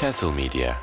Castle 0.00 0.32
Media 0.32 0.76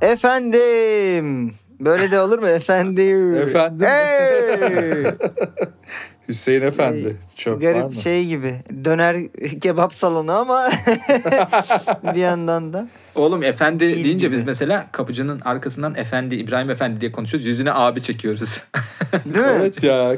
Efendim. 0.00 1.54
Böyle 1.80 2.10
de 2.10 2.20
olur 2.20 2.38
mu 2.38 2.48
efendim? 2.48 3.34
Efendim. 3.36 3.86
Hey! 3.86 5.04
Hüseyin 6.28 6.62
Efendi. 6.62 7.16
Çok 7.36 7.56
var 7.56 7.60
Garip 7.60 7.84
mı? 7.84 7.94
şey 7.94 8.26
gibi. 8.26 8.54
Döner 8.84 9.16
kebap 9.60 9.94
salonu 9.94 10.32
ama 10.32 10.70
bir 12.14 12.20
yandan 12.20 12.72
da. 12.72 12.88
Oğlum 13.14 13.42
efendi 13.42 13.84
İyi 13.84 14.04
deyince 14.04 14.26
gibi. 14.26 14.36
biz 14.36 14.42
mesela 14.42 14.86
kapıcının 14.92 15.40
arkasından 15.44 15.94
efendi 15.94 16.34
İbrahim 16.34 16.70
Efendi 16.70 17.00
diye 17.00 17.12
konuşuyoruz. 17.12 17.46
Yüzüne 17.46 17.72
abi 17.72 18.02
çekiyoruz. 18.02 18.62
Değil 19.24 19.44
mi? 19.46 19.52
Evet 19.56 19.82
ya. 19.84 20.16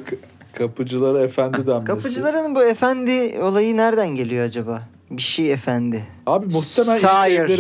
Kapıcılara 0.59 1.23
efendi 1.23 1.67
denmesi. 1.67 1.85
Kapıcıların 1.87 2.55
bu 2.55 2.65
efendi 2.65 3.39
olayı 3.43 3.77
nereden 3.77 4.09
geliyor 4.09 4.45
acaba? 4.45 4.83
Bir 5.11 5.23
şey 5.23 5.53
efendi. 5.53 6.05
Abi 6.27 6.47
muhtemelen 6.47 6.99
Sire. 6.99 7.59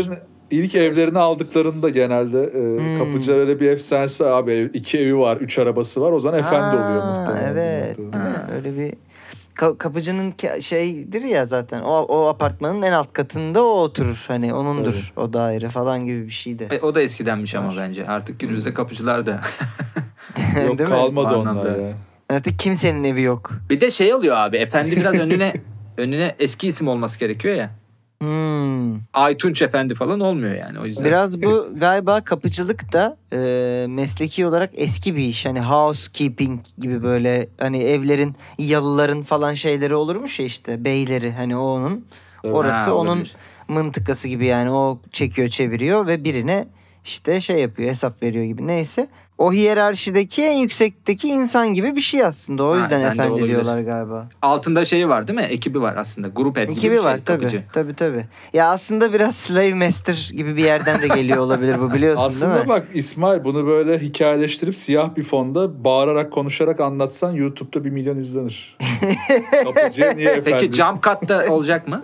İlk 0.51 0.75
evlerini 0.75 1.19
aldıklarında 1.19 1.89
genelde 1.91 2.43
e, 2.43 2.79
Hmm. 2.79 2.99
kapıcılar 2.99 3.39
öyle 3.39 3.61
bir 3.61 3.71
efsanesi. 3.71 4.25
Abi 4.27 4.71
iki 4.75 4.99
evi 4.99 5.19
var, 5.19 5.37
üç 5.37 5.59
arabası 5.59 6.01
var. 6.01 6.13
O 6.13 6.19
zaman 6.21 6.39
efendi 6.39 6.77
Ha, 6.77 6.87
oluyor 6.87 7.05
muhtemelen. 7.05 7.53
Evet. 7.53 7.99
Ha. 8.15 8.47
Öyle 8.57 8.79
bir 8.79 8.95
Ka- 9.57 9.79
kapıcının 9.79 10.35
şeydir 10.61 11.23
ya 11.23 11.47
zaten. 11.47 11.81
O, 11.81 11.93
o 11.93 12.27
apartmanın 12.27 12.83
en 12.83 12.93
alt 12.93 13.13
katında 13.13 13.65
o 13.65 13.81
oturur. 13.83 14.25
Hani 14.29 14.55
onundur 14.55 15.13
o 15.17 15.33
daire 15.33 15.69
falan 15.69 16.05
gibi 16.05 16.25
bir 16.27 16.31
şeydi. 16.31 16.69
E, 16.71 16.81
o 16.81 16.95
da 16.95 17.03
eskidenmiş 17.03 17.55
ama 17.55 17.69
Var. 17.69 17.75
bence. 17.79 18.07
Artık 18.07 18.41
günümüzde 18.41 18.75
kapıcılar 18.75 19.27
da. 19.27 19.41
Yok 20.67 20.79
Değil 20.79 20.91
kalmadı 20.91 21.37
onlar 21.37 21.79
ya. 21.79 21.93
Artık 22.31 22.59
kimsenin 22.59 23.05
evi 23.05 23.23
yok. 23.23 23.51
bir 23.71 23.81
de 23.81 23.91
şey 23.91 24.15
oluyor 24.15 24.37
abi. 24.37 24.57
Efendi 24.57 24.97
biraz 24.97 25.15
önüne 25.21 25.53
önüne 25.97 26.35
eski 26.39 26.69
isim 26.69 26.89
olması 26.89 27.19
gerekiyor 27.19 27.55
ya. 27.57 27.71
Hmm. 28.23 28.95
Aytunç 29.15 29.63
Efendi 29.63 29.95
falan 29.95 30.21
olmuyor 30.21 30.55
yani 30.55 30.81
o 30.81 30.87
yüzden. 30.87 31.05
Biraz 31.05 31.43
bu 31.43 31.67
galiba 31.77 32.21
kapıcılık 32.21 32.93
da 32.93 33.17
e, 33.33 33.87
mesleki 33.89 34.47
olarak 34.47 34.71
eski 34.75 35.17
bir 35.17 35.23
iş. 35.25 35.47
Hani 35.47 35.61
housekeeping 35.61 36.61
gibi 36.79 37.03
böyle 37.03 37.49
hani 37.59 37.83
evlerin 37.83 38.37
yalıların 38.59 39.23
falan 39.23 39.55
şeyleri 39.55 39.95
olurmuş 39.95 40.39
ya 40.41 40.47
işte 40.47 40.85
beyleri 40.85 41.33
hani 41.33 41.57
o 41.57 41.61
onun 41.63 42.07
orası 42.43 42.91
Ha, 42.91 42.95
onun 42.95 43.09
olabilir. 43.11 43.35
mıntıkası 43.69 44.29
gibi 44.29 44.47
yani 44.47 44.71
o 44.71 44.99
çekiyor 45.13 45.49
çeviriyor 45.49 46.07
ve 46.07 46.25
birine 46.25 46.69
işte 47.05 47.41
şey 47.41 47.59
yapıyor 47.59 47.91
hesap 47.91 48.23
veriyor 48.23 48.45
gibi 48.45 48.67
neyse. 48.67 49.09
O 49.41 49.53
hiyerarşideki 49.53 50.45
en 50.45 50.57
yüksekteki 50.59 51.29
insan 51.29 51.69
gibi 51.75 51.97
bir 51.97 52.01
şey 52.01 52.25
aslında. 52.25 52.65
O 52.65 52.73
Ha, 52.73 52.77
yüzden 52.77 53.01
efendi 53.01 53.15
efendi, 53.15 53.33
olabilir. 53.33 53.49
diyorlar 53.49 53.81
galiba. 53.81 54.29
Altında 54.43 54.85
şeyi 54.85 55.09
var 55.09 55.29
değil 55.29 55.39
mi? 55.39 55.45
Ekibi 55.45 55.81
var 55.81 55.97
aslında. 55.97 56.29
Grup 56.29 56.57
gibi 56.57 56.73
Ekibi 56.73 56.91
bir 56.93 56.97
şey, 56.97 57.05
var 57.05 57.19
tabii. 57.25 57.39
kapıcı. 57.41 57.63
Tabii 57.73 57.95
tabii. 57.95 58.25
Ya 58.53 58.71
aslında 58.71 59.13
biraz 59.13 59.37
slave 59.37 59.75
master 59.75 60.31
gibi 60.37 60.57
bir 60.57 60.65
yerden 60.65 61.03
de 61.03 61.09
geliyor 61.09 61.39
olabilir 61.39 61.81
bu 61.81 61.93
biliyorsun 61.95 62.19
değil 62.23 62.27
Aslında 62.27 62.63
mi? 62.63 62.69
bak 62.69 62.87
İsmail 62.95 63.45
bunu 63.45 63.67
böyle 63.67 63.99
hikayeleştirip 63.99 64.77
siyah 64.77 65.17
bir 65.17 65.23
fonda 65.23 65.85
bağırarak 65.85 66.33
konuşarak 66.33 66.81
anlatsan 66.81 67.33
YouTube'da 67.33 67.85
bir 67.85 67.91
milyon 67.91 68.17
izlenir. 68.17 68.77
Kapıcıya 69.65 70.13
niye 70.13 70.31
efendi? 70.31 70.59
Peki 70.61 70.73
jump 70.77 71.03
cut 71.03 71.29
da 71.29 71.47
olacak 71.49 71.89
mı? 71.89 72.03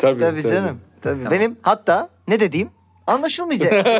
Tabii, 0.00 0.20
Tabii 0.20 0.42
canım. 0.42 0.78
Tabii. 1.02 1.22
Tamam. 1.24 1.30
Benim 1.38 1.56
hatta 1.62 2.08
ne 2.28 2.40
dediğim 2.40 2.68
anlaşılmayacak. 3.10 3.72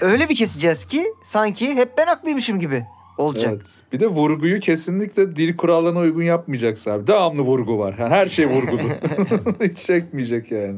Öyle 0.00 0.28
bir 0.28 0.36
keseceğiz 0.36 0.84
ki 0.84 1.06
sanki 1.22 1.74
hep 1.74 1.98
ben 1.98 2.06
haklıymışım 2.06 2.60
gibi 2.60 2.84
olacak. 3.18 3.52
Evet. 3.56 3.66
Bir 3.92 4.00
de 4.00 4.06
vurguyu 4.06 4.60
kesinlikle 4.60 5.36
dil 5.36 5.56
kurallarına 5.56 5.98
uygun 5.98 6.22
yapmayacaksın 6.22 6.90
abi. 6.90 7.06
Devamlı 7.06 7.42
vurgu 7.42 7.78
var. 7.78 7.94
Yani 7.98 8.14
her 8.14 8.26
şey 8.26 8.46
vurgulu. 8.46 8.80
Hiç 9.62 9.78
çekmeyecek 9.78 10.50
yani. 10.50 10.76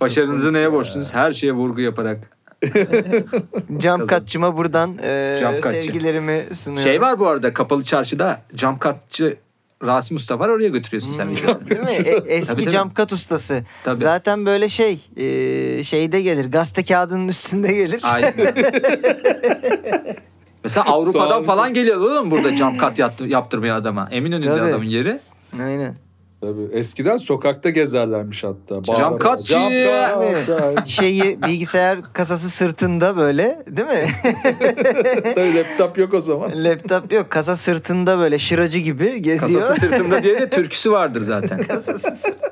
Başarınızı 0.00 0.52
neye 0.52 0.72
borçlusunuz? 0.72 1.14
Her 1.14 1.32
şeye 1.32 1.52
vurgu 1.52 1.80
yaparak. 1.80 2.36
Cam 3.78 4.06
katçıma 4.06 4.56
buradan 4.56 4.98
e, 5.02 5.36
Cam 5.40 5.60
katçı. 5.60 5.82
sevgilerimi 5.82 6.44
sunuyorum. 6.52 6.90
Şey 6.90 7.00
var 7.00 7.18
bu 7.18 7.26
arada 7.26 7.54
kapalı 7.54 7.84
çarşıda 7.84 8.42
jump 8.56 8.82
cutçı 8.82 9.36
Rasim 9.84 10.16
Usta 10.16 10.38
var 10.38 10.48
oraya 10.48 10.68
götürüyorsun 10.68 11.12
sen. 11.12 11.24
Hmm, 11.24 11.32
videoyu. 11.32 11.60
Değil 11.70 11.80
mi? 11.80 12.08
E- 12.08 12.34
eski 12.36 12.54
Tabii, 12.56 12.68
cam 12.68 12.94
kat 12.94 13.12
ustası. 13.12 13.64
Tabii. 13.84 14.00
Zaten 14.00 14.46
böyle 14.46 14.68
şey 14.68 14.98
e, 15.16 15.82
şeyde 15.82 16.22
gelir 16.22 16.52
gazete 16.52 16.84
kağıdının 16.84 17.28
üstünde 17.28 17.72
gelir. 17.72 18.00
Aynen. 18.04 18.34
Mesela 20.64 20.86
Avrupa'dan 20.86 21.28
Soğan- 21.28 21.44
falan 21.44 21.74
geliyor 21.74 21.96
oğlum 22.00 22.30
burada 22.30 22.52
jump 22.52 22.80
cut 22.80 22.98
yaptı, 22.98 23.24
yaptırmaya 23.24 23.76
adama. 23.76 24.08
Eminönü'nde 24.10 24.48
Tabii. 24.56 24.60
adamın 24.70 24.84
yeri. 24.84 25.20
Aynen. 25.62 25.96
Tabii. 26.40 26.68
Eskiden 26.72 27.16
sokakta 27.16 27.70
gezerlermiş 27.70 28.44
hatta. 28.44 28.82
Cam 28.96 29.18
katçı. 29.18 29.46
Cam 29.46 29.70
katçı. 29.72 30.74
Şeyi 30.90 31.42
bilgisayar 31.42 31.98
kasası 32.12 32.50
sırtında 32.50 33.16
böyle 33.16 33.62
değil 33.66 33.88
mi? 33.88 34.06
Tabii 35.34 35.54
laptop 35.56 35.98
yok 35.98 36.14
o 36.14 36.20
zaman. 36.20 36.64
Laptop 36.64 37.12
yok 37.12 37.30
kasa 37.30 37.56
sırtında 37.56 38.18
böyle 38.18 38.38
şıracı 38.38 38.78
gibi 38.78 39.22
geziyor. 39.22 39.60
Kasası 39.60 39.80
sırtımda 39.80 40.22
diye 40.22 40.40
de 40.40 40.50
türküsü 40.50 40.90
vardır 40.92 41.22
zaten. 41.22 41.58
Kasası 41.68 41.98
sırtında. 41.98 42.50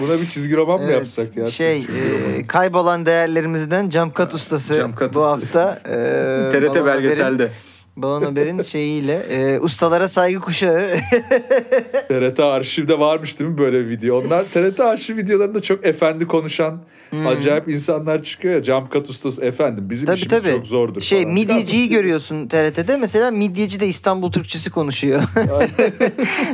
Buna 0.00 0.20
bir 0.20 0.26
çizgi 0.26 0.56
roman 0.56 0.76
mı 0.80 0.84
Evet. 0.86 0.94
yapsak 0.96 1.36
ya? 1.36 1.46
Şey 1.46 1.78
e, 1.78 2.46
kaybolan 2.46 3.06
değerlerimizden 3.06 3.88
cam 3.88 4.12
kat 4.12 4.34
ustası 4.34 4.74
Cam 4.74 4.94
kat 4.94 5.14
bu 5.14 5.18
ustası. 5.18 5.58
hafta. 5.60 5.90
E, 5.90 6.50
TRT 6.52 6.84
belgeselde. 6.86 7.50
Balon 7.96 8.22
Haber'in 8.22 8.60
şeyiyle 8.60 9.14
e, 9.30 9.60
ustalara 9.60 10.08
saygı 10.08 10.40
kuşağı. 10.40 10.88
TRT 12.08 12.40
arşivde 12.40 12.98
varmış 12.98 13.40
değil 13.40 13.50
mi 13.50 13.58
böyle 13.58 13.84
bir 13.84 13.88
video? 13.88 14.20
Onlar 14.20 14.44
TRT 14.44 14.80
arşiv 14.80 15.16
videolarında 15.16 15.62
çok 15.62 15.86
efendi 15.86 16.26
konuşan 16.26 16.80
acayip 17.26 17.68
insanlar 17.68 18.22
çıkıyor 18.22 18.54
ya. 18.54 18.62
Cam 18.62 18.88
kat 18.88 19.08
ustası 19.10 19.44
efendim 19.44 19.90
bizim 19.90 20.08
Hmm. 20.08 20.14
tabii 20.14 20.26
işimiz 20.26 20.42
tabii. 20.42 20.52
çok 20.56 20.66
zordur 20.66 21.00
Şey 21.00 21.22
falan. 21.22 21.34
midyeciyi 21.34 21.88
görüyorsun 21.88 22.48
TRT'de. 22.48 22.96
Mesela 22.96 23.30
midyeci 23.30 23.80
de 23.80 23.86
İstanbul 23.86 24.32
Türkçesi 24.32 24.70
konuşuyor. 24.70 25.22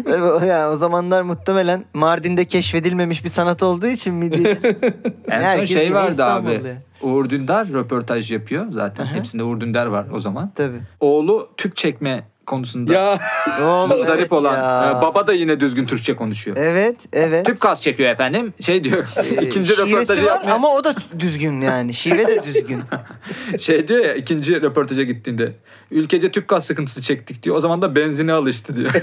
Tabii 0.04 0.46
yani 0.46 0.66
o 0.72 0.76
zamanlar 0.76 1.22
muhtemelen 1.22 1.84
Mardin'de 1.94 2.44
keşfedilmemiş 2.44 3.24
bir 3.24 3.28
sanat 3.28 3.62
olduğu 3.62 3.86
için 3.86 4.14
midyeci. 4.14 4.42
En 5.28 5.38
son 5.40 5.44
Herkes 5.46 5.72
şey 5.72 5.94
vardı 5.94 6.10
İstanbul'da. 6.10 6.54
abi. 6.54 6.76
Uğur 7.02 7.30
Dündar 7.30 7.68
röportaj 7.68 8.32
yapıyor 8.32 8.66
zaten. 8.70 9.04
Aha. 9.04 9.14
Hepsinde 9.14 9.42
Uğur 9.44 9.60
Dündar 9.60 9.86
var 9.86 10.06
o 10.14 10.20
zaman. 10.20 10.52
Tabii. 10.54 10.80
Oğlu 11.00 11.48
tüp 11.56 11.76
çekme 11.76 12.24
konusunda 12.46 12.92
Ya 12.92 13.18
Oğlum, 13.62 13.92
evet 14.16 14.32
olan. 14.32 14.54
ya. 14.54 14.98
baba 15.02 15.26
da 15.26 15.32
yine 15.32 15.60
düzgün 15.60 15.86
Türkçe 15.86 16.16
konuşuyor. 16.16 16.56
Evet, 16.60 17.06
evet. 17.12 17.46
Tüp 17.46 17.60
kas 17.60 17.82
çekiyor 17.82 18.10
efendim. 18.10 18.52
Şey 18.60 18.84
diyor. 18.84 19.06
Ee, 19.16 19.42
ikinci 19.46 19.76
röportajı 19.78 20.24
var 20.24 20.30
yapmaya. 20.30 20.52
ama 20.54 20.74
o 20.74 20.84
da 20.84 20.94
düzgün 21.18 21.60
yani. 21.60 21.94
Şive 21.94 22.26
de 22.26 22.42
düzgün. 22.44 22.80
Şey 23.58 23.88
diyor 23.88 24.04
ya 24.04 24.14
ikinci 24.14 24.62
röportaja 24.62 25.02
gittiğinde. 25.02 25.52
Ülkece 25.90 26.30
tüp 26.30 26.48
gaz 26.48 26.66
sıkıntısı 26.66 27.00
çektik 27.02 27.42
diyor. 27.42 27.56
O 27.56 27.60
zaman 27.60 27.82
da 27.82 27.96
benzine 27.96 28.32
alıştı 28.32 28.76
diyor. 28.76 28.92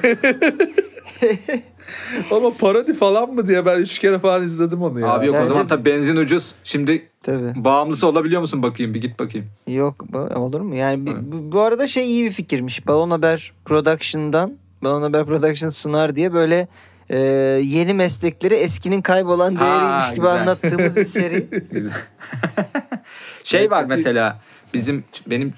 ama 2.31 2.53
parodi 2.53 2.93
falan 2.93 3.33
mı 3.33 3.47
diye 3.47 3.65
ben 3.65 3.79
üç 3.79 3.99
kere 3.99 4.19
falan 4.19 4.43
izledim 4.43 4.81
onu 4.81 4.99
ya. 4.99 5.07
Abi 5.07 5.25
yok 5.27 5.35
o 5.35 5.39
Bence- 5.39 5.53
zaman 5.53 5.67
tabii 5.67 5.85
benzin 5.85 6.15
ucuz. 6.15 6.55
Şimdi 6.63 7.09
Tabii. 7.23 7.53
bağımlısı 7.55 8.07
olabiliyor 8.07 8.41
musun 8.41 8.63
bakayım 8.63 8.93
bir 8.93 9.01
git 9.01 9.19
bakayım. 9.19 9.47
Yok 9.67 10.05
olur 10.35 10.61
mu? 10.61 10.75
Yani 10.75 11.05
bi- 11.05 11.31
bu, 11.31 11.51
bu 11.51 11.61
arada 11.61 11.87
şey 11.87 12.05
iyi 12.11 12.23
bir 12.25 12.31
fikirmiş. 12.31 12.87
Balon 12.87 13.09
Haber 13.09 13.53
Production'dan 13.65 14.53
Balon 14.83 15.01
Haber 15.01 15.25
Production 15.25 15.69
sunar 15.69 16.15
diye 16.15 16.33
böyle 16.33 16.67
e, 17.09 17.17
yeni 17.63 17.93
meslekleri 17.93 18.55
eskinin 18.55 19.01
kaybolan 19.01 19.55
Ha, 19.55 19.65
değeriymiş 19.65 20.07
gibi 20.09 20.15
güzel. 20.19 20.33
anlattığımız 20.41 20.95
bir 20.95 21.05
seri. 21.05 21.47
Şey 23.43 23.59
Neyse 23.61 23.75
var 23.75 23.83
ki- 23.83 23.89
mesela 23.89 24.39
bizim 24.73 25.03
benim 25.27 25.53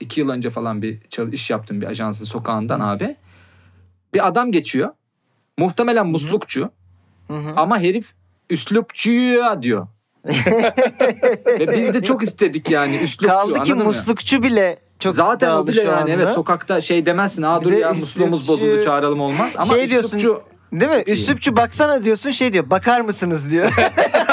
iki 0.00 0.20
yıl 0.20 0.28
önce 0.28 0.50
falan 0.50 0.82
bir 0.82 0.98
iş 1.32 1.50
yaptığım 1.50 1.80
bir 1.80 1.86
ajansın 1.86 2.24
sokağından 2.24 2.80
abi. 2.80 3.16
Bir 4.14 4.26
adam 4.28 4.52
geçiyor. 4.52 4.90
Muhtemelen 5.58 6.06
muslukçu 6.06 6.70
Hı 7.28 7.34
hı. 7.34 7.52
ama 7.56 7.78
herif 7.78 8.12
üslupçuya 8.50 9.62
diyor. 9.62 9.86
Ve 11.58 11.72
biz 11.72 11.94
de 11.94 12.02
çok 12.02 12.22
istedik 12.22 12.70
yani 12.70 12.96
üslupçu 12.96 13.28
Kaldı 13.28 13.62
ki 13.62 13.74
muslukçu 13.74 14.42
bile 14.42 14.78
çok 14.98 15.14
Zaten 15.14 15.50
o 15.50 15.66
bile 15.66 15.80
yani 15.80 15.96
anda. 15.96 16.10
evet 16.10 16.28
sokakta 16.28 16.80
şey 16.80 17.06
demezsin. 17.06 17.42
Aa 17.42 17.62
dur 17.62 17.72
de 17.72 17.76
ya 17.76 17.92
musluğumuz 17.92 18.48
bozuldu 18.48 18.84
çağıralım 18.84 19.20
olmaz. 19.20 19.52
Ama 19.56 19.66
Şey 19.66 19.90
diyorsun, 19.90 20.18
üslupçu 20.18 20.42
Değil 20.72 20.90
mi? 20.90 21.02
Üslupçu 21.06 21.56
baksana 21.56 22.04
diyorsun 22.04 22.30
şey 22.30 22.52
diyor. 22.52 22.70
Bakar 22.70 23.00
mısınız 23.00 23.50
diyor. 23.50 23.72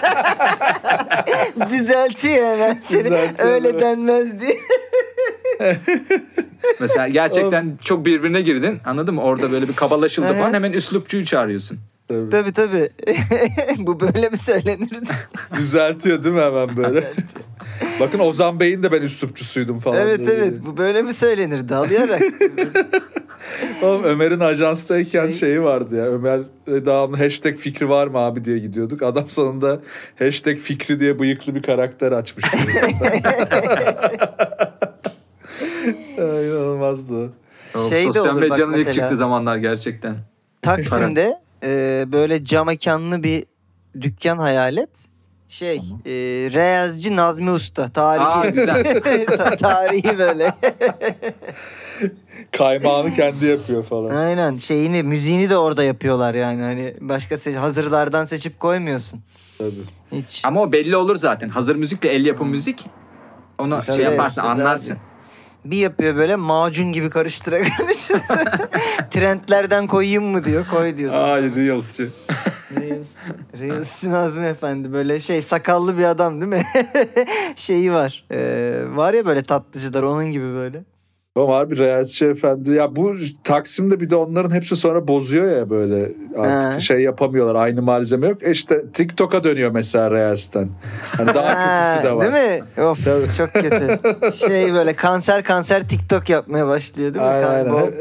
Düzeltiyor 1.70 2.44
hemen 2.44 2.74
seni. 2.74 3.04
Düzeltiyor, 3.04 3.50
Öyle 3.50 3.80
denmez 3.80 4.40
diye. 4.40 4.56
mesela 6.80 7.08
gerçekten 7.08 7.78
çok 7.82 8.06
birbirine 8.06 8.40
girdin. 8.40 8.80
Anladın 8.84 9.14
mı? 9.14 9.22
Orada 9.22 9.52
böyle 9.52 9.68
bir 9.68 9.72
kabalaşıldı 9.76 10.34
falan 10.34 10.52
hemen 10.54 10.72
üslupçuyu 10.72 11.24
çağırıyorsun. 11.24 11.78
Tabii. 12.08 12.30
Tabii 12.30 12.52
tabii. 12.52 12.90
Bu 13.78 14.00
böyle 14.00 14.28
mi 14.28 14.36
söylenir? 14.36 14.90
Düzeltiyor 15.54 16.24
değil 16.24 16.34
mi 16.34 16.42
hemen 16.42 16.76
böyle? 16.76 17.04
Bakın 18.00 18.18
Ozan 18.18 18.60
Bey'in 18.60 18.82
de 18.82 18.92
ben 18.92 19.02
üslupçusuydum 19.02 19.78
falan. 19.78 19.96
evet 19.96 20.18
dedi. 20.18 20.30
evet 20.30 20.54
bu 20.66 20.76
böyle 20.76 21.02
mi 21.02 21.12
söylenir 21.12 21.68
dalayarak. 21.68 22.22
Oğlum 23.82 24.04
Ömer'in 24.04 24.40
ajanstayken 24.40 25.28
Şey- 25.28 25.38
şeyi 25.38 25.62
vardı 25.62 25.96
ya. 25.96 26.04
Ömer 26.04 26.40
devamlı 26.66 27.16
hashtag 27.16 27.56
fikri 27.56 27.88
var 27.88 28.06
mı 28.06 28.18
abi 28.18 28.44
diye 28.44 28.58
gidiyorduk. 28.58 29.02
Adam 29.02 29.28
sonunda 29.28 29.80
hashtag 30.18 30.58
fikri 30.58 31.00
diye 31.00 31.18
bıyıklı 31.18 31.54
bir 31.54 31.62
karakter 31.62 32.12
açmıştı. 32.12 32.56
Ay, 36.18 36.48
İnanılmazdı 36.48 37.32
şey 37.88 37.98
de 37.98 38.06
Sosyal 38.12 38.36
olur 38.36 38.40
medyanın 38.40 38.74
ilk 38.74 38.92
çıktığı 38.92 39.16
zamanlar 39.16 39.56
gerçekten. 39.56 40.16
Taksim'de 40.62 41.40
e, 41.64 42.04
böyle 42.12 42.44
cam 42.44 42.66
mekanlı 42.66 43.22
bir 43.22 43.44
dükkan 44.00 44.38
hayal 44.38 44.76
et. 44.76 44.90
Şey, 45.50 45.76
e, 45.76 46.10
Reyazcı 46.52 47.16
Nazmi 47.16 47.50
Usta. 47.50 47.82
Aa 47.82 47.88
Tarihi. 47.92 48.52
güzel. 48.52 49.00
Ta- 49.26 49.56
tarihi 49.56 50.18
böyle. 50.18 50.54
Kaymağını 52.52 53.10
kendi 53.14 53.46
yapıyor 53.46 53.84
falan. 53.84 54.16
Aynen 54.16 54.56
şeyini 54.56 55.02
müziğini 55.02 55.50
de 55.50 55.56
orada 55.56 55.84
yapıyorlar 55.84 56.34
yani 56.34 56.62
hani 56.62 56.94
başka 57.00 57.34
se- 57.34 57.56
hazırlardan 57.56 58.24
seçip 58.24 58.60
koymuyorsun. 58.60 59.20
Tabii. 59.58 59.84
Hiç. 60.12 60.42
Ama 60.44 60.62
o 60.62 60.72
belli 60.72 60.96
olur 60.96 61.16
zaten. 61.16 61.48
Hazır 61.48 61.76
müzikle 61.76 62.08
el 62.08 62.26
yapım 62.26 62.48
müzik. 62.48 62.86
Onu 63.58 63.78
Tabii, 63.78 63.96
şey 63.96 64.04
yaparsın 64.04 64.40
tabii 64.40 64.50
anlarsın. 64.50 64.90
abi. 64.90 64.98
Bir 65.64 65.76
yapıyor 65.76 66.16
böyle 66.16 66.36
macun 66.36 66.92
gibi 66.92 67.10
karıştıra 67.10 67.62
karıştıra. 67.78 68.58
Trendlerden 69.10 69.86
koyayım 69.86 70.24
mı 70.24 70.44
diyor 70.44 70.66
koy 70.70 70.96
diyorsun. 70.96 71.18
Ay 71.18 71.42
Reels'çi. 71.56 72.08
Reis, 72.80 73.08
Reisçi 73.60 74.10
Nazmi 74.10 74.46
Efendi 74.46 74.92
böyle 74.92 75.20
şey 75.20 75.42
sakallı 75.42 75.98
bir 75.98 76.04
adam 76.04 76.40
değil 76.40 76.52
mi? 76.52 76.62
Şeyi 77.56 77.92
var. 77.92 78.24
Ee, 78.30 78.82
var 78.88 79.14
ya 79.14 79.26
böyle 79.26 79.42
tatlıcılar 79.42 80.02
onun 80.02 80.30
gibi 80.30 80.44
böyle. 80.54 80.82
Ama 81.36 81.56
harbi 81.56 81.78
Reels'çi 81.78 82.26
efendi. 82.26 82.70
Ya 82.70 82.96
bu 82.96 83.14
Taksim'de 83.44 84.00
bir 84.00 84.10
de 84.10 84.16
onların 84.16 84.54
hepsi 84.54 84.76
sonra 84.76 85.08
bozuyor 85.08 85.50
ya 85.56 85.70
böyle. 85.70 86.12
Artık 86.38 86.74
He. 86.76 86.80
şey 86.80 87.00
yapamıyorlar. 87.00 87.54
Aynı 87.54 87.82
malzeme 87.82 88.28
yok. 88.28 88.42
E 88.42 88.50
işte 88.50 88.82
TikTok'a 88.92 89.44
dönüyor 89.44 89.70
mesela 89.70 90.10
Reels'ten. 90.10 90.68
Hani 91.16 91.34
daha 91.34 91.54
kötüsü 91.54 92.08
de 92.08 92.16
var. 92.16 92.34
Değil 92.34 92.60
mi? 92.76 92.82
Of 92.84 93.04
çok 93.36 93.52
kötü. 93.52 93.98
Şey 94.32 94.74
böyle 94.74 94.92
kanser 94.92 95.44
kanser 95.44 95.88
TikTok 95.88 96.28
yapmaya 96.28 96.66
başlıyor 96.66 97.14
değil 97.14 97.24
mi? 97.24 97.30
Aynen, 97.30 97.70
aynen. 97.70 97.92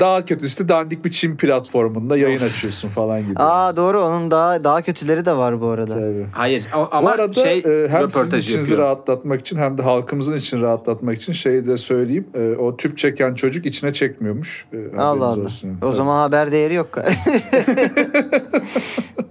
Daha 0.00 0.24
kötüsü 0.24 0.64
de 0.64 0.68
dandik 0.68 1.04
bir 1.04 1.10
Çin 1.10 1.36
platformunda 1.36 2.16
yayın 2.16 2.40
açıyorsun 2.40 2.88
falan 2.88 3.20
gibi. 3.22 3.34
Aa 3.36 3.76
doğru 3.76 4.04
onun 4.04 4.30
daha 4.30 4.64
daha 4.64 4.82
kötüleri 4.82 5.24
de 5.24 5.36
var 5.36 5.60
bu 5.60 5.66
arada. 5.66 5.94
Tabii. 5.94 6.26
Hayır 6.32 6.66
Bu 6.76 6.88
ama 6.90 7.10
arada 7.10 7.32
şey 7.42 7.58
e, 7.58 7.88
hem 7.88 8.10
sizin 8.10 8.36
içinizi 8.36 8.72
yapıyor. 8.72 8.78
rahatlatmak 8.78 9.40
için 9.40 9.56
hem 9.58 9.78
de 9.78 9.82
halkımızın 9.82 10.36
için 10.36 10.62
rahatlatmak 10.62 11.16
için 11.16 11.32
şeyi 11.32 11.66
de 11.66 11.76
söyleyeyim. 11.76 12.26
E, 12.34 12.50
o 12.56 12.76
tüp 12.76 12.98
çeken 12.98 13.34
çocuk 13.34 13.66
içine 13.66 13.92
çekmiyormuş. 13.92 14.66
E, 14.72 14.96
Allah 14.98 15.24
Allah. 15.26 15.44
olsun. 15.44 15.78
O 15.82 15.92
zaman 15.92 16.16
haber 16.18 16.52
değeri 16.52 16.74
yok. 16.74 16.98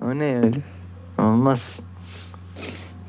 o 0.02 0.20
ne 0.20 0.38
öyle? 0.38 0.56
Olmaz. 1.20 1.80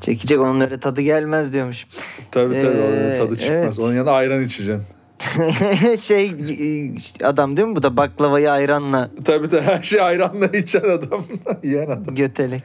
Çekecek 0.01 0.39
onun 0.39 0.61
öyle 0.61 0.79
tadı 0.79 1.01
gelmez 1.01 1.53
diyormuş. 1.53 1.87
Tabii 2.31 2.57
tabii 2.57 2.67
onun 2.81 3.11
Ee, 3.11 3.13
tadı 3.13 3.35
çıkmaz. 3.35 3.51
evet. 3.63 3.79
Onun 3.79 3.93
yanına 3.93 4.11
ayran 4.11 4.41
içeceksin. 4.41 4.83
şey 6.01 6.25
e, 6.25 7.25
adam 7.25 7.57
değil 7.57 7.67
mi 7.67 7.75
bu 7.75 7.83
da 7.83 7.97
baklavayı 7.97 8.51
ayranla 8.51 9.09
Tabii 9.25 9.47
tabii 9.47 9.61
her 9.61 9.81
şey 9.81 10.01
ayranla 10.01 10.45
içen 10.45 10.83
adam. 10.89 11.23
Yiyen 11.63 11.89
adam. 11.89 12.15
götelek. 12.15 12.63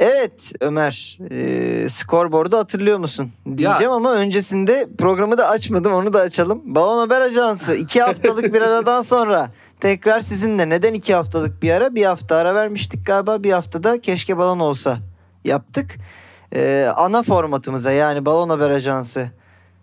Evet 0.00 0.52
Ömer, 0.60 1.18
e, 1.30 1.88
skorboardu 1.88 2.56
hatırlıyor 2.56 2.98
musun? 2.98 3.32
Diyeceğim 3.46 3.82
Ya- 3.82 3.90
ama 3.92 4.12
öncesinde 4.14 4.88
programı 4.98 5.38
da 5.38 5.48
açmadım 5.48 5.92
onu 5.92 6.12
da 6.12 6.20
açalım. 6.20 6.62
Balon 6.64 6.98
Haber 6.98 7.20
Ajansı 7.20 7.74
iki 7.76 8.02
haftalık 8.02 8.54
bir 8.54 8.62
aradan 8.62 9.02
sonra 9.02 9.50
tekrar 9.80 10.20
sizinle. 10.20 10.68
Neden 10.68 10.94
iki 10.94 11.14
haftalık 11.14 11.62
bir 11.62 11.70
ara? 11.70 11.94
Bir 11.94 12.04
hafta 12.04 12.36
ara 12.36 12.54
vermiştik 12.54 13.06
galiba 13.06 13.42
bir 13.42 13.52
haftada 13.52 14.00
keşke 14.00 14.36
balon 14.38 14.58
olsa 14.58 14.98
yaptık. 15.44 15.96
E, 16.54 16.88
ana 16.96 17.22
formatımıza 17.22 17.92
yani 17.92 18.26
Balon 18.26 18.48
Haber 18.48 18.70
Ajansı 18.70 19.30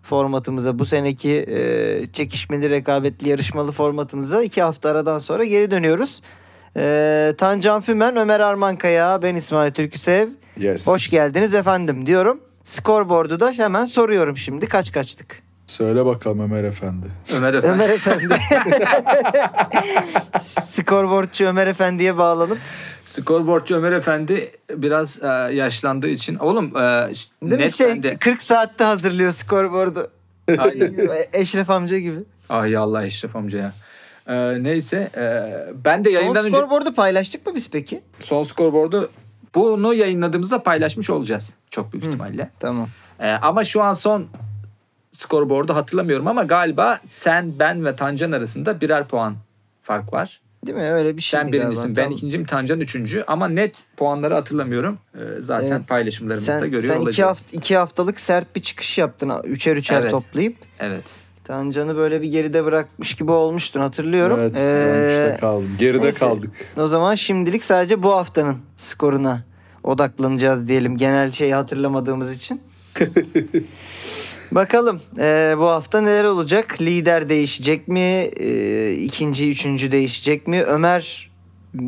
formatımıza 0.06 0.78
bu 0.78 0.86
seneki 0.86 1.44
e, 1.48 2.06
çekişmeli 2.12 2.70
rekabetli 2.70 3.28
yarışmalı 3.28 3.72
formatımıza 3.72 4.42
iki 4.42 4.62
hafta 4.62 4.90
aradan 4.90 5.18
sonra 5.18 5.44
geri 5.44 5.70
dönüyoruz. 5.70 6.22
E, 6.76 7.34
Tancan 7.38 7.80
Fümen, 7.80 8.16
Ömer 8.16 8.40
Armankaya, 8.40 9.22
ben 9.22 9.36
İsmail 9.36 9.72
Türküsev. 9.72 10.28
Yes. 10.58 10.86
Hoş 10.86 11.10
geldiniz 11.10 11.54
efendim 11.54 12.06
diyorum. 12.06 12.40
Skorboardu 12.64 13.40
da 13.40 13.52
hemen 13.52 13.84
soruyorum 13.84 14.36
şimdi. 14.36 14.66
Kaç 14.66 14.92
kaçtık? 14.92 15.42
Söyle 15.66 16.06
bakalım 16.06 16.40
Ömer 16.40 16.64
Efendi. 16.64 17.06
Ömer 17.36 17.54
Efendi. 17.54 17.72
Ömer 17.72 17.88
Efendi. 17.88 18.28
Skorboardçu 20.40 21.46
Ömer 21.46 21.66
Efendi'ye 21.66 22.18
bağlanıp. 22.18 22.58
Skorboardçu 23.06 23.74
Ömer 23.74 23.92
Efendi 23.92 24.52
biraz 24.70 25.22
e, 25.22 25.26
yaşlandığı 25.54 26.08
için. 26.08 26.36
Oğlum 26.36 26.76
e, 26.76 26.80
Değil 26.80 27.30
mi 27.42 27.58
net 27.58 27.74
şey 27.74 27.88
bende. 27.88 28.16
40 28.16 28.42
saatte 28.42 28.84
hazırlıyor 28.84 29.32
skorboardu. 29.32 30.10
Eşref 31.32 31.70
amca 31.70 31.98
gibi. 31.98 32.18
ay 32.48 32.76
Allah 32.76 33.06
Eşref 33.06 33.36
amca 33.36 33.58
ya. 33.58 33.72
E, 34.26 34.62
neyse 34.62 35.10
e, 35.16 35.24
ben 35.84 36.04
de 36.04 36.08
Son 36.08 36.14
yayından 36.14 36.46
önce 36.46 36.56
skorboardu 36.56 36.94
paylaştık 36.94 37.46
mı 37.46 37.54
biz 37.54 37.70
peki? 37.70 38.02
son 38.20 38.42
skorboardu 38.42 39.10
bunu 39.54 39.94
yayınladığımızda 39.94 40.62
paylaşmış 40.62 41.10
olacağız. 41.10 41.52
Çok 41.70 41.92
büyük 41.92 42.06
ihtimalle. 42.06 42.50
Tamam. 42.60 42.88
E, 43.20 43.30
ama 43.30 43.64
şu 43.64 43.82
an 43.82 43.92
son 43.92 44.26
skorboardu 45.12 45.74
hatırlamıyorum 45.74 46.26
ama 46.26 46.42
galiba 46.42 47.00
sen, 47.06 47.58
ben 47.58 47.84
ve 47.84 47.96
Tancan 47.96 48.32
arasında 48.32 48.80
birer 48.80 49.08
puan 49.08 49.36
fark 49.82 50.12
var. 50.12 50.40
Değil 50.66 50.78
mi? 50.78 50.84
Öyle 50.84 51.16
bir 51.16 51.22
şey. 51.22 51.40
Sen 51.40 51.50
galiba. 51.50 51.64
birincisin, 51.66 51.96
ben 51.96 52.02
Tamam. 52.02 52.16
ikinciyim, 52.16 52.46
Tancan 52.46 52.80
üçüncü. 52.80 53.24
Ama 53.26 53.48
net 53.48 53.84
puanları 53.96 54.34
hatırlamıyorum. 54.34 54.98
Ee, 55.14 55.18
zaten 55.40 55.68
Evet. 55.76 55.88
paylaşımlarımızda 55.88 56.60
Sen, 56.60 56.70
görüyor 56.70 56.82
sen 56.94 57.00
iki, 57.00 57.02
olacağız. 57.08 57.28
hafta, 57.28 57.56
iki 57.56 57.76
haftalık 57.76 58.20
sert 58.20 58.56
bir 58.56 58.62
çıkış 58.62 58.98
yaptın. 58.98 59.32
Üçer 59.44 59.76
üçer 59.76 60.00
Evet. 60.00 60.10
toplayıp. 60.10 60.56
Evet. 60.78 61.04
Tancan'ı 61.44 61.96
böyle 61.96 62.22
bir 62.22 62.28
geride 62.28 62.64
bırakmış 62.64 63.14
gibi 63.14 63.30
olmuştun 63.30 63.80
hatırlıyorum. 63.80 64.38
Evet. 64.40 64.56
Ee, 64.56 65.36
kaldım. 65.40 65.70
Geride 65.78 66.04
neyse. 66.04 66.18
kaldık. 66.18 66.50
o 66.76 66.86
zaman 66.86 67.14
şimdilik 67.14 67.64
sadece 67.64 68.02
bu 68.02 68.12
haftanın 68.12 68.56
skoruna 68.76 69.42
odaklanacağız 69.84 70.68
diyelim. 70.68 70.96
Genel 70.96 71.30
şeyi 71.30 71.54
hatırlamadığımız 71.54 72.34
için. 72.34 72.60
Bakalım 74.52 75.00
ee, 75.18 75.54
bu 75.58 75.64
hafta 75.66 76.00
neler 76.00 76.24
olacak? 76.24 76.80
Lider 76.82 77.28
değişecek 77.28 77.88
mi? 77.88 78.00
Ee, 78.00 78.92
ikinci, 78.92 79.50
üçüncü 79.50 79.92
değişecek 79.92 80.46
mi? 80.46 80.62
Ömer 80.62 81.30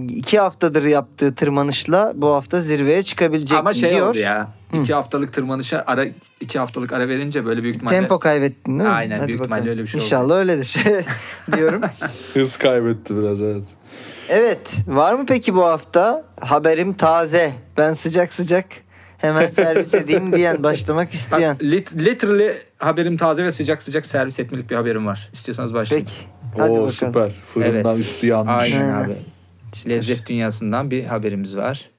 iki 0.08 0.38
haftadır 0.38 0.82
yaptığı 0.84 1.34
tırmanışla 1.34 2.12
bu 2.14 2.26
hafta 2.26 2.60
zirveye 2.60 3.02
çıkabilecek 3.02 3.58
Ama 3.58 3.70
mi 3.70 3.76
şey 3.76 3.90
diyor. 3.90 4.08
oldu 4.08 4.18
ya. 4.18 4.48
iki 4.82 4.94
haftalık 4.94 5.32
tırmanışa 5.32 5.84
ara 5.86 6.04
iki 6.40 6.58
haftalık 6.58 6.92
ara 6.92 7.08
verince 7.08 7.44
böyle 7.44 7.62
büyük 7.62 7.76
ihtimalle 7.76 7.96
Tempo 7.96 8.18
kaybettin 8.18 8.72
değil 8.78 8.90
mi? 8.90 8.96
Aynen, 8.96 9.26
büyük 9.26 9.40
ihtimalle 9.40 9.70
öyle 9.70 9.82
bir 9.82 9.86
şey 9.86 9.98
oldu. 9.98 10.04
İnşallah 10.04 10.36
öyledir 10.36 10.76
diyorum. 11.56 11.80
Hız 12.34 12.56
kaybetti 12.56 13.16
biraz 13.16 13.42
evet. 13.42 13.64
Evet 14.28 14.76
var 14.86 15.12
mı 15.14 15.24
peki 15.28 15.54
bu 15.54 15.64
hafta 15.64 16.24
haberim 16.40 16.94
taze 16.94 17.52
ben 17.76 17.92
sıcak 17.92 18.32
sıcak 18.32 18.64
hemen 19.18 19.46
servis 19.46 19.94
edeyim 19.94 20.32
diyen 20.32 20.62
başlamak 20.62 21.10
isteyen. 21.10 21.54
Bak, 21.54 21.62
lit, 21.62 21.96
literally 21.96 22.52
haberim 22.78 23.16
taze 23.16 23.44
ve 23.44 23.52
sıcak 23.52 23.82
sıcak 23.82 24.06
servis 24.06 24.38
etmelik 24.40 24.70
bir 24.70 24.76
haberim 24.76 25.06
var. 25.06 25.28
İstiyorsanız 25.32 25.74
başlayın. 25.74 26.04
Peki 26.04 26.16
hadi 26.58 26.70
Oo 26.70 26.74
bakalım. 26.74 26.88
süper. 26.88 27.30
Fırından 27.30 27.90
Evet. 27.92 27.98
üstü 27.98 28.26
yanmış. 28.26 28.62
Aynen 28.62 28.94
Aynen. 28.94 29.04
abi. 29.04 29.16
Lezzet 29.88 30.26
dünyasından 30.28 30.90
bir 30.90 31.04
haberimiz 31.04 31.56
var. 31.56 31.90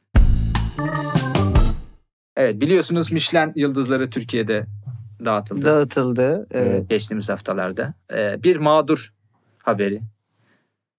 Evet 2.38 2.62
biliyorsunuz 2.62 3.12
Michelin 3.12 3.52
yıldızları 3.56 4.10
Türkiye'de 4.10 4.64
dağıtıldı. 5.26 5.66
Dağıtıldı. 5.66 6.48
Evet. 6.52 6.90
geçtiğimiz 6.90 7.30
haftalarda. 7.30 7.94
Ee, 8.14 8.44
bir 8.44 8.56
mağdur 8.58 9.14
haberi. 9.64 10.02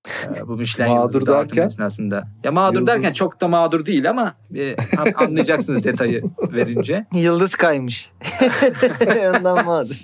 Ee, 0.08 0.48
bu 0.48 0.56
Michelin 0.56 0.92
Mağdur 0.92 1.26
derken? 1.26 1.66
esnasında. 1.66 2.28
Ya 2.44 2.52
mağdur 2.52 2.74
Yıldız- 2.80 2.86
derken 2.86 3.12
çok 3.12 3.40
da 3.40 3.48
mağdur 3.48 3.86
değil 3.86 4.10
ama 4.10 4.34
e, 4.56 4.76
an- 4.98 5.12
anlayacaksınız 5.26 5.84
detayı 5.84 6.22
verince. 6.52 7.06
Yıldız 7.14 7.54
kaymış. 7.54 8.12
Ondan 9.36 9.64
mağdur. 9.64 10.02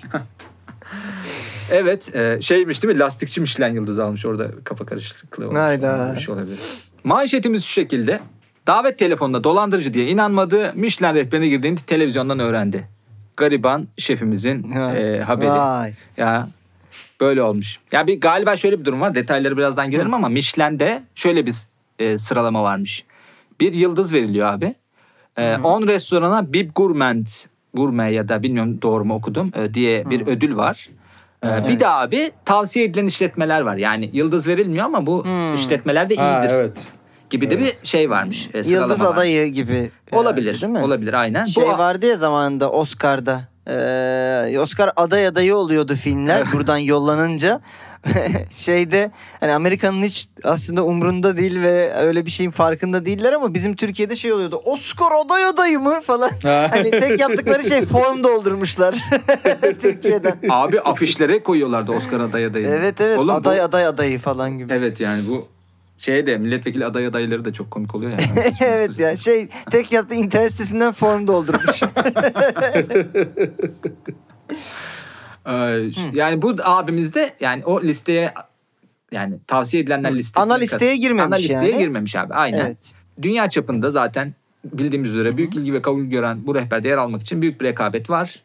Evet 1.71 2.15
e, 2.15 2.37
şeymiş 2.41 2.83
değil 2.83 2.93
mi 2.93 2.99
lastikçi 2.99 3.41
Michelin 3.41 3.73
yıldızı 3.75 4.03
almış 4.03 4.25
orada 4.25 4.51
kafa 4.63 4.85
karışıklığı 4.85 5.45
olmuş. 5.45 5.59
Hayda. 5.59 6.13
Bir 6.15 6.19
şey 6.19 6.33
olabilir. 6.35 6.59
Manşetimiz 7.03 7.63
şu 7.63 7.71
şekilde. 7.73 8.19
Davet 8.67 8.99
telefonuna 8.99 9.43
dolandırıcı 9.43 9.93
diye 9.93 10.07
inanmadığı 10.07 10.73
Michelin 10.75 11.13
rehberine 11.15 11.47
girdiğini 11.47 11.77
televizyondan 11.77 12.39
öğrendi. 12.39 12.87
Gariban 13.37 13.87
şefimizin 13.97 14.71
e, 14.71 15.19
haberi. 15.21 15.49
Vay. 15.49 15.93
Ya 16.17 16.47
böyle 17.21 17.43
olmuş. 17.43 17.79
Ya 17.91 18.07
bir 18.07 18.21
galiba 18.21 18.55
şöyle 18.55 18.79
bir 18.79 18.85
durum 18.85 19.01
var. 19.01 19.15
Detayları 19.15 19.57
birazdan 19.57 19.91
girelim 19.91 20.13
ama 20.13 20.29
Michelin'de 20.29 21.03
şöyle 21.15 21.45
bir 21.45 21.55
e, 21.99 22.17
sıralama 22.17 22.63
varmış. 22.63 23.05
Bir 23.59 23.73
yıldız 23.73 24.13
veriliyor 24.13 24.47
abi. 24.53 24.75
Ee, 25.37 25.57
10 25.63 25.87
restorana 25.87 26.53
Bib 26.53 26.71
Gourmand, 26.75 27.27
Gourmet 27.73 28.13
ya 28.13 28.29
da 28.29 28.43
bilmiyorum 28.43 28.79
doğru 28.81 29.05
mu 29.05 29.13
okudum 29.15 29.51
e, 29.55 29.73
diye 29.73 30.09
bir 30.09 30.27
ödül 30.27 30.55
var. 30.55 30.89
Ee, 31.45 31.67
Bir 31.67 31.79
de 31.79 31.87
abi 31.87 32.31
tavsiye 32.45 32.85
edilen 32.85 33.05
işletmeler 33.05 33.61
var. 33.61 33.75
Yani 33.75 34.09
yıldız 34.13 34.47
verilmiyor 34.47 34.85
ama 34.85 35.05
bu 35.05 35.23
Hmm. 35.25 35.53
işletmeler 35.55 36.09
de 36.09 36.15
Ha, 36.15 36.39
iyidir 36.43 36.53
evet. 36.55 36.87
gibi 37.29 37.49
de 37.49 37.59
bir 37.59 37.73
şey 37.83 38.09
varmış. 38.09 38.49
e, 38.53 38.57
Yıldız 38.57 38.73
varmış. 39.01 39.01
adayı 39.01 39.47
gibi. 39.47 39.91
Olabilir. 40.11 40.47
herhalde, 40.47 40.61
değil 40.61 40.73
mi? 40.73 40.79
Olabilir 40.79 41.13
aynen. 41.13 41.43
Şey 41.45 41.63
Bu- 41.65 41.77
vardı 41.77 42.05
ya 42.05 42.17
zamanında 42.17 42.71
Oscar'da. 42.71 43.41
Ee, 43.69 44.59
Oscar 44.59 44.91
aday 44.95 45.27
adayı 45.27 45.55
oluyordu 45.55 45.95
filmler 45.95 46.51
buradan 46.53 46.77
yollanınca. 46.77 47.61
Şeyde 48.51 49.11
hani 49.39 49.53
Amerika'nın 49.53 50.03
hiç 50.03 50.27
aslında 50.43 50.83
umrunda 50.85 51.37
değil 51.37 51.61
ve 51.61 51.93
öyle 51.93 52.25
bir 52.25 52.31
şeyin 52.31 52.51
farkında 52.51 53.05
değiller 53.05 53.33
ama 53.33 53.53
bizim 53.53 53.75
Türkiye'de 53.75 54.15
şey 54.15 54.33
oluyordu. 54.33 54.61
Oscar 54.65 55.11
aday 55.25 55.45
adayı 55.45 55.79
mı 55.79 56.01
falan. 56.01 56.29
hani 56.43 56.91
tek 56.91 57.19
yaptıkları 57.19 57.63
şey 57.63 57.85
form 57.85 58.23
doldurmuşlar 58.23 58.95
Türkiye'den. 59.81 60.37
Abi 60.49 60.81
afişlere 60.81 61.43
koyuyorlardı 61.43 61.91
Oscar 61.91 62.19
aday 62.19 62.45
adayını. 62.45 62.69
Evet 62.69 63.01
evet 63.01 63.17
Oğlum 63.17 63.27
bu- 63.27 63.33
aday 63.33 63.61
aday 63.61 63.85
adayı 63.85 64.19
falan 64.19 64.57
gibi. 64.57 64.73
Evet 64.73 64.99
yani 64.99 65.21
bu 65.29 65.47
şeye 65.97 66.27
de 66.27 66.37
milletvekili 66.37 66.85
aday 66.85 67.05
adayları 67.07 67.45
da 67.45 67.53
çok 67.53 67.71
komik 67.71 67.95
oluyor 67.95 68.11
yani. 68.11 68.53
evet 68.61 68.99
ya 68.99 69.15
şey 69.15 69.47
tek 69.71 69.91
yaptığı 69.91 70.15
internet 70.15 70.51
sitesinden 70.51 70.91
form 70.91 71.27
doldurmuş. 71.27 71.81
Yani 76.13 76.41
bu 76.41 76.55
abimiz 76.63 77.13
de 77.13 77.33
yani 77.39 77.65
o 77.65 77.81
listeye 77.81 78.33
yani 79.11 79.39
tavsiye 79.47 79.83
edilenler 79.83 80.15
listesine 80.15 80.43
Ana 80.43 80.53
listeye 80.55 80.91
kat- 80.91 81.01
girmemiş 81.01 81.27
Ana 81.27 81.35
listeye 81.35 81.71
yani. 81.71 81.77
girmemiş 81.77 82.15
abi 82.15 82.33
aynen. 82.33 82.59
evet. 82.65 82.77
Dünya 83.21 83.49
çapında 83.49 83.91
zaten 83.91 84.33
bildiğimiz 84.65 85.09
üzere 85.15 85.37
büyük 85.37 85.55
ilgi 85.55 85.73
ve 85.73 85.81
kabul 85.81 86.03
gören 86.03 86.47
bu 86.47 86.55
rehberde 86.55 86.87
yer 86.87 86.97
almak 86.97 87.21
için 87.21 87.41
büyük 87.41 87.61
bir 87.61 87.65
rekabet 87.65 88.09
var. 88.09 88.43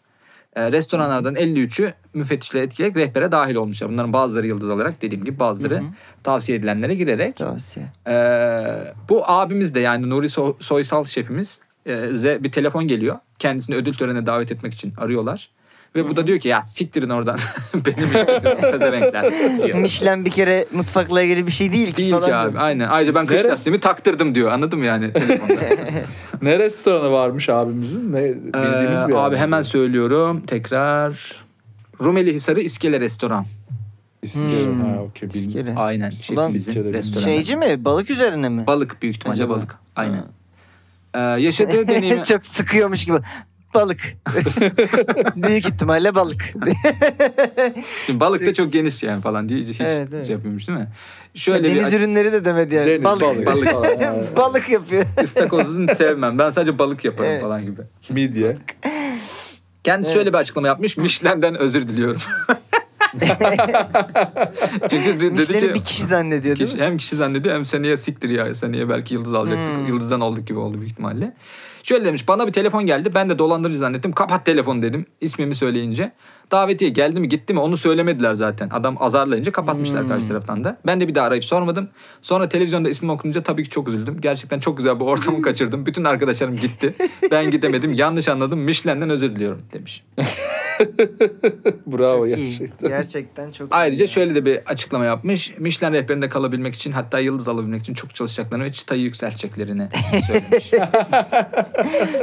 Ee, 0.56 0.72
restoranlardan 0.72 1.34
53'ü 1.34 1.92
müfettişle 2.14 2.60
etkileyerek 2.60 2.96
rehbere 2.96 3.32
dahil 3.32 3.54
olmuşlar. 3.54 3.90
Bunların 3.90 4.12
bazıları 4.12 4.46
yıldız 4.46 4.70
alarak 4.70 5.02
dediğim 5.02 5.24
gibi 5.24 5.38
bazıları 5.38 5.82
tavsiye 6.22 6.58
edilenlere 6.58 6.94
girerek. 6.94 7.36
Tavsiye. 7.36 7.86
Ee, 8.08 8.94
bu 9.08 9.28
abimiz 9.30 9.74
de 9.74 9.80
yani 9.80 10.10
Nuri 10.10 10.26
So- 10.26 10.62
Soysal 10.62 11.04
şefimiz 11.04 11.58
e, 11.86 12.42
bir 12.42 12.52
telefon 12.52 12.88
geliyor. 12.88 13.18
Kendisini 13.38 13.76
ödül 13.76 13.94
törenine 13.94 14.26
davet 14.26 14.52
etmek 14.52 14.74
için 14.74 14.92
arıyorlar. 14.98 15.50
Ve 15.96 16.08
bu 16.08 16.16
da 16.16 16.26
diyor 16.26 16.38
ki 16.38 16.48
ya 16.48 16.62
siktirin 16.62 17.08
oradan. 17.10 17.38
Benim 17.74 18.04
işletim 18.04 18.70
pezevenkler 18.70 19.32
diyor. 19.62 19.78
Michelin 19.78 20.24
bir 20.24 20.30
kere 20.30 20.66
mutfakla 20.72 21.22
ilgili 21.22 21.46
bir 21.46 21.52
şey 21.52 21.72
değil 21.72 21.90
ki 21.90 21.96
Değil 21.96 22.12
falan. 22.12 22.26
ki 22.26 22.34
abi 22.34 22.52
diyor. 22.52 22.62
aynen. 22.64 22.88
Ayrıca 22.88 23.14
ben 23.14 23.26
kış 23.26 23.44
lastiğimi 23.44 23.80
taktırdım 23.80 24.34
diyor 24.34 24.52
anladın 24.52 24.78
mı 24.78 24.86
yani 24.86 25.12
telefonda. 25.12 25.54
Ne 26.42 26.58
restoranı 26.58 27.10
varmış 27.12 27.48
abimizin? 27.48 28.12
Ne 28.12 28.22
bildiğimiz 28.24 29.02
Ee, 29.02 29.08
bir 29.08 29.12
yer 29.12 29.18
Abi 29.24 29.36
hemen 29.36 29.62
söylüyorum 29.62 30.42
tekrar. 30.46 31.42
Rumeli 32.00 32.34
Hisarı 32.34 32.60
İskele 32.60 33.00
Restoran. 33.00 33.46
İstiyorum. 34.22 34.80
Hmm. 34.82 34.94
Ha. 34.94 35.02
Bil- 35.22 35.28
İskele. 35.34 35.74
Aynen. 35.76 36.10
İskele 36.10 36.92
restoranı. 36.92 37.24
Şeyci 37.24 37.56
mi? 37.56 37.84
Balık 37.84 38.10
üzerine 38.10 38.48
mi? 38.48 38.66
Balık 38.66 39.02
büyük 39.02 39.16
ihtimalle 39.16 39.34
Acaba? 39.34 39.54
balık. 39.54 39.76
Aynen. 39.96 40.24
Ee, 41.14 41.18
yaşadığı 41.20 41.88
deneyimi... 41.88 42.24
Çok 42.24 42.46
sıkıyormuş 42.46 43.04
gibi. 43.04 43.18
Balık. 43.74 44.00
Büyük 45.36 45.66
ihtimalle 45.66 46.14
balık. 46.14 46.42
Şimdi 48.06 48.20
balık 48.20 48.46
da 48.46 48.54
çok 48.54 48.72
geniş 48.72 49.02
yani 49.02 49.22
falan 49.22 49.48
diye 49.48 49.60
hiç 49.60 49.80
Evet, 49.80 50.08
evet. 50.12 50.26
şey 50.26 50.34
yapıyormuş 50.34 50.68
değil 50.68 50.78
mi? 50.78 50.88
Şöyle 51.34 51.68
Deniz 51.74 51.92
bir 51.92 51.98
ürünleri 52.00 52.32
de 52.32 52.44
demedi 52.44 52.74
yani. 52.74 52.86
Deniz, 52.86 53.04
balık. 53.04 53.22
balık. 53.22 53.46
Balık. 53.46 53.68
falan, 53.68 53.86
balık 54.36 54.68
yapıyor. 54.70 55.04
ıstakozunu 55.24 55.94
sevmem. 55.94 56.38
Ben 56.38 56.50
sadece 56.50 56.78
balık 56.78 57.04
yaparım 57.04 57.30
Evet. 57.30 57.42
falan 57.42 57.62
gibi. 57.62 57.80
Midye. 58.10 58.56
Kendisi 59.84 60.08
Evet. 60.08 60.14
şöyle 60.16 60.32
bir 60.32 60.38
açıklama 60.38 60.66
yapmış. 60.66 60.96
Michelin'den 60.96 61.54
özür 61.58 61.88
diliyorum. 61.88 62.20
Çünkü 64.90 65.20
de- 65.20 65.36
dedi 65.36 65.46
ki 65.60 65.74
bir 65.74 65.82
kişi 65.84 66.02
zannediyor 66.02 66.58
değil 66.58 66.68
kişi, 66.70 66.78
mi? 66.80 66.84
hem 66.84 66.96
kişi 66.96 67.16
zannediyor 67.16 67.54
hem 67.54 67.66
seneye 67.66 67.96
siktir 67.96 68.28
ya. 68.28 68.54
Seneye 68.54 68.88
belki 68.88 69.14
yıldız 69.14 69.34
alacaktık. 69.34 69.76
Hmm. 69.78 69.86
Yıldızdan 69.86 70.20
olduk 70.20 70.46
gibi 70.46 70.58
oldu 70.58 70.78
büyük 70.80 70.90
ihtimalle. 70.92 71.34
Şöyle 71.82 72.04
demiş 72.04 72.28
bana 72.28 72.46
bir 72.46 72.52
telefon 72.52 72.86
geldi. 72.86 73.14
Ben 73.14 73.28
de 73.30 73.38
dolandırıcı 73.38 73.78
zannettim. 73.78 74.12
Kapat 74.12 74.44
telefonu 74.46 74.82
dedim 74.82 75.06
ismimi 75.20 75.54
söyleyince. 75.54 76.12
Davetiye 76.50 76.90
geldi 76.90 77.20
mi 77.20 77.28
gitti 77.28 77.54
mi 77.54 77.60
onu 77.60 77.76
söylemediler 77.76 78.34
zaten. 78.34 78.68
Adam 78.72 78.96
azarlayınca 79.02 79.52
kapatmışlar 79.52 80.02
Hmm. 80.02 80.08
karşı 80.08 80.28
taraftan 80.28 80.64
da. 80.64 80.78
Ben 80.86 81.00
de 81.00 81.08
bir 81.08 81.14
daha 81.14 81.26
arayıp 81.26 81.44
sormadım. 81.44 81.88
Sonra 82.22 82.48
televizyonda 82.48 82.88
ismim 82.88 83.10
okununca 83.10 83.42
tabii 83.42 83.64
ki 83.64 83.70
çok 83.70 83.88
üzüldüm. 83.88 84.20
Gerçekten 84.20 84.60
çok 84.60 84.76
güzel 84.76 85.00
bir 85.00 85.04
ortamı 85.04 85.42
kaçırdım. 85.42 85.86
Bütün 85.86 86.04
arkadaşlarım 86.04 86.56
gitti. 86.56 86.94
Ben 87.30 87.50
gidemedim. 87.50 87.92
Yanlış 87.94 88.28
anladım. 88.28 88.58
Michelin'den 88.58 89.10
özür 89.10 89.36
diliyorum 89.36 89.62
demiş. 89.72 90.04
Bravo 91.86 92.28
Çok 92.28 92.36
gerçekten. 92.38 92.88
Gerçekten 92.88 93.50
çok 93.50 93.68
Ayrıca 93.70 94.04
iyi. 94.04 94.08
şöyle 94.08 94.34
de 94.34 94.44
bir 94.44 94.60
açıklama 94.66 95.04
yapmış. 95.04 95.54
Michelin 95.58 95.92
rehberinde 95.92 96.28
kalabilmek 96.28 96.74
için 96.74 96.92
hatta 96.92 97.18
yıldız 97.18 97.48
alabilmek 97.48 97.80
için 97.80 97.94
çok 97.94 98.14
çalışacaklarını 98.14 98.64
ve 98.64 98.72
çıtayı 98.72 99.02
yükselteceklerini 99.02 99.88
söylemiş. 100.28 100.70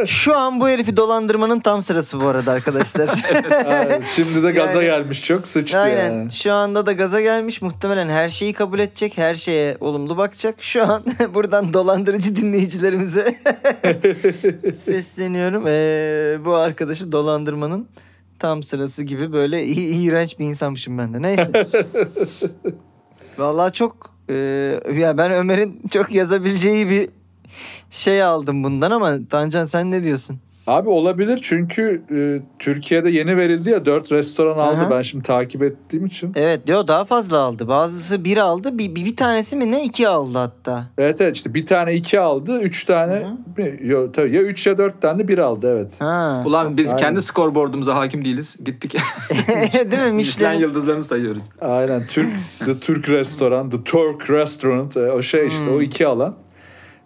Şu 0.12 0.38
an 0.38 0.62
bu 0.62 0.70
herifi 0.70 0.98
dolandırmanın 0.98 1.60
tam 1.60 1.84
sırası 1.84 2.22
bu 2.22 2.28
arada 2.28 2.52
arkadaşlar. 2.52 3.10
Aynen. 3.66 4.02
Şimdi 4.02 4.44
de 4.44 4.52
gaza 4.52 4.84
Yani- 4.84 4.86
gelmiş 4.86 5.24
çok 5.26 5.48
sıçtı 5.48 5.80
Aynen. 5.80 6.12
yani. 6.12 6.32
Şu 6.32 6.54
anda 6.54 6.86
da 6.86 6.92
gaza 6.94 7.22
gelmiş. 7.22 7.62
Muhtemelen 7.62 8.10
her 8.10 8.30
şeyi 8.30 8.54
kabul 8.54 8.80
edecek. 8.80 9.18
Her 9.18 9.36
şeye 9.36 9.78
olumlu 9.80 10.18
bakacak. 10.18 10.56
Şu 10.60 10.84
an 10.92 11.04
buradan 11.34 11.74
dolandırıcı 11.74 12.36
dinleyicilerimize 12.36 13.36
sesleniyorum. 14.84 15.64
Ee, 15.68 16.46
bu 16.46 16.56
arkadaşı 16.56 17.12
dolandırmanın 17.12 17.88
tam 18.40 18.64
sırası 18.64 19.04
gibi 19.04 19.34
böyle 19.34 19.66
iğrenç 19.66 20.40
bir 20.40 20.46
insanmışım 20.46 20.98
ben 20.98 21.14
de. 21.14 21.22
Neyse. 21.22 21.68
Vallahi 23.38 23.74
çok 23.74 24.14
e, 24.30 24.36
ya 24.98 25.18
ben 25.18 25.32
Ömer'in 25.32 25.82
çok 25.92 26.12
yazabileceği 26.12 26.90
bir 26.90 27.10
şey 27.90 28.24
aldım 28.24 28.64
bundan 28.64 28.92
ama 28.92 29.18
Tancan 29.30 29.66
sen 29.66 29.92
ne 29.92 30.04
diyorsun? 30.04 30.40
Abi 30.70 30.90
olabilir 30.90 31.40
çünkü 31.42 32.02
e, 32.12 32.42
Türkiye'de 32.60 33.10
yeni 33.10 33.38
verildi 33.38 33.70
ya 33.70 33.86
dört 33.86 34.12
restoran 34.12 34.58
aldı. 34.58 34.82
Aha. 34.82 34.90
Ben 34.90 35.02
şimdi 35.02 35.24
takip 35.24 35.64
ettiğim 35.64 36.06
için. 36.06 36.32
Evet 36.36 36.68
diyor 36.68 36.88
daha 36.88 37.06
fazla 37.06 37.38
aldı. 37.38 37.68
Bazısı 37.68 38.24
bir 38.26 38.38
aldı. 38.38 38.78
Bir, 38.78 38.96
bir, 38.96 39.06
bir 39.06 39.16
tanesi 39.16 39.56
mi 39.58 39.72
ne 39.72 39.84
iki 39.84 40.08
aldı 40.08 40.38
hatta. 40.38 40.84
Evet 40.98 41.22
evet 41.22 41.36
işte 41.36 41.54
bir 41.54 41.66
tane 41.66 41.94
iki 41.94 42.20
aldı. 42.20 42.60
Üç 42.60 42.86
tane 42.86 43.14
Hı 43.16 43.62
mi? 43.62 43.80
Yo, 43.84 44.12
tabii 44.12 44.36
ya 44.36 44.42
üç 44.42 44.68
ya 44.68 44.78
dört 44.78 45.02
tane 45.02 45.20
de 45.20 45.28
bir 45.28 45.38
aldı 45.38 45.76
evet. 45.78 46.02
Ha. 46.02 46.44
Ulan 46.46 46.78
biz 46.78 46.88
Aynen. 46.88 46.98
kendi 47.00 47.22
skorboardumuza 47.22 47.96
hakim 47.96 48.26
değiliz. 48.26 48.58
Gittik. 48.66 48.96
Değil 49.92 50.04
mi? 50.04 50.12
Michelin 50.12 50.60
yıldızlarını 50.60 51.04
sayıyoruz. 51.04 51.44
Aynen 51.62 52.06
Türk 52.06 52.30
The 52.66 52.80
Türk 52.80 53.10
Restoran 53.10 53.70
The 53.70 53.84
Turk 53.84 54.30
Restaurant 54.30 54.98
e, 54.98 55.12
o 55.12 55.22
şey 55.22 55.48
işte 55.48 55.66
Hmm. 55.66 55.76
o 55.76 55.82
iki 55.82 56.08
alan. 56.08 56.36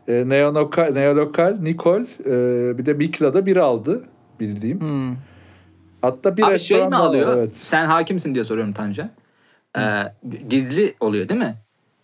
E, 0.08 0.30
Neolokal, 0.30 0.92
Neolokal 0.94 1.58
Nikol 1.62 2.02
e, 2.02 2.78
bir 2.78 2.86
de 2.86 2.94
Mikla'da 2.94 3.46
bir 3.46 3.58
aldı 3.58 4.04
bildiğim. 4.40 4.80
Hmm. 4.82 5.16
Hatta 6.02 6.38
bir 6.38 6.44
Abi 6.44 6.60
şey 6.60 6.88
mi 6.88 6.96
alıyor? 6.96 7.38
Evet. 7.38 7.56
Sen 7.56 7.86
hakimsin 7.86 8.34
diye 8.36 8.44
soruyorum 8.44 8.74
Tancan. 8.74 9.10
Ee, 9.78 9.82
gizli 10.50 10.96
oluyor 11.00 11.30
değil 11.30 11.40
mi? 11.40 11.56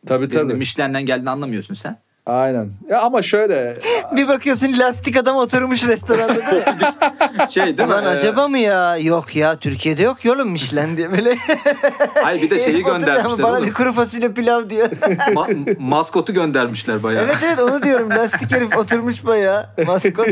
Tabii 0.06 0.28
Tabii. 0.28 0.48
tabii. 0.48 0.54
Michelin'den 0.54 1.06
geldiğini 1.06 1.30
anlamıyorsun 1.30 1.74
sen. 1.74 1.98
Aynen. 2.30 2.70
Ya 2.90 3.02
ama 3.02 3.22
şöyle 3.22 3.76
Bir 4.16 4.28
bakıyorsun 4.28 4.74
lastik 4.80 5.18
adam 5.18 5.36
oturmuş 5.36 5.88
restoranda? 5.88 6.40
Şey 7.50 7.78
değil 7.78 7.90
mi? 7.90 7.96
Ee, 7.96 7.98
acaba 8.08 8.48
mı 8.48 8.58
ya? 8.58 8.98
Yok 8.98 9.36
ya 9.36 9.56
Türkiye'de 9.56 10.04
yok 10.04 10.26
yolum 10.26 10.50
Michelin 10.50 10.98
diye 10.98 11.12
böyle. 11.12 11.36
Hayır 12.24 12.42
bir 12.42 12.50
de 12.50 12.60
şeyi 12.60 12.84
göndermişler 12.84 13.44
Bana 13.44 13.58
oğlum. 13.58 13.68
bir 13.68 13.74
kuru 13.74 13.94
fasulye 13.94 14.32
pilav 14.32 14.70
diyor. 14.70 14.90
Ma- 14.90 15.80
maskotu 15.80 16.34
göndermişler 16.34 17.04
bayağı. 17.04 17.24
evet 17.24 17.38
evet 17.46 17.60
onu 17.60 17.84
diyorum. 17.84 18.10
Lastik 18.10 18.52
herif 18.52 18.78
oturmuş 18.78 19.26
bayağı. 19.26 19.66
Maskot. 19.88 20.28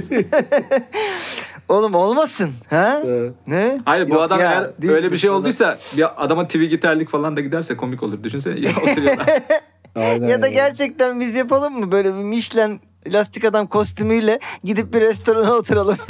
Oğlum 1.69 1.95
olmasın. 1.95 2.51
Ha? 2.69 2.99
e, 3.05 3.29
Ne? 3.47 3.79
Hayır 3.85 4.09
bu 4.09 4.13
Yok 4.13 4.21
adam 4.21 4.39
ya, 4.39 4.51
eğer 4.51 4.81
değil 4.81 4.93
öyle 4.93 5.11
bir 5.11 5.17
şey 5.17 5.27
falan. 5.29 5.41
olduysa 5.41 5.77
bir 5.97 6.23
adama 6.25 6.47
TV 6.47 6.57
gitarlık 6.63 7.09
falan 7.09 7.37
da 7.37 7.41
giderse 7.41 7.77
komik 7.77 8.03
olur. 8.03 8.23
Düşünsene 8.23 8.59
ya 8.59 8.71
oturuyorlar. 8.83 9.25
aynen 9.95 10.27
Ya 10.27 10.41
da 10.41 10.47
gerçekten 10.47 11.19
biz 11.19 11.35
yapalım 11.35 11.79
mı 11.79 11.91
böyle 11.91 12.09
bir 12.09 12.23
Michelin 12.23 12.81
lastik 13.13 13.45
adam 13.45 13.67
kostümüyle 13.67 14.39
gidip 14.63 14.93
bir 14.93 15.01
restorana 15.01 15.53
oturalım. 15.53 15.97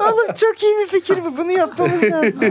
Oğlum 0.00 0.34
çok 0.34 0.62
iyi 0.62 0.74
bir 0.82 0.86
fikir 0.86 1.18
bu. 1.24 1.36
Bunu 1.38 1.52
yapmamız 1.52 2.02
lazım. 2.02 2.42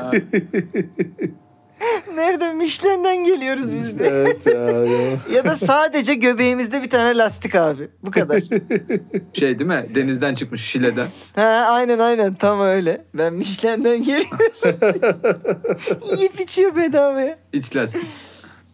Nerede 2.15 2.53
Michelin'den 2.53 3.23
geliyoruz 3.23 3.75
biz 3.75 3.99
de. 3.99 4.07
Evet 4.07 4.45
ya, 4.45 4.69
ya. 4.69 5.17
ya 5.35 5.43
da 5.43 5.55
sadece 5.55 6.13
göbeğimizde 6.13 6.81
bir 6.81 6.89
tane 6.89 7.17
lastik 7.17 7.55
abi. 7.55 7.87
Bu 8.03 8.11
kadar. 8.11 8.39
şey 9.33 9.59
değil 9.59 9.69
mi? 9.69 9.83
Denizden 9.95 10.33
çıkmış 10.33 10.61
Şile'den. 10.65 11.07
Ha 11.35 11.67
aynen 11.69 11.99
aynen 11.99 12.33
tam 12.33 12.61
öyle. 12.61 13.05
Ben 13.13 13.33
Michelin'den 13.33 14.03
geliyorum. 14.03 14.37
Yiyip 16.17 16.39
içiyor 16.39 16.75
bedavaya. 16.75 17.37
İç 17.53 17.75
lastik. 17.75 18.01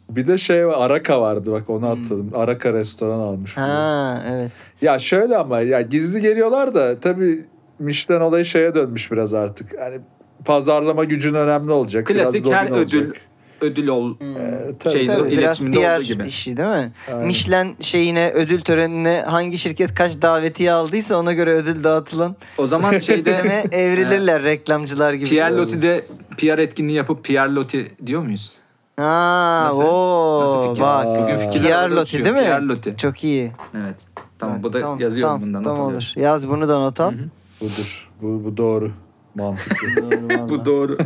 Bir 0.10 0.28
de 0.28 0.38
şey 0.38 0.68
var 0.68 0.76
Araka 0.78 1.22
vardı 1.22 1.52
bak 1.52 1.70
onu 1.70 1.90
atladım. 1.90 2.32
Araka 2.34 2.74
restoran 2.74 3.20
almış. 3.20 3.58
Ha 3.58 4.24
evet. 4.32 4.52
Ya 4.82 5.00
şöyle 5.00 5.38
ama 5.38 5.62
ya 5.62 5.82
gizli 5.82 6.22
geliyorlar 6.22 6.74
da 6.74 7.00
tabii 7.00 7.46
Michelin 7.80 8.22
olayı 8.22 8.46
şeye 8.46 8.76
dönmüş 8.76 9.12
biraz 9.12 9.34
artık. 9.34 9.80
Hani 9.80 10.00
pazarlama 10.46 11.04
gücün 11.04 11.34
önemli 11.34 11.72
olacak. 11.72 12.10
biraz 12.10 12.32
Klasik 12.32 12.52
her 12.54 12.70
lobin 12.70 12.78
ödül 12.80 13.02
olacak. 13.06 13.22
ödül 13.62 13.88
ol 13.88 14.14
Ee, 14.22 14.74
tabii, 14.80 14.94
Şey, 14.94 15.08
tabii. 15.08 15.32
Biraz 15.32 15.60
PR 15.60 16.02
gibi. 16.02 16.26
işi 16.28 16.58
değil 16.58 16.70
mi? 16.70 16.92
Aynen. 17.14 17.26
Michelin 17.28 17.76
şeyine 17.80 18.32
ödül 18.32 18.62
törenine 18.62 19.24
hangi 19.28 19.58
şirket 19.58 19.94
kaç 19.96 20.22
davetiye 20.22 20.72
aldıysa 20.72 21.18
ona 21.18 21.34
göre 21.34 21.54
ödül 21.54 21.84
dağıtılan 21.84 22.36
O 22.58 22.68
zaman 22.68 22.92
şeyde 23.00 23.32
sisteme 23.34 23.64
evrilirler 23.72 24.44
reklamcılar 24.44 25.14
gibi. 25.14 25.30
Pierre 25.30 25.56
Loti'de 25.56 26.06
PR 26.38 26.60
etkinliği 26.60 26.98
yapıp 26.98 27.24
Pierre 27.24 27.54
Loti 27.56 27.92
diyor 28.06 28.22
muyuz? 28.22 28.52
Ha, 28.98 29.64
Nasıl? 29.66 29.84
o 29.84 30.42
Nasıl 30.44 30.70
fikir? 30.70 30.82
bak. 30.82 31.06
Bugün 31.22 31.38
fikirler 31.38 31.90
Loti 31.90 32.18
değil 32.26 32.36
mi? 32.36 32.42
Pierre 32.42 32.68
Loti. 32.68 32.96
Çok 32.98 33.24
iyi. 33.24 33.52
Evet. 33.78 33.96
Tamam 34.40 34.64
bu 34.64 34.74
da 34.74 34.82
Tamam, 34.82 35.00
yazıyorum 35.00 35.30
tamam, 35.34 35.42
bundan. 35.48 35.60
not 35.62 35.66
Tamam 35.68 35.82
alıyorum. 35.82 36.08
olur. 36.16 36.24
Yaz 36.24 36.48
bunu 36.50 36.68
da 36.70 36.80
not 36.80 37.00
al. 37.00 37.12
Hı 37.12 37.16
hı. 37.16 37.20
Budur. 37.62 38.10
Bu, 38.22 38.42
bu 38.46 38.58
doğru. 38.58 38.92
Mantıklı. 39.36 40.50
Bu 40.50 40.66
doğru. 40.66 40.98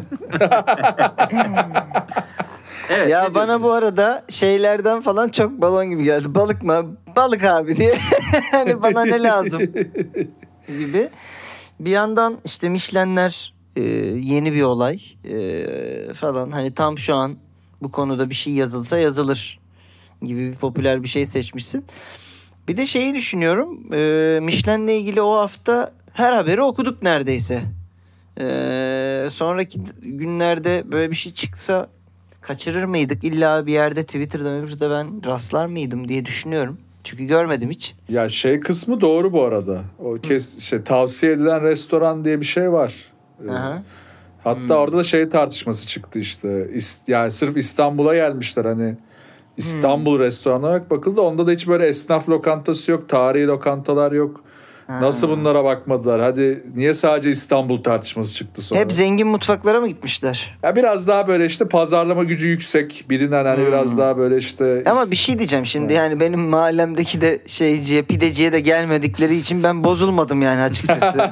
evet, 2.89 3.09
ya 3.09 3.35
bana 3.35 3.63
bu 3.63 3.71
arada 3.71 4.23
şeylerden 4.29 5.01
falan 5.01 5.29
çok 5.29 5.51
balon 5.51 5.89
gibi 5.89 6.03
geldi. 6.03 6.35
Balık 6.35 6.63
mı? 6.63 6.97
Balık 7.15 7.43
abi 7.43 7.77
diye. 7.77 7.97
hani 8.51 8.83
bana 8.83 9.05
ne 9.05 9.23
lazım 9.23 9.61
gibi. 10.67 11.09
Bir 11.79 11.91
yandan 11.91 12.37
işte 12.45 12.69
Michelin'ler 12.69 13.53
e, 13.75 13.81
yeni 14.19 14.53
bir 14.53 14.61
olay 14.61 14.99
e, 15.25 16.13
falan. 16.13 16.51
Hani 16.51 16.73
tam 16.73 16.97
şu 16.97 17.15
an 17.15 17.37
bu 17.81 17.91
konuda 17.91 18.29
bir 18.29 18.35
şey 18.35 18.53
yazılsa 18.53 18.97
yazılır 18.97 19.59
gibi 20.21 20.51
bir 20.51 20.55
popüler 20.55 21.03
bir 21.03 21.07
şey 21.07 21.25
seçmişsin. 21.25 21.85
Bir 22.67 22.77
de 22.77 22.85
şeyi 22.85 23.13
düşünüyorum. 23.13 23.93
E, 23.93 24.39
Michelin'le 24.41 24.87
ilgili 24.87 25.21
o 25.21 25.33
hafta 25.35 25.91
her 26.13 26.33
haberi 26.33 26.61
okuduk 26.61 27.01
neredeyse. 27.03 27.63
E, 28.39 29.27
sonraki 29.31 29.79
günlerde 30.01 30.83
böyle 30.91 31.11
bir 31.11 31.15
şey 31.15 31.33
çıksa 31.33 31.87
kaçırır 32.41 32.83
mıydık? 32.83 33.23
İlla 33.23 33.65
bir 33.65 33.73
yerde 33.73 34.03
Twitter'da 34.03 34.61
Twitter'da 34.65 34.89
ben 34.89 35.25
rastlar 35.25 35.65
mıydım 35.65 36.07
diye 36.07 36.25
düşünüyorum. 36.25 36.77
Çünkü 37.03 37.25
görmedim 37.25 37.69
hiç. 37.69 37.95
ya 38.09 38.29
şey 38.29 38.59
kısmı 38.59 39.01
doğru 39.01 39.33
bu 39.33 39.43
arada. 39.43 39.81
O 39.99 40.13
kes 40.13 40.59
şey 40.59 40.81
tavsiye 40.81 41.31
edilen 41.31 41.61
restoran 41.61 42.23
diye 42.23 42.39
bir 42.39 42.45
şey 42.45 42.71
var. 42.71 43.11
Ee, 43.47 43.51
Aha. 43.51 43.83
Hatta 44.43 44.77
orada 44.77 44.97
da 44.97 45.03
şey 45.03 45.29
tartışması 45.29 45.87
çıktı 45.87 46.19
işte. 46.19 46.69
Yani 47.07 47.31
sırf 47.31 47.57
İstanbul'a 47.57 48.15
gelmişler 48.15 48.65
hani 48.65 48.97
İstanbul 49.57 50.19
restoranı 50.19 50.65
olarak 50.65 50.89
bakıldı. 50.91 51.21
Onda 51.21 51.47
da 51.47 51.51
hiç 51.51 51.67
böyle 51.67 51.87
esnaf 51.87 52.29
lokantası 52.29 52.91
yok, 52.91 53.09
tarihi 53.09 53.47
lokantalar 53.47 54.11
yok. 54.11 54.43
Nasıl 54.89 55.29
bunlara 55.29 55.63
bakmadılar? 55.63 56.21
Hadi 56.21 56.63
niye 56.75 56.93
sadece 56.93 57.29
İstanbul 57.29 57.83
tartışması 57.83 58.35
çıktı 58.35 58.61
sonra? 58.61 58.79
Hep 58.79 58.91
zengin 58.91 59.27
mutfaklara 59.27 59.79
mı 59.81 59.87
gitmişler? 59.87 60.57
Ya 60.63 60.75
biraz 60.75 61.07
daha 61.07 61.27
böyle 61.27 61.45
işte 61.45 61.67
pazarlama 61.67 62.23
gücü 62.23 62.47
yüksek, 62.47 63.05
bilinen 63.09 63.45
hani 63.45 63.67
biraz 63.67 63.97
daha 63.97 64.17
böyle 64.17 64.37
işte 64.37 64.83
Ama 64.85 65.11
bir 65.11 65.15
şey 65.15 65.37
diyeceğim 65.37 65.65
şimdi 65.65 65.93
yani 65.93 66.19
benim 66.19 66.39
mahallemdeki 66.39 67.21
de 67.21 67.39
şeyciye 67.45 68.01
pideciye 68.01 68.53
de 68.53 68.59
gelmedikleri 68.59 69.35
için 69.35 69.63
ben 69.63 69.83
bozulmadım 69.83 70.41
yani 70.41 70.61
açıkçası. 70.61 71.19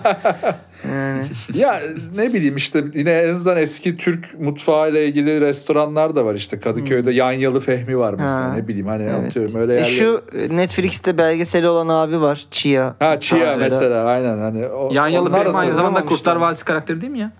yani. 0.91 1.23
Ya 1.53 1.81
ne 2.15 2.33
bileyim 2.33 2.55
işte 2.55 2.83
yine 2.93 3.11
en 3.11 3.29
azından 3.29 3.57
eski 3.57 3.97
Türk 3.97 4.39
mutfağı 4.39 4.91
ile 4.91 5.07
ilgili 5.07 5.41
restoranlar 5.41 6.15
da 6.15 6.25
var 6.25 6.35
işte 6.35 6.59
Kadıköy'de 6.59 7.11
Yanyalı 7.11 7.59
Fehmi 7.59 7.97
var 7.97 8.13
mesela 8.19 8.43
Ha. 8.43 8.53
ne 8.53 8.67
bileyim 8.67 8.87
hani 8.87 9.03
Evet. 9.03 9.27
atıyorum 9.29 9.55
öyle 9.55 9.73
E 9.73 9.75
yerler. 9.75 9.89
şu 9.89 10.21
Netflix'te 10.51 11.17
belgeseli 11.17 11.67
olan 11.67 11.87
abi 11.87 12.21
var 12.21 12.45
Chia. 12.51 12.95
ha 12.99 13.19
Chia 13.19 13.40
Ha, 13.45 13.55
mesela 13.59 14.05
aynen 14.05 14.37
hani 14.37 14.67
o, 14.67 14.89
Yanyalı 14.93 15.29
onlar 15.29 15.39
da 15.39 15.43
Fehmi 15.43 15.57
aynı 15.57 15.73
zamanda. 15.73 16.05
Kurtlar 16.05 16.35
Vadisi 16.35 16.65
karakteri 16.65 17.01
değil 17.01 17.11
mi 17.11 17.19
ya? 17.19 17.31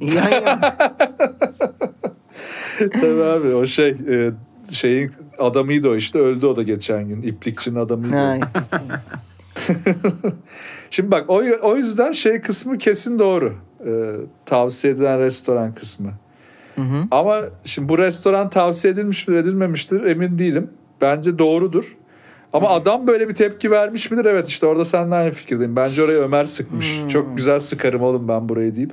Yan 0.00 0.30
yana. 0.30 0.60
Tabii 2.92 3.22
abi 3.22 3.54
o 3.54 3.66
şey 3.66 3.88
e, 3.88 4.30
şeyin 4.70 5.12
adamıydı 5.38 5.88
o 5.88 5.96
işte 5.96 6.18
öldü 6.18 6.46
o 6.46 6.56
da 6.56 6.62
geçen 6.62 7.08
gün 7.08 7.22
iplikçinin 7.22 7.76
adamıydı. 7.76 8.38
Şimdi 10.90 11.10
bak 11.10 11.30
o, 11.30 11.42
o 11.62 11.76
yüzden 11.76 12.12
şey 12.12 12.40
kısmı 12.40 12.78
kesin 12.78 13.18
doğru. 13.18 13.54
E, 13.86 13.90
tavsiye 14.46 14.94
edilen 14.94 15.18
restoran 15.18 15.74
kısmı. 15.74 16.12
Hı 16.74 16.82
hı. 16.82 17.04
Ama 17.10 17.40
şimdi 17.64 17.88
bu 17.88 17.98
restoran 17.98 18.50
tavsiye 18.50 18.94
edilmiş 18.94 19.28
midir 19.28 19.40
edilmemiştir 19.40 20.04
emin 20.04 20.38
değilim. 20.38 20.70
Bence 21.00 21.38
doğrudur. 21.38 21.96
Ama 22.54 22.68
adam 22.68 23.06
böyle 23.06 23.28
bir 23.28 23.34
tepki 23.34 23.70
vermiş 23.70 24.10
midir? 24.10 24.24
Evet 24.24 24.48
işte 24.48 24.66
orada 24.66 24.84
seninle 24.84 25.14
aynı 25.14 25.30
fikirdeyim. 25.30 25.76
Bence 25.76 26.02
orayı 26.02 26.18
Ömer 26.18 26.44
sıkmış. 26.44 27.00
Hmm. 27.00 27.08
Çok 27.08 27.36
güzel 27.36 27.58
sıkarım 27.58 28.02
oğlum 28.02 28.28
ben 28.28 28.48
burayı 28.48 28.76
deyip. 28.76 28.92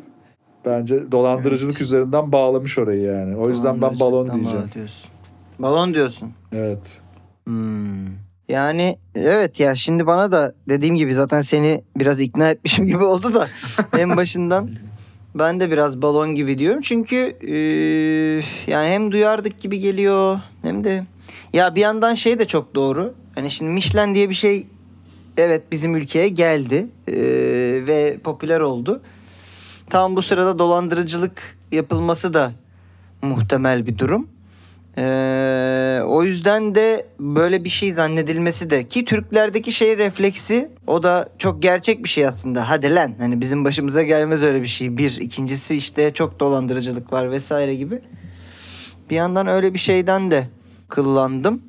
Bence 0.65 1.12
dolandırıcılık 1.12 1.82
üzerinden 1.82 2.32
bağlamış 2.32 2.80
orayı 2.80 3.02
yani. 3.02 3.38
O 3.38 3.50
yüzden 3.50 3.82
ben 3.82 4.00
balon 4.00 4.34
diyeceğim. 4.34 4.69
Diyorsun. 4.76 5.12
Balon 5.60 5.93
diyorsun. 5.93 6.32
Evet. 6.52 7.00
Hmm. 7.47 8.08
Yani 8.50 8.97
evet 9.15 9.60
ya 9.60 9.76
şimdi 9.76 10.08
bana 10.08 10.32
da 10.32 10.54
dediğim 10.69 10.95
gibi 10.95 11.13
zaten 11.13 11.41
seni 11.41 11.84
biraz 11.97 12.21
ikna 12.21 12.50
etmişim 12.50 12.88
gibi 12.88 13.04
oldu 13.04 13.34
da 13.34 13.47
en 13.97 14.17
başından 14.17 14.69
ben 15.36 15.60
de 15.60 15.71
biraz 15.71 16.02
balon 16.02 16.36
gibi 16.36 16.58
diyorum. 16.58 16.82
Çünkü 16.82 17.36
e, 17.47 17.56
yani 18.71 18.89
hem 18.89 19.12
duyardık 19.12 19.62
gibi 19.62 19.80
geliyor 19.80 20.39
hem 20.62 20.84
de 20.84 21.04
ya 21.54 21.76
bir 21.76 21.82
yandan 21.82 22.13
şey 22.13 22.39
de 22.39 22.45
çok 22.45 22.76
doğru. 22.76 23.13
Hani 23.36 23.52
şimdi 23.52 23.72
Michelin 23.72 24.15
diye 24.15 24.30
bir 24.30 24.36
şey 24.36 24.67
evet 25.38 25.63
bizim 25.72 25.96
ülkeye 25.96 26.28
geldi 26.28 26.88
e, 27.08 27.13
ve 27.88 28.17
popüler 28.24 28.60
oldu. 28.60 29.02
Tam 29.89 30.15
bu 30.15 30.22
sırada 30.22 30.60
dolandırıcılık 30.60 31.58
yapılması 31.72 32.34
da 32.34 32.52
muhtemel 33.22 33.88
bir 33.88 33.98
durum. 33.98 34.28
Ee, 34.98 36.00
o 36.06 36.24
yüzden 36.24 36.76
de 36.76 37.08
böyle 37.20 37.63
bir 37.63 37.70
şey 37.70 37.94
zannedilmesi 37.94 38.70
de 38.70 38.88
ki 38.88 39.06
Türklerdeki 39.06 39.72
şey 39.72 39.98
refleksi 39.98 40.70
o 40.88 41.04
da 41.04 41.30
çok 41.38 41.62
gerçek 41.62 42.04
bir 42.04 42.10
şey 42.10 42.26
aslında. 42.26 42.70
Hadi 42.70 42.96
lan 42.96 43.15
hani 43.20 43.41
bizim 43.41 43.65
başımıza 43.65 44.04
gelmez 44.04 44.44
öyle 44.44 44.62
bir 44.62 44.67
şey. 44.67 44.98
Bir 44.98 45.17
ikincisi 45.22 45.76
işte 45.76 46.13
çok 46.13 46.39
dolandırıcılık 46.39 47.13
var 47.13 47.32
vesaire 47.32 47.76
gibi. 47.76 48.02
Bir 49.10 49.15
yandan 49.15 49.48
öyle 49.48 49.74
bir 49.74 49.80
şeyden 49.80 50.32
de 50.32 50.48
kıllandım. 50.89 51.62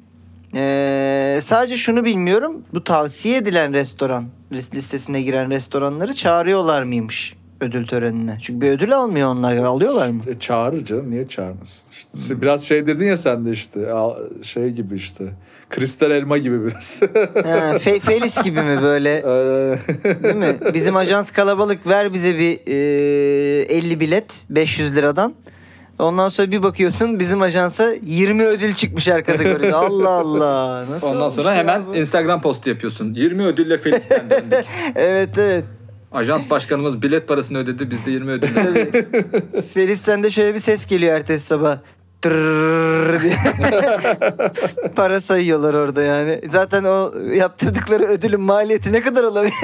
Ee, 0.55 1.39
sadece 1.43 1.77
şunu 1.77 2.05
bilmiyorum. 2.05 2.63
Bu 2.75 2.85
tavsiye 2.85 3.37
edilen 3.37 3.75
restoran 3.75 4.25
listesine 4.53 5.23
giren 5.23 5.51
restoranları 5.51 6.15
çağırıyorlar 6.15 6.83
mıymış 6.83 7.35
ödül 7.61 7.87
törenine? 7.87 8.39
Çünkü 8.43 8.61
bir 8.61 8.71
ödül 8.71 8.97
almıyor 8.97 9.29
onlar. 9.29 9.57
Alıyorlar 9.57 10.11
mı? 10.11 10.23
E, 10.27 10.39
çağırır 10.39 10.85
canım 10.85 11.11
niye 11.11 11.29
çağırmasın? 11.29 11.91
İşte 12.15 12.43
Biraz 12.43 12.65
şey 12.65 12.87
dedin 12.87 13.07
ya 13.07 13.17
sen 13.17 13.47
de 13.47 13.51
işte 13.51 13.81
şey 14.43 14.71
gibi 14.71 14.95
işte. 14.95 15.25
Kristal 15.71 16.11
elma 16.11 16.39
gibi 16.39 16.67
biraz. 16.67 17.03
Ha, 17.35 17.77
Fe- 17.77 18.01
Felis 18.01 18.43
gibi 18.43 18.63
mi 18.63 18.83
böyle? 18.83 19.23
Değil 20.23 20.35
mi? 20.35 20.57
Bizim 20.75 20.97
ajans 20.97 21.31
kalabalık 21.31 21.87
ver 21.87 22.13
bize 22.13 22.39
bir 22.39 22.59
e, 22.67 23.63
50 23.77 24.01
bilet 24.01 24.45
500 24.51 24.97
liradan. 24.97 25.35
Ondan 25.99 26.29
sonra 26.29 26.51
bir 26.51 26.63
bakıyorsun 26.63 27.19
bizim 27.19 27.43
ajansa 27.43 27.93
20 28.03 28.45
ödül 28.45 28.75
çıkmış 28.75 29.09
her 29.09 29.25
kategoride. 29.25 29.75
Allah 29.75 30.11
Allah. 30.11 30.85
Nasıl 30.91 31.07
Ondan 31.07 31.29
sonra 31.29 31.55
hemen 31.55 31.87
bu? 31.87 31.97
Instagram 31.97 32.43
postu 32.43 32.71
yapıyorsun. 32.71 33.15
20 33.15 33.45
ödülle 33.45 33.79
döndük. 33.85 34.67
Evet 34.97 35.39
evet. 35.39 35.65
Ajans 36.13 36.51
başkanımız 36.51 37.03
bilet 37.03 37.29
parasını 37.29 37.59
ödedi. 37.59 37.91
Biz 37.91 38.07
de 38.07 38.11
20 38.11 38.31
ödül. 38.31 38.49
Felis'ten 39.75 40.23
de 40.23 40.31
şöyle 40.31 40.55
bir 40.55 40.59
ses 40.59 40.87
geliyor 40.87 41.15
ertesi 41.15 41.47
sabah. 41.47 41.79
Diye. 43.23 43.37
Para 44.97 45.21
sayıyorlar 45.21 45.75
orada 45.75 46.03
yani. 46.03 46.41
Zaten 46.49 46.85
o 46.85 47.13
yaptırdıkları 47.35 48.05
ödülün 48.05 48.41
maliyeti 48.41 48.93
ne 48.93 49.01
kadar 49.01 49.25
olabilir? 49.25 49.55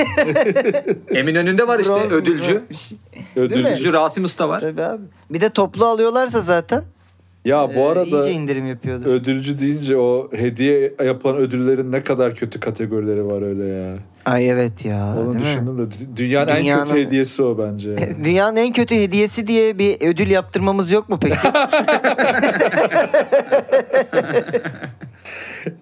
Eminönü'nde 1.17 1.69
var 1.69 1.79
işte 1.79 1.95
Bronz 1.95 2.13
ödülcü. 2.13 2.63
Şey. 2.73 2.99
Ödülcü 3.37 3.93
Rasim 3.93 4.25
Usta 4.25 4.49
var. 4.49 4.61
Tabii 4.61 4.83
abi. 4.83 5.03
Bir 5.31 5.41
de 5.41 5.51
toplu 5.51 5.87
alıyorlarsa 5.87 6.41
zaten 6.41 6.83
Ya 7.45 7.69
bu 7.75 7.79
e, 7.79 7.89
arada 7.89 8.05
iyice 8.21 8.31
indirim 8.33 8.67
yapıyordur. 8.67 9.07
ödülcü 9.11 9.59
deyince 9.59 9.97
o 9.97 10.29
hediye 10.33 10.95
yapılan 11.05 11.37
ödüllerin 11.37 11.93
ne 11.93 12.03
kadar 12.05 12.35
kötü 12.35 12.61
kategorileri 12.61 13.27
var 13.27 13.43
öyle 13.43 13.65
ya. 13.65 13.95
Ay 14.33 14.49
evet 14.51 14.85
ya. 14.85 15.15
Onu 15.19 15.25
değil 15.25 15.35
mi? 15.35 15.41
düşündüm 15.41 15.79
de 15.79 15.83
dü- 15.83 16.17
dünyanın, 16.17 16.49
en 16.49 16.57
Dünyanın- 16.57 16.87
kötü 16.87 17.01
hediyesi 17.07 17.43
o 17.43 17.59
bence. 17.59 17.91
yani. 17.91 18.25
Dünyanın 18.25 18.57
en 18.57 18.73
kötü 18.73 18.95
hediyesi 18.95 19.47
diye 19.47 19.79
bir 19.79 20.07
ödül 20.09 20.31
yaptırmamız 20.31 20.91
yok 20.91 21.09
mu 21.09 21.19
peki? 21.23 21.37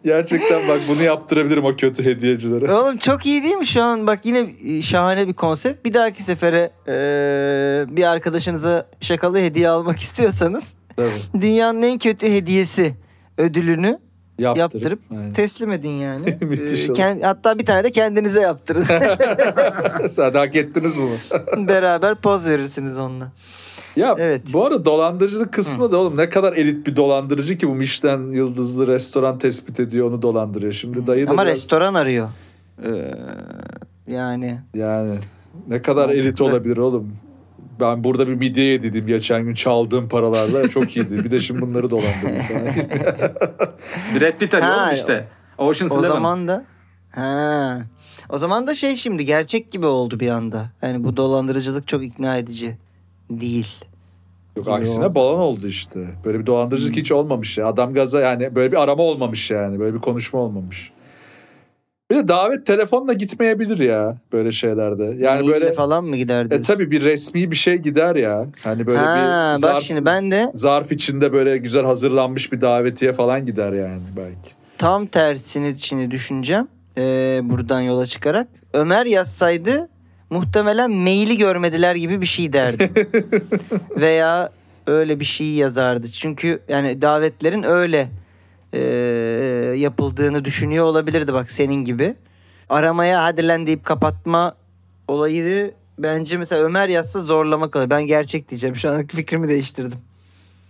Gerçekten 0.05 0.69
bak 0.69 0.81
bunu 0.89 1.03
yaptırabilirim 1.03 1.65
o 1.65 1.77
kötü 1.77 2.05
hediyecilere. 2.05 2.73
Oğlum 2.73 2.97
çok 2.97 3.27
iyi 3.27 3.43
değil 3.43 3.57
mi 3.57 3.67
şu 3.67 3.83
an? 3.83 4.07
Bak 4.07 4.19
yine 4.25 4.47
e, 4.67 4.83
şahane 4.83 5.29
bir 5.29 5.33
konsept. 5.33 5.85
Bir 5.85 5.95
dahaki 5.95 6.23
sefere 6.23 6.71
e, 6.89 7.97
bir 7.97 8.05
arkadaşınıza 8.11 8.87
şakalı 9.01 9.39
hediye 9.39 9.69
almak 9.69 9.99
istiyorsanız 10.03 10.77
Tabii. 10.97 11.41
dünyanın 11.43 11.83
en 11.83 11.99
kötü 11.99 12.27
hediyesi 12.33 12.95
ödülünü 13.39 13.99
Yaptırıp, 14.39 14.75
yaptırıp 14.75 14.99
aynen. 15.11 15.33
teslim 15.33 15.71
edin 15.71 15.89
yani. 15.91 16.29
Ee, 16.41 16.87
kend- 16.93 17.23
hatta 17.23 17.59
bir 17.59 17.67
tane 17.67 17.85
de 17.85 17.91
kendinize 17.91 18.41
yaptırın. 18.41 18.83
De 20.35 20.39
hak 20.39 20.57
ettiniz 20.57 20.99
bunu. 20.99 21.69
Beraber 21.69 22.15
poz 22.15 22.47
verirsiniz 22.49 22.99
onunla. 22.99 23.33
Ya 23.97 24.15
Evet. 24.19 24.43
bu 24.53 24.65
arada 24.67 24.85
dolandırıcılık 24.85 25.53
kısmı 25.53 25.93
da 25.93 25.97
oğlum 25.97 26.17
ne 26.17 26.29
kadar 26.31 26.53
elit 26.53 26.87
bir 26.87 26.97
dolandırıcı 26.97 27.59
ki 27.59 27.69
bu 27.69 27.75
Michelin 27.75 28.33
yıldızlı 28.33 28.87
restoran 28.87 29.39
tespit 29.39 29.81
ediyor 29.81 30.09
onu 30.11 30.23
dolandırıyor. 30.23 30.73
Şimdi 30.73 31.07
dayı 31.07 31.27
da 31.27 31.31
Ama 31.31 31.43
biraz- 31.43 31.55
restoran 31.55 31.95
arıyor. 31.95 32.29
Ee, 32.85 32.89
yani 34.13 34.59
yani 34.75 35.19
ne 35.69 35.83
kadar 35.83 36.09
elit 36.11 36.25
Mantıklı. 36.25 36.45
olabilir 36.45 36.77
oğlum. 36.77 37.13
Ben 37.81 38.05
burada 38.05 38.29
bir 38.29 38.35
midye 38.35 38.65
yedim 38.65 39.07
geçen 39.07 39.43
gün 39.45 39.55
çaldığım 39.55 40.09
paralarla 40.09 40.69
çok 40.69 40.97
iyiydi. 40.97 41.25
Bir 41.25 41.31
de 41.31 41.41
şimdi 41.41 41.61
bunları 41.61 41.91
dolandırdım. 41.91 42.33
Brad 44.21 44.39
Pitt 44.39 44.55
arıyor 44.55 44.93
işte. 44.95 45.29
Ocean's 45.59 45.93
o 45.93 46.01
Eleven. 46.01 46.09
zaman 46.15 46.49
da 46.49 46.65
ha. 47.11 47.79
O 48.29 48.39
zaman 48.39 48.67
da 48.67 48.75
şey 48.75 48.97
şimdi 48.97 49.25
gerçek 49.25 49.71
gibi 49.71 49.87
oldu 49.87 50.21
bir 50.21 50.29
anda. 50.29 50.71
Yani 50.83 51.05
bu 51.05 51.17
dolandırıcılık 51.17 51.89
çok 51.89 52.05
ikna 52.05 52.37
edici 52.37 52.77
değil. 53.31 53.85
Yok 54.57 54.69
aksine 54.69 55.15
balon 55.15 55.39
oldu 55.39 55.67
işte. 55.67 56.01
Böyle 56.25 56.39
bir 56.39 56.47
dolandırıcılık 56.47 56.97
hiç 56.97 57.13
olmamış 57.13 57.59
ya. 57.59 57.67
Adam 57.67 57.95
gaza 57.95 58.21
yani 58.21 58.55
böyle 58.55 58.73
bir 58.73 58.83
arama 58.83 59.03
olmamış 59.03 59.51
yani. 59.51 59.79
Böyle 59.81 59.95
bir 59.95 60.01
konuşma 60.01 60.41
olmamış. 60.41 60.93
Bir 62.11 62.17
de 62.17 62.29
davet 62.29 62.67
telefonla 62.67 63.13
gitmeyebilir 63.13 63.79
ya 63.79 64.17
böyle 64.33 64.53
şeylerde. 64.53 65.05
Yani 65.05 65.41
Maille 65.43 65.53
böyle 65.53 65.73
falan 65.73 66.05
mı 66.05 66.17
gider 66.17 66.45
E 66.45 66.51
diyorsun? 66.51 66.63
tabii 66.75 66.91
bir 66.91 67.05
resmi 67.05 67.51
bir 67.51 67.57
şey 67.57 67.77
gider 67.77 68.17
ya. 68.17 68.47
Hani 68.63 68.87
böyle 68.87 68.99
Ha, 68.99 69.15
bir 69.17 69.53
bak 69.53 69.59
zarf, 69.61 69.83
şimdi 69.83 70.05
ben 70.07 70.31
de- 70.31 70.51
zarf 70.55 70.93
içinde 70.93 71.33
böyle 71.33 71.59
güzel 71.59 71.85
hazırlanmış 71.85 72.53
bir 72.53 72.61
davetiye 72.61 73.13
falan 73.13 73.47
gider 73.47 73.73
yani 73.73 74.01
belki. 74.17 74.51
Tam 74.79 75.07
tersini 75.07 75.79
şimdi 75.79 76.11
düşüneceğim. 76.11 76.69
Ee, 76.99 77.41
buradan 77.43 77.81
yola 77.81 78.07
çıkarak. 78.07 78.49
Ömer 78.73 79.07
yazsaydı 79.07 79.89
muhtemelen 80.31 80.91
maili 80.91 81.39
görmediler 81.39 81.95
gibi 81.95 82.21
bir 82.21 82.27
şey 82.27 82.53
derdi. 82.53 82.91
Veya 83.97 84.51
öyle 84.87 85.21
bir 85.21 85.25
şey 85.25 85.47
yazardı. 85.47 86.09
Çünkü 86.09 86.61
yani 86.69 87.03
davetlerin 87.03 87.63
öyle 87.63 88.09
e, 88.73 88.81
yapıldığını 89.77 90.45
düşünüyor 90.45 90.85
olabilirdi 90.85 91.33
bak 91.33 91.51
senin 91.51 91.85
gibi. 91.85 92.15
Aramaya 92.69 93.25
hadi 93.25 93.49
lan 93.49 93.67
deyip 93.67 93.85
kapatma 93.85 94.55
olayı 95.09 95.75
bence 95.99 96.39
mesela 96.39 96.63
Ömer 96.65 96.89
yazsa 96.89 97.21
zorlama 97.21 97.71
kalır. 97.71 97.91
Ben 97.91 98.03
gerçek 98.07 98.49
diyeceğim. 98.51 98.77
Şu 98.77 98.91
an 98.91 99.07
fikrimi 99.07 99.49
değiştirdim. 99.49 99.99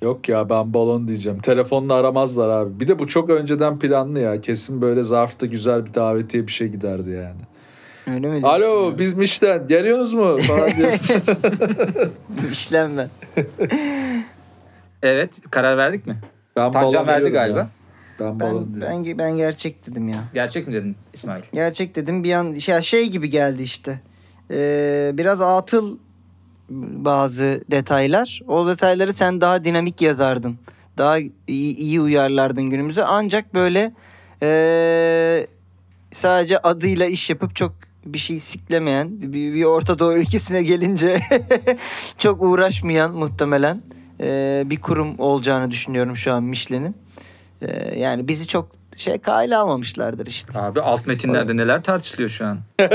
Yok 0.02 0.28
ya 0.28 0.50
ben 0.50 0.74
balon 0.74 1.08
diyeceğim. 1.08 1.38
Telefonla 1.40 1.94
aramazlar 1.94 2.48
abi. 2.48 2.80
Bir 2.80 2.88
de 2.88 2.98
bu 2.98 3.06
çok 3.06 3.30
önceden 3.30 3.78
planlı 3.78 4.20
ya. 4.20 4.40
Kesin 4.40 4.82
böyle 4.82 5.02
zarfta 5.02 5.46
güzel 5.46 5.86
bir 5.86 5.94
davetiye 5.94 6.46
bir 6.46 6.52
şey 6.52 6.68
giderdi 6.68 7.10
yani. 7.10 7.40
Öyle 8.16 8.28
mi? 8.28 8.46
Alo 8.46 8.98
biz 8.98 9.14
Mişten 9.16 9.66
geliyorsunuz 9.66 10.14
mu? 10.14 10.36
Falan 10.38 10.70
diye. 10.76 10.94
İşlenme. 12.52 13.08
Evet 15.02 15.34
karar 15.50 15.76
verdik 15.76 16.06
mi? 16.06 16.16
Ben 16.56 16.72
Tancan 16.72 16.92
balon 16.92 17.06
verdi 17.06 17.30
galiba. 17.30 17.58
ya. 17.58 17.68
Ben 18.20 18.40
balon 18.40 18.66
Ben, 18.74 18.80
diyorum. 18.80 19.04
ben, 19.06 19.18
ben 19.18 19.36
gerçek 19.36 19.86
dedim 19.86 20.08
ya. 20.08 20.24
Gerçek 20.34 20.68
mi 20.68 20.74
dedin 20.74 20.96
İsmail? 21.14 21.42
Gerçek 21.54 21.96
dedim 21.96 22.24
bir 22.24 22.32
an 22.32 22.52
şey, 22.52 22.80
şey 22.80 23.10
gibi 23.10 23.30
geldi 23.30 23.62
işte. 23.62 24.00
Ee, 24.50 25.10
biraz 25.14 25.42
atıl 25.42 25.98
bazı 26.70 27.64
detaylar. 27.70 28.42
O 28.48 28.68
detayları 28.68 29.12
sen 29.12 29.40
daha 29.40 29.64
dinamik 29.64 30.02
yazardın. 30.02 30.58
Daha 30.98 31.18
iyi, 31.46 31.76
iyi 31.76 32.00
uyarlardın 32.00 32.70
günümüze. 32.70 33.04
Ancak 33.04 33.54
böyle 33.54 33.92
ee, 34.42 35.46
sadece 36.12 36.58
adıyla 36.58 37.06
iş 37.06 37.30
yapıp 37.30 37.56
çok 37.56 37.72
bir 38.06 38.18
şey 38.18 38.38
siklemeyen 38.38 39.08
bir, 39.20 39.54
bir 39.54 39.64
Orta 39.64 39.98
Doğu 39.98 40.16
ülkesine 40.16 40.62
gelince 40.62 41.20
çok 42.18 42.42
uğraşmayan 42.42 43.12
muhtemelen 43.12 43.82
ee, 44.20 44.62
bir 44.66 44.80
kurum 44.80 45.18
olacağını 45.18 45.70
düşünüyorum 45.70 46.16
şu 46.16 46.32
an 46.32 46.42
Michelin'in. 46.42 46.96
Ee, 47.62 47.98
yani 47.98 48.28
bizi 48.28 48.46
çok 48.46 48.68
şey 48.96 49.18
kale 49.18 49.56
almamışlardır 49.56 50.26
işte. 50.26 50.60
Abi 50.60 50.80
alt 50.80 51.06
metinlerde 51.06 51.56
neler 51.56 51.82
tartışılıyor 51.82 52.28
şu 52.28 52.46
an? 52.46 52.58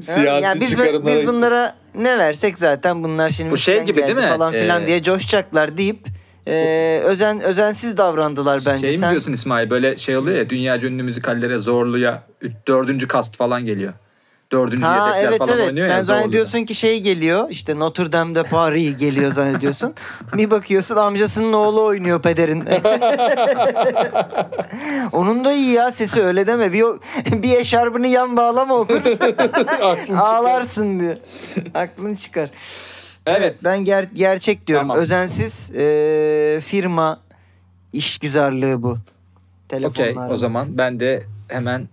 Siyasi 0.00 0.44
yani 0.44 0.60
biz, 0.60 0.78
biz 1.06 1.26
bunlara 1.26 1.74
ne 1.94 2.18
versek 2.18 2.58
zaten 2.58 3.04
bunlar 3.04 3.28
şimdi 3.28 3.50
Bu 3.50 3.56
şey 3.56 3.82
gibi 3.82 4.02
değil 4.02 4.14
mi? 4.16 4.28
falan 4.28 4.52
filan 4.52 4.82
Ee, 4.82 4.86
diye 4.86 5.02
coşacaklar 5.02 5.76
deyip 5.76 6.06
e, 6.48 7.00
özen 7.04 7.40
özensiz 7.40 7.96
davrandılar 7.96 8.60
bence. 8.66 8.86
şey 8.86 8.92
mi 8.94 8.98
Sen 8.98 9.10
diyorsun 9.10 9.32
İsmail? 9.32 9.70
Böyle 9.70 9.96
şey 9.96 10.16
oluyor 10.16 10.38
ya 10.38 10.50
dünya 10.50 10.80
ünlü 10.80 11.02
müzikallere 11.02 11.58
zorluya 11.58 12.22
dördüncü 12.68 13.08
kast 13.08 13.36
falan 13.36 13.64
geliyor. 13.66 13.92
Dördüncü 14.52 14.82
Ha 14.82 15.08
yedekler 15.08 15.28
evet 15.28 15.38
falan 15.38 15.58
evet 15.58 15.66
oynuyor 15.68 15.86
sen 15.88 16.02
zannediyorsun 16.02 16.64
ki 16.64 16.74
şey 16.74 17.00
geliyor 17.00 17.46
işte 17.50 17.78
Notre 17.78 18.12
Dame 18.12 18.34
de 18.34 18.42
Paris 18.42 18.96
geliyor 18.96 19.32
zannediyorsun. 19.34 19.94
bir 20.34 20.50
bakıyorsun 20.50 20.96
amcasının 20.96 21.52
oğlu 21.52 21.84
oynuyor 21.84 22.22
pederin. 22.22 22.64
Onun 25.12 25.44
da 25.44 25.52
iyi 25.52 25.70
ya 25.72 25.90
sesi 25.90 26.22
öyle 26.22 26.46
deme. 26.46 26.72
Bir, 26.72 26.84
bir 27.42 27.56
eşarbını 27.56 28.06
yan 28.06 28.36
bağlama 28.36 28.74
okur. 28.74 29.00
Ağlarsın 30.16 31.00
diye. 31.00 31.18
Aklın 31.74 32.14
çıkar. 32.14 32.50
Evet. 33.26 33.56
Ben 33.64 33.78
ger- 33.84 34.14
gerçek 34.14 34.66
diyorum. 34.66 34.88
Tamam. 34.88 35.02
Özensiz 35.02 35.70
e, 35.76 36.60
firma 36.64 37.20
işgüzarlığı 37.92 38.82
bu. 38.82 38.98
Okey 39.84 40.14
o 40.30 40.36
zaman 40.36 40.78
ben 40.78 41.00
de 41.00 41.22
hemen 41.48 41.88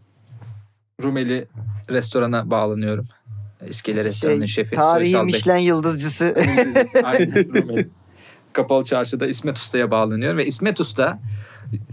Rumeli 1.04 1.48
restorana 1.90 2.50
bağlanıyorum. 2.50 3.08
İskele 3.68 4.04
restoranının 4.04 4.46
şefi. 4.46 4.70
Şey, 4.70 4.78
Tarihi 4.84 5.12
Soysal 5.12 5.28
Bey. 5.28 5.34
Michelin 5.34 5.58
yıldızcısı. 5.58 6.36
Aynen. 7.04 7.46
Kapalı 8.54 8.84
çarşıda 8.84 9.28
İsmet 9.28 9.58
Usta'ya 9.58 9.92
bağlanıyor 9.92 10.38
ve 10.38 10.46
İsmet 10.46 10.80
Usta 10.80 11.20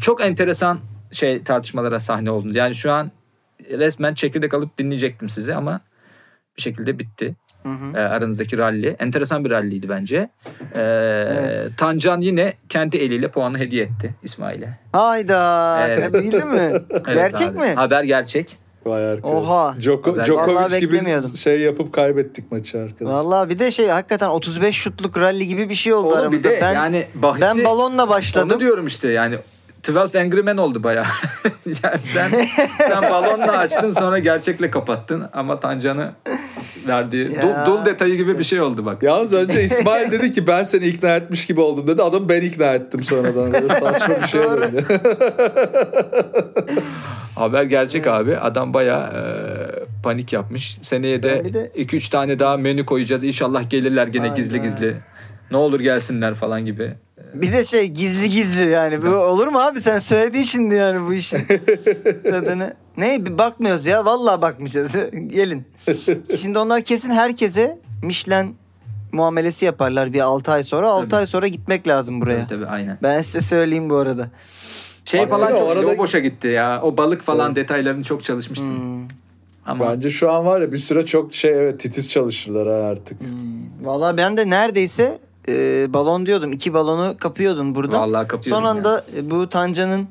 çok 0.00 0.20
enteresan 0.24 0.78
şey 1.12 1.42
tartışmalara 1.42 2.00
sahne 2.00 2.30
oldunuz. 2.30 2.56
Yani 2.56 2.74
şu 2.74 2.92
an 2.92 3.10
resmen 3.70 4.14
çekirdek 4.14 4.54
alıp 4.54 4.78
dinleyecektim 4.78 5.28
sizi 5.28 5.54
ama 5.54 5.80
bir 6.56 6.62
şekilde 6.62 6.98
bitti. 6.98 7.34
Hı 7.62 7.68
hı. 7.72 7.96
e, 7.96 8.00
aranızdaki 8.00 8.58
ralli. 8.58 8.96
Enteresan 8.98 9.44
bir 9.44 9.50
ralliydi 9.50 9.88
bence. 9.88 10.30
E, 10.74 10.80
Evet. 10.80 11.70
Tancan 11.76 12.20
yine 12.20 12.52
kendi 12.68 12.96
eliyle 12.96 13.28
puanı 13.30 13.58
hediye 13.58 13.84
etti 13.84 14.14
İsmail'e. 14.22 14.78
Hayda. 14.92 15.86
Evet. 15.88 16.14
Bildin 16.14 16.48
mi? 16.48 16.72
Evet 16.90 17.06
Gerçek 17.14 17.48
abi. 17.48 17.58
mi? 17.58 17.66
Haber 17.74 18.04
gerçek. 18.04 18.58
Vay 18.86 19.06
arkadaş. 19.10 19.34
Oha. 19.34 19.54
Vallahi 19.56 19.80
Djokovic 19.82 20.80
gibi 20.80 20.92
beklemiyordum. 20.92 21.34
şey 21.34 21.60
yapıp 21.60 21.92
kaybettik 21.92 22.52
maçı 22.52 22.78
arkadaş. 22.80 23.12
Vallahi 23.12 23.48
bir 23.48 23.58
de 23.58 23.70
şey 23.70 23.88
hakikaten 23.88 24.28
35 24.28 24.76
şutluk 24.76 25.18
ralli 25.18 25.46
gibi 25.46 25.68
bir 25.68 25.74
şey 25.74 25.92
oldu 25.94 26.06
Oğlum 26.06 26.16
bir 26.16 26.20
aramızda. 26.22 26.50
de 26.50 26.58
ben 26.62 26.74
yani 26.74 27.06
bahsi 27.14 27.40
ben 27.40 27.64
balonla 27.64 28.08
başladım. 28.08 28.50
onu 28.52 28.60
diyorum 28.60 28.86
işte 28.86 29.08
yani 29.08 29.38
12 29.90 30.20
Angry 30.20 30.42
Men 30.42 30.56
oldu 30.56 30.82
bayağı. 30.82 31.04
yani 31.82 31.98
sen 32.02 32.28
sen 32.78 33.02
balonla 33.02 33.58
açtın 33.58 33.92
sonra 33.92 34.18
gerçekle 34.18 34.70
kapattın 34.70 35.28
ama 35.32 35.60
Tancan'ı 35.60 36.12
verdiği 36.88 37.30
dul, 37.42 37.66
dul 37.66 37.84
detayı 37.84 38.12
gibi 38.16 38.22
işte. 38.26 38.38
bir 38.38 38.44
şey 38.44 38.60
oldu 38.60 38.86
bak. 38.86 39.02
Yalnız 39.02 39.32
önce 39.32 39.64
İsmail 39.64 40.10
dedi 40.12 40.32
ki 40.32 40.46
ben 40.46 40.64
seni 40.64 40.86
ikna 40.86 41.16
etmiş 41.16 41.46
gibi 41.46 41.60
oldum 41.60 41.86
dedi. 41.86 42.02
Adam 42.02 42.28
ben 42.28 42.40
ikna 42.42 42.74
ettim 42.74 43.02
sonradan. 43.02 43.52
Böyle 43.52 43.68
saçma 43.80 44.20
bir 44.22 44.26
şey 44.26 44.42
döndü. 44.42 44.84
Haber 47.34 47.62
gerçek 47.62 48.06
abi. 48.06 48.36
Adam 48.36 48.74
bayağı 48.74 49.02
e, 49.02 49.22
panik 50.02 50.32
yapmış. 50.32 50.78
Seneye 50.80 51.22
de 51.22 51.28
Ya 51.28 51.44
bir 51.44 51.54
de- 51.54 51.70
2-3 51.76 52.10
tane 52.10 52.38
daha 52.38 52.56
menü 52.56 52.86
koyacağız. 52.86 53.24
İnşallah 53.24 53.70
gelirler 53.70 54.06
gene 54.06 54.28
gizli 54.36 54.52
Aynen. 54.58 54.64
gizli. 54.70 54.96
Ne 55.50 55.56
olur 55.56 55.80
gelsinler 55.80 56.34
falan 56.34 56.64
gibi. 56.66 56.94
Bir 57.34 57.52
de 57.52 57.64
şey 57.64 57.86
gizli 57.88 58.30
gizli 58.30 58.68
yani. 58.70 59.02
Bu 59.02 59.08
olur 59.16 59.46
mu 59.46 59.58
abi 59.60 59.80
sen 59.80 59.98
söylediğin 59.98 60.44
şimdi 60.44 60.74
yani 60.74 61.06
bu 61.06 61.14
işin 61.14 61.46
tadını. 62.30 62.74
Ne 62.96 63.24
bir 63.26 63.38
bakmıyoruz 63.38 63.86
ya 63.86 64.04
vallahi 64.04 64.42
bakmayacağız. 64.42 64.92
Gelin. 65.26 65.64
Şimdi 66.40 66.58
onlar 66.58 66.82
kesin 66.82 67.10
herkese 67.10 67.78
Michelin 68.02 68.56
muamelesi 69.12 69.64
yaparlar 69.66 70.12
bir 70.12 70.20
6 70.20 70.52
ay 70.52 70.62
sonra. 70.64 70.90
6 70.90 71.08
Tabii. 71.08 71.18
ay 71.20 71.26
sonra 71.26 71.46
gitmek 71.46 71.88
lazım 71.88 72.20
buraya. 72.20 72.46
Tabii 72.46 72.48
tabii 72.60 72.66
aynen. 72.66 72.98
Ben 73.02 73.20
size 73.20 73.40
söyleyeyim 73.40 73.90
bu 73.90 73.96
arada. 73.96 74.28
Şey 75.04 75.20
Aksine 75.20 75.38
falan 75.38 75.54
çok 75.56 75.68
orada- 75.68 75.86
o 75.86 75.98
boşa 75.98 76.18
gitti 76.18 76.48
ya. 76.48 76.80
O 76.82 76.96
balık 76.96 77.22
falan 77.22 77.46
Evet. 77.46 77.56
detaylarını 77.56 78.04
çok 78.04 78.24
çalışmıştım. 78.24 78.78
Hmm. 78.78 79.08
Ama 79.66 79.92
Bence 79.92 80.10
şu 80.10 80.32
an 80.32 80.46
var 80.46 80.60
ya 80.60 80.72
bir 80.72 80.78
süre 80.78 81.04
çok 81.06 81.34
şey 81.34 81.50
evet 81.50 81.80
titiz 81.80 82.10
çalışırlar 82.10 82.68
ha 82.68 82.88
artık. 82.88 83.20
Hmm. 83.20 83.86
Vallahi 83.86 84.16
ben 84.16 84.36
de 84.36 84.50
neredeyse 84.50 85.18
e, 85.48 85.92
balon 85.92 86.26
diyordum. 86.26 86.52
İki 86.52 86.74
balonu 86.74 87.16
kapıyordun 87.20 87.74
burada. 87.74 88.00
vallahi 88.00 88.28
kapıyorum 88.28 88.62
Son 88.62 88.66
ya. 88.66 88.70
anda 88.70 89.04
e, 89.16 89.30
bu 89.30 89.48
Tanca'nın 89.48 90.08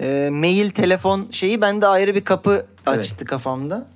e, 0.00 0.28
mail, 0.32 0.70
telefon 0.70 1.28
şeyi 1.30 1.60
bende 1.60 1.86
ayrı 1.86 2.14
bir 2.14 2.24
kapı 2.24 2.66
açtı 2.86 3.24
kafamda. 3.24 3.86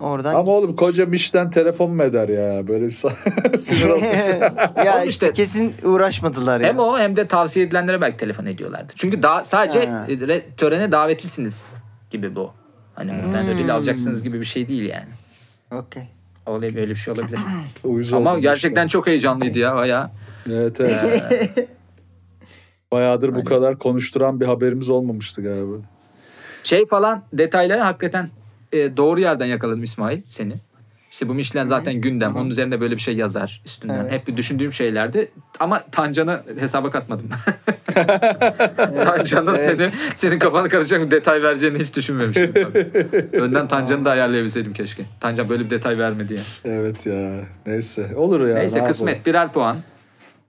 Oradan 0.00 0.34
Ama 0.34 0.52
oğlum 0.52 0.76
koca 0.76 1.06
Miş'ten 1.06 1.50
telefon 1.50 1.90
mu 1.90 2.02
eder 2.02 2.28
ya? 2.28 2.68
Böyle 2.68 2.86
bir 2.86 2.90
sinir 3.58 3.88
ya 4.84 4.96
Oğlum 4.96 5.08
işte 5.08 5.32
kesin 5.32 5.74
uğraşmadılar 5.84 6.60
ya. 6.60 6.68
Hem 6.68 6.78
o 6.78 6.98
hem 6.98 7.16
de 7.16 7.26
tavsiye 7.26 7.64
edilenlere 7.66 8.00
belki 8.00 8.16
telefon 8.16 8.46
ediyorlardı. 8.46 8.92
Çünkü 8.96 9.22
daha 9.22 9.44
sadece 9.44 9.86
Ha. 9.86 10.04
re- 10.08 10.42
törene 10.56 10.92
davetlisiniz 10.92 11.72
gibi 12.10 12.36
bu. 12.36 12.50
Hani 12.94 13.12
muhtemelen 13.12 13.48
ödül 13.48 13.74
alacaksınız 13.74 14.22
gibi 14.22 14.40
bir 14.40 14.44
şey 14.44 14.68
değil 14.68 14.82
yani. 14.88 15.08
Okey. 15.82 16.02
Olay 16.46 16.74
böyle 16.74 16.90
bir 16.90 16.96
şey 16.96 17.14
olabilir. 17.14 17.38
Uyuz 17.84 18.14
Ama 18.14 18.38
gerçekten 18.38 18.86
çok 18.86 19.06
heyecanlıydı 19.06 19.58
ya 19.58 19.76
işte. 19.76 20.10
Evet 20.50 20.80
evet. 20.80 21.68
Bayağıdır 22.92 23.34
bu 23.34 23.44
kadar 23.44 23.78
konuşturan 23.78 24.40
bir 24.40 24.46
haberimiz 24.46 24.90
olmamıştı 24.90 25.42
galiba. 25.42 25.76
Şey 26.62 26.86
falan 26.86 27.22
detayları 27.32 27.82
hakikaten 27.82 28.30
e, 28.72 28.96
doğru 28.96 29.20
yerden 29.20 29.46
yakaladım 29.46 29.82
İsmail 29.82 30.22
seni. 30.28 30.54
İşte 31.10 31.28
bu 31.28 31.34
Michelin 31.34 31.66
zaten 31.66 31.94
gündem. 31.94 32.36
Onun 32.36 32.50
üzerinde 32.50 32.80
böyle 32.80 32.94
bir 32.96 33.00
şey 33.00 33.16
yazar 33.16 33.62
üstünden. 33.66 34.00
Evet. 34.00 34.12
Hep 34.12 34.28
bir 34.28 34.36
düşündüğüm 34.36 34.72
şeylerdi. 34.72 35.30
Ama 35.60 35.82
Tancan'ı 35.92 36.42
hesaba 36.58 36.90
katmadım. 36.90 37.28
Tancan'ın 39.04 39.54
Evet. 39.54 39.78
seni, 39.78 39.90
senin 40.14 40.38
kafanı 40.38 40.68
karışacak 40.68 41.06
bir 41.06 41.10
detay 41.10 41.42
vereceğini 41.42 41.78
hiç 41.78 41.96
düşünmemiştim. 41.96 42.52
tabii. 42.52 42.88
Önden 43.32 43.68
Tancan'ı 43.68 44.04
da 44.04 44.10
ayarlayabilseydim 44.10 44.72
keşke. 44.72 45.04
Tancan 45.20 45.48
böyle 45.48 45.64
bir 45.64 45.70
detay 45.70 45.98
vermedi 45.98 46.34
ya. 46.34 46.40
Evet 46.64 47.06
ya. 47.06 47.30
Neyse. 47.66 48.10
Olur 48.16 48.46
ya. 48.46 48.54
Neyse 48.54 48.82
ne 48.82 48.84
kısmet 48.84 49.08
yapalım. 49.16 49.26
birer 49.26 49.52
puan. 49.52 49.76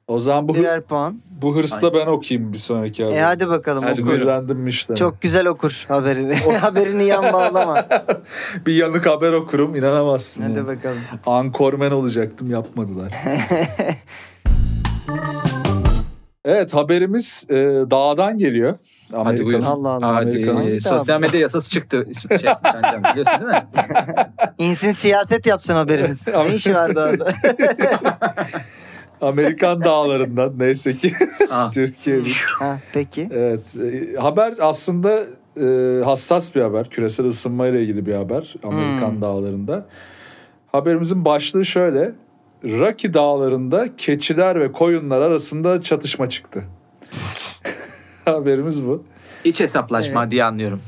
O 0.08 0.20
zaman 0.20 0.48
bu, 0.48 0.56
Birer 0.56 0.82
puan. 0.82 1.22
bu 1.42 1.56
hırsla 1.56 1.94
ben 1.94 2.08
okuyayım 2.08 2.54
bir 2.54 2.58
sonraki 2.58 3.04
haberi. 3.04 3.18
E 3.18 3.22
hadi 3.22 3.48
bakalım 3.48 3.84
Hadi 3.84 4.02
oku. 4.04 4.68
işte. 4.68 4.96
Çok 4.96 5.22
güzel 5.22 5.48
okur 5.48 5.86
haberini. 5.88 6.36
haberini 6.62 7.04
yan 7.06 7.34
bağlama. 7.34 7.86
Bir 8.66 8.74
yanık 8.76 9.06
haber 9.06 9.34
okurum 9.34 9.76
inanamazsın. 9.76 10.42
Hadi 10.44 10.58
ya. 10.58 10.68
bakalım. 10.68 10.98
Ankormen 11.26 11.92
olacaktım 11.92 12.52
yapmadılar. 12.52 13.14
evet 16.46 16.74
haberimiz 16.74 17.46
e, 17.50 17.54
dağdan 17.92 18.38
geliyor. 18.38 18.78
Hadi 19.12 19.18
Amerika'nın. 19.22 19.46
buyurun. 19.46 19.66
Allah 19.66 19.90
Allah. 19.90 20.16
Hadi 20.16 20.46
Hangi 20.46 20.82
sosyal 20.82 21.20
medya 21.20 21.40
yasası 21.40 21.70
çıktı. 21.70 22.04
İsmi- 22.08 22.40
Şey, 22.40 22.50
Tancan 22.64 23.04
biliyorsun 23.04 23.34
değil 23.42 23.52
mi? 23.52 23.68
İnsin 24.58 24.92
siyaset 24.92 25.46
yapsın 25.46 25.76
haberimiz. 25.76 26.28
ne 26.28 26.56
işi 26.56 26.76
var 26.76 26.90
orada? 26.90 27.34
Amerikan 29.22 29.82
dağlarından 29.84 30.54
neyse 30.60 30.96
ki 30.96 31.14
Aa. 31.52 31.72
Türkiye 31.74 32.26
değil. 32.26 32.38
ha, 32.60 32.80
peki. 32.94 33.30
Evet 33.32 33.76
e, 33.76 34.18
haber 34.18 34.54
aslında 34.60 35.24
e, 35.62 36.04
hassas 36.04 36.56
bir 36.56 36.62
haber. 36.62 36.90
Küresel 36.90 37.26
ısınma 37.26 37.68
ile 37.68 37.82
ilgili 37.82 38.06
bir 38.06 38.14
haber 38.14 38.56
Amerikan 38.64 39.12
Hmm. 39.12 39.22
dağlarında. 39.22 39.86
Haberimizin 40.72 41.26
başlığı 41.26 41.66
şöyle. 41.66 42.12
Rocky 42.64 43.14
dağlarında 43.14 43.88
keçiler 43.98 44.60
ve 44.60 44.72
koyunlar 44.72 45.22
arasında 45.22 45.82
çatışma 45.82 46.30
çıktı. 46.30 46.64
Haberimiz 48.26 48.88
bu. 48.88 49.04
İç 49.44 49.60
hesaplaşma 49.60 50.32
diye 50.32 50.44
anlıyorum. 50.44 50.82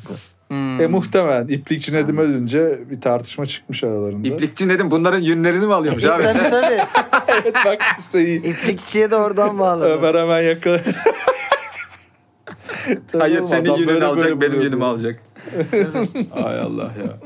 Hmm. 0.50 0.82
E 0.82 0.88
muhtemelen 0.88 1.48
iplikçi 1.48 1.94
Nedim 1.94 2.18
ölünce 2.18 2.80
bir 2.92 3.02
tartışma 3.02 3.46
çıkmış 3.46 3.84
aralarında. 3.84 4.28
İplikçi 4.28 4.70
dedim 4.70 4.92
bunların 4.92 5.20
yünlerini 5.20 5.66
mi 5.66 5.74
alıyormuş 5.74 6.04
E, 6.04 6.12
abi? 6.14 6.24
tabii 6.24 6.50
tabii. 6.50 6.82
evet 7.28 7.56
bak 7.66 7.82
işte 8.00 8.26
iyi. 8.26 8.42
İplikçiye 8.44 9.12
de 9.12 9.16
oradan 9.16 9.60
bağladı. 9.60 9.90
Ömer 9.98 10.16
hemen 10.16 10.42
yakala. 10.42 10.80
Tabii 13.12 13.20
Hayır 13.22 13.44
senin 13.44 13.74
yününü 13.74 13.88
böyle 13.88 14.06
alacak 14.06 14.28
böyle 14.42 14.42
benim 14.42 14.62
yünümü 14.62 14.84
alacak. 14.86 15.20
Ay 16.44 16.60
Allah 16.62 16.84
ya. 16.84 17.18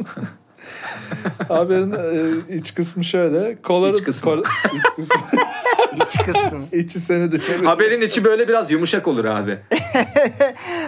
Haberin 1.48 1.92
e, 1.92 2.56
iç 2.56 2.76
kısmı 2.76 3.04
şöyle. 3.04 3.62
Koları, 3.62 3.98
İç 3.98 4.04
kısmı. 4.04 4.30
kol- 4.32 4.44
iç 4.78 4.84
kısmı. 4.96 5.22
İç 5.96 6.18
kısmı. 6.26 6.62
İçi 6.72 7.00
seni 7.00 7.32
dışarı. 7.32 7.66
Haberin 7.66 8.02
içi 8.02 8.24
böyle 8.24 8.48
biraz 8.48 8.72
yumuşak 8.72 9.08
olur 9.08 9.26
abi. 9.26 9.52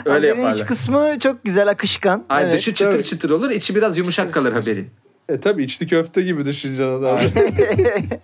Öyle 0.06 0.30
Haberin 0.30 0.32
iç 0.32 0.38
yaparlar. 0.38 0.68
kısmı 0.68 1.20
çok 1.20 1.44
güzel 1.44 1.68
akışkan. 1.68 2.26
Ay, 2.30 2.44
evet. 2.44 2.54
dışı 2.54 2.74
çıtır 2.74 2.91
tabii. 2.91 3.04
çıtır 3.04 3.30
olur, 3.30 3.50
içi 3.50 3.76
biraz 3.76 3.98
yumuşak 3.98 4.34
kalır 4.34 4.54
haberin. 4.54 4.88
E 5.30 5.39
tabi 5.39 5.63
içli 5.63 5.88
köfte 5.88 6.22
gibi 6.22 6.46
düşüneceksin 6.46 7.04
abi. 7.04 7.22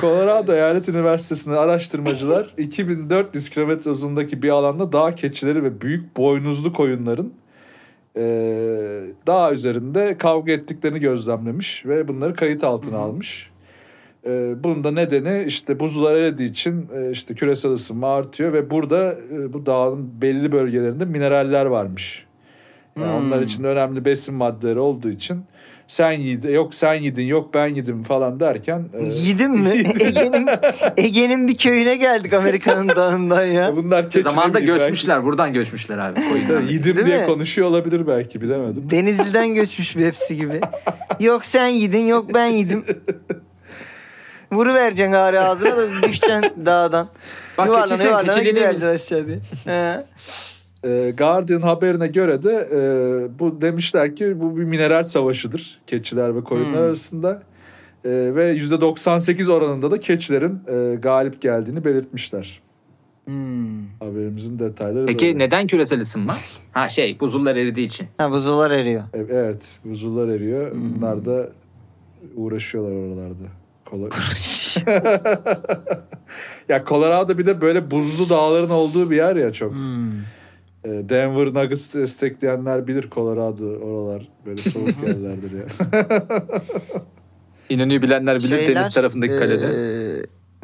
Colorado 0.00 0.52
Eyalet 0.52 0.88
Üniversitesi'nde 0.88 1.56
araştırmacılar 1.56 2.46
2400 2.58 3.48
kilometre 3.48 3.90
uzundaki 3.90 4.42
bir 4.42 4.48
alanda 4.48 4.92
dağ 4.92 5.14
keçileri 5.14 5.64
ve 5.64 5.80
büyük 5.80 6.16
boynuzlu 6.16 6.72
koyunların 6.72 7.32
e, 8.16 8.22
dağ 9.26 9.52
üzerinde 9.52 10.16
kavga 10.18 10.52
ettiklerini 10.52 11.00
gözlemlemiş 11.00 11.86
ve 11.86 12.08
bunları 12.08 12.34
kayıt 12.34 12.64
altına 12.64 12.98
almış. 12.98 13.50
E, 14.28 14.64
bunun 14.64 14.84
da 14.84 14.90
nedeni 14.90 15.44
işte 15.46 15.80
buzullar 15.80 16.14
erediği 16.14 16.50
için 16.50 16.88
e, 16.96 17.10
işte 17.10 17.34
küresel 17.34 17.72
ısınma 17.72 18.14
artıyor 18.14 18.52
ve 18.52 18.70
burada 18.70 19.16
e, 19.32 19.52
bu 19.52 19.66
dağın 19.66 20.20
belli 20.22 20.52
bölgelerinde 20.52 21.04
mineraller 21.04 21.66
varmış. 21.66 22.24
Yani 23.00 23.06
Hmm. 23.12 23.26
Onlar 23.26 23.40
için 23.42 23.64
önemli 23.64 24.04
besin 24.04 24.34
maddeleri 24.34 24.78
olduğu 24.78 25.10
için 25.10 25.42
sen 25.86 26.12
yedin, 26.12 26.52
yok 26.52 26.74
sen 26.74 26.94
yedin, 26.94 27.22
yok 27.26 27.54
ben 27.54 27.66
yedim 27.66 28.02
falan 28.02 28.40
derken 28.40 28.84
e, 28.94 29.08
Yedim 29.28 29.52
mi? 29.52 29.68
Ege'nin 30.00 30.48
Ege'nin 30.96 31.48
bir 31.48 31.56
köyüne 31.56 31.96
geldik 31.96 32.32
Amerika'nın 32.32 32.88
dağından 32.88 33.44
ya. 33.44 33.76
bunlar 33.76 34.10
keçi 34.10 34.28
Zamanında 34.28 34.60
göçmüşler, 34.60 35.24
buradan 35.24 35.52
göçmüşler 35.52 35.98
abi. 35.98 36.20
belki-. 36.34 36.46
Tabii, 36.48 36.72
yedim 36.72 36.96
Değil 36.96 37.06
diye 37.06 37.20
mi? 37.20 37.26
konuşuyor 37.26 37.68
olabilir 37.68 38.06
belki 38.06 38.40
bilemedim. 38.40 38.90
Denizli'den 38.90 39.54
göçmüş 39.54 39.96
bir 39.96 40.06
hepsi 40.06 40.36
gibi. 40.36 40.60
Yok 41.20 41.44
sen 41.44 41.66
yedin 41.68 42.06
yok 42.06 42.34
ben 42.34 42.46
yedim. 42.46 42.84
Vuru 44.52 44.74
vereceksin 44.74 45.12
gari 45.12 45.40
ağzına 45.40 45.76
da 45.76 45.90
düşeceksin 46.02 46.66
dağdan. 46.66 47.08
Bak 47.58 47.66
yuvarlana 47.66 47.86
keçi 47.88 48.02
sen 48.02 48.08
yuvarlana 48.08 48.42
gidivereceksin 48.42 48.88
aşağı 48.88 49.26
diye. 49.26 49.38
He. 49.64 50.04
E, 50.84 51.10
Guardian 51.10 51.62
haberine 51.62 52.06
göre 52.06 52.42
de 52.42 52.68
e, 52.72 52.78
bu 53.38 53.60
demişler 53.60 54.16
ki 54.16 54.40
bu 54.40 54.56
bir 54.56 54.64
mineral 54.64 55.02
savaşıdır 55.02 55.80
keçiler 55.86 56.36
ve 56.36 56.44
koyunlar 56.44 56.72
Hmm. 56.80 56.86
arasında. 56.86 57.42
E, 58.04 58.10
ve 58.10 58.52
%98 58.56 59.52
oranında 59.52 59.90
da 59.90 60.00
keçilerin 60.00 60.58
e, 60.68 60.94
galip 60.96 61.40
geldiğini 61.40 61.84
belirtmişler. 61.84 62.60
Hmm. 63.24 63.86
Haberimizin 64.00 64.58
detayları 64.58 65.06
Peki 65.06 65.26
böyle. 65.26 65.38
neden 65.38 65.66
küresel 65.66 66.00
ısınma? 66.00 66.36
Ha 66.72 66.88
şey, 66.88 67.20
buzullar 67.20 67.56
eridiği 67.56 67.86
için. 67.86 68.06
Ha 68.18 68.30
buzullar 68.30 68.70
eriyor. 68.70 69.02
E, 69.14 69.18
Evet, 69.32 69.78
buzullar 69.84 70.28
eriyor. 70.28 70.72
Hmm. 70.72 70.96
Bunlar 70.96 71.24
da 71.24 71.48
uğraşıyorlar 72.36 72.92
oralarda. 72.92 73.44
Ya 76.68 76.84
Colorado 76.84 77.38
bir 77.38 77.46
de 77.46 77.60
böyle 77.60 77.90
buzlu 77.90 78.28
dağların 78.28 78.70
olduğu 78.70 79.10
bir 79.10 79.16
yer 79.16 79.36
ya 79.36 79.52
çok. 79.52 79.72
Hmm. 79.72 80.12
E, 80.84 80.88
Denver 80.88 81.46
Nuggets 81.46 81.94
destekleyenler 81.94 82.86
bilir 82.86 83.10
Colorado 83.10 83.64
oralar 83.64 84.28
böyle 84.46 84.62
soğuk 84.62 84.88
yerlerdir 85.06 85.58
ya. 85.58 85.64
İnönü'yü 87.68 88.02
bilenler 88.02 88.38
bilir 88.38 88.48
Şeyler, 88.48 88.76
deniz 88.76 88.90
tarafındaki 88.90 89.34
e, 89.34 89.38
kalede. 89.38 89.66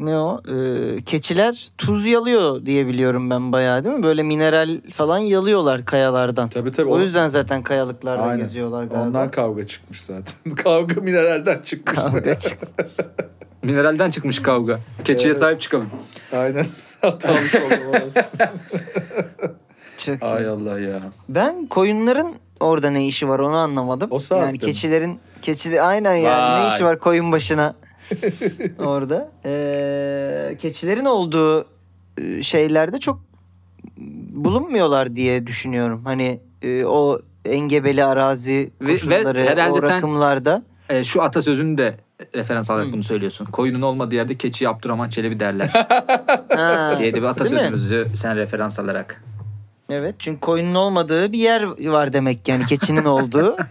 Ne 0.07 0.17
o? 0.19 0.43
E, 0.49 1.03
keçiler 1.05 1.69
tuz 1.79 2.07
yalıyor 2.07 2.67
diye 2.67 2.87
biliyorum 2.87 3.31
ben 3.31 3.53
bayağı 3.53 3.85
değil 3.85 3.97
mi? 3.97 4.03
Böyle 4.03 4.23
mineral 4.23 4.81
falan 4.93 5.19
yalıyorlar 5.19 5.85
kayalardan. 5.85 6.49
tabii 6.49 6.73
tabii. 6.73 6.89
O 6.91 6.95
on- 6.97 7.01
yüzden 7.01 7.29
zaten 7.29 7.63
kayalıklarda 7.63 8.23
Aynen. 8.23 8.39
geziyorlar 8.39 8.85
galiba. 8.85 9.03
Ondan 9.05 9.31
kavga 9.31 9.67
çıkmış 9.67 10.03
zaten. 10.03 10.51
kavga 10.65 11.01
mineralden 11.01 11.63
çıkmış. 11.63 11.95
Kavga 11.97 12.35
çıkmış. 12.39 12.89
Mineralden 13.63 14.11
çıkmış 14.11 14.43
kavga. 14.43 14.81
Keçiye 15.05 15.27
Evet. 15.27 15.39
sahip 15.39 15.61
çıkalım. 15.61 15.91
Aynen. 16.33 16.67
Hatalı 17.01 17.39
savunmalar. 17.39 18.03
Çok 19.99 20.23
iyi. 20.23 20.25
Ay 20.25 20.47
Allah 20.49 20.81
ya. 20.81 21.01
Ben 21.29 21.67
koyunların 21.67 22.35
orada 22.61 22.91
ne 22.91 23.07
işi 23.07 23.29
var 23.29 23.39
onu 23.39 23.57
anlamadım. 23.57 24.09
O 24.13 24.19
saatte 24.19 24.47
yani 24.47 24.59
keçilerin 24.59 25.19
keçi 25.43 25.83
aynen 25.83 26.15
yani 26.15 26.61
ne 26.61 26.65
Vay. 26.65 26.75
işi 26.75 26.85
var 26.85 26.99
koyun 26.99 27.33
başına 27.33 27.75
orada. 28.79 29.31
Ee, 29.45 30.57
keçilerin 30.61 31.05
olduğu 31.05 31.67
e, 32.19 32.43
şeylerde 32.43 32.99
çok 32.99 33.21
bulunmuyorlar 34.35 35.17
diye 35.17 35.47
düşünüyorum. 35.47 36.05
Hani 36.05 36.41
e, 36.63 36.85
o 36.85 37.21
engebeli 37.45 38.05
arazi 38.05 38.71
Ve- 38.81 38.87
ve 38.87 38.93
koşulları 38.93 39.45
herhalde 39.45 39.73
o 39.73 39.81
sen- 39.81 39.91
rakımlarda. 39.91 40.63
E, 40.89 41.05
şu 41.05 41.23
atasözünü 41.23 41.79
de 41.79 41.97
referans 42.35 42.71
alarak 42.71 42.93
bunu 42.93 43.03
söylüyorsun. 43.03 43.45
Koyunun 43.45 43.83
olmadığı 43.83 44.15
yerde 44.15 44.37
keçi 44.37 44.69
Abdurrahman 44.69 45.09
Çelebi 45.09 45.41
derler 45.41 45.69
Ha, 46.57 46.97
diye 46.99 47.15
de 47.15 47.17
bir 47.17 47.27
atasözümüzü 47.27 48.09
sen 48.17 48.37
referans 48.37 48.79
alarak. 48.79 49.25
Evet 49.91 50.15
çünkü 50.19 50.41
koyunun 50.41 50.75
olmadığı 50.75 51.33
bir 51.33 51.39
yer 51.39 51.63
var 51.87 52.13
demek 52.13 52.49
yani 52.49 52.67
keçinin 52.67 53.05
olduğu. 53.05 53.57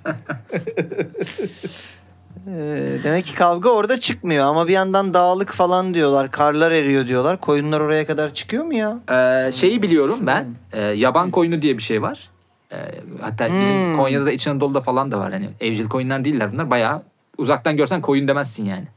Ee, 2.48 2.98
demek 3.04 3.26
ki 3.26 3.36
kavga 3.36 3.70
orada 3.70 4.00
çıkmıyor 4.00 4.46
ama 4.46 4.68
bir 4.68 4.74
yandan 4.74 5.14
dağlık 5.14 5.52
falan 5.52 5.94
diyorlar. 5.94 6.32
Karlar 6.32 6.72
eriyor 6.72 7.08
diyorlar. 7.08 7.40
Koyunlar 7.42 7.80
oraya 7.80 8.06
kadar 8.08 8.34
çıkıyor 8.34 8.64
mu 8.64 8.74
ya? 8.74 8.98
E, 9.12 9.52
şeyi 9.52 9.82
biliyorum 9.82 10.20
ben. 10.22 10.46
E, 10.74 10.82
yaban 10.82 11.32
koyunu 11.32 11.62
diye 11.62 11.78
bir 11.78 11.84
şey 11.84 12.02
var. 12.02 12.30
Ee, 12.72 12.76
hatta 13.22 13.46
bizim 13.46 13.76
Hmm. 13.76 13.96
Konya'da 13.98 14.26
da 14.26 14.32
İç 14.32 14.48
Anadolu'da 14.48 14.82
falan 14.82 15.12
da 15.12 15.20
var. 15.20 15.32
Hani 15.34 15.50
evcil 15.62 15.88
koyunlar 15.90 16.26
değiller 16.26 16.54
bunlar. 16.54 16.70
Bayağı 16.70 17.02
uzaktan 17.38 17.78
görsen 17.78 18.02
koyun 18.02 18.28
demezsin 18.28 18.66
yani. 18.66 18.88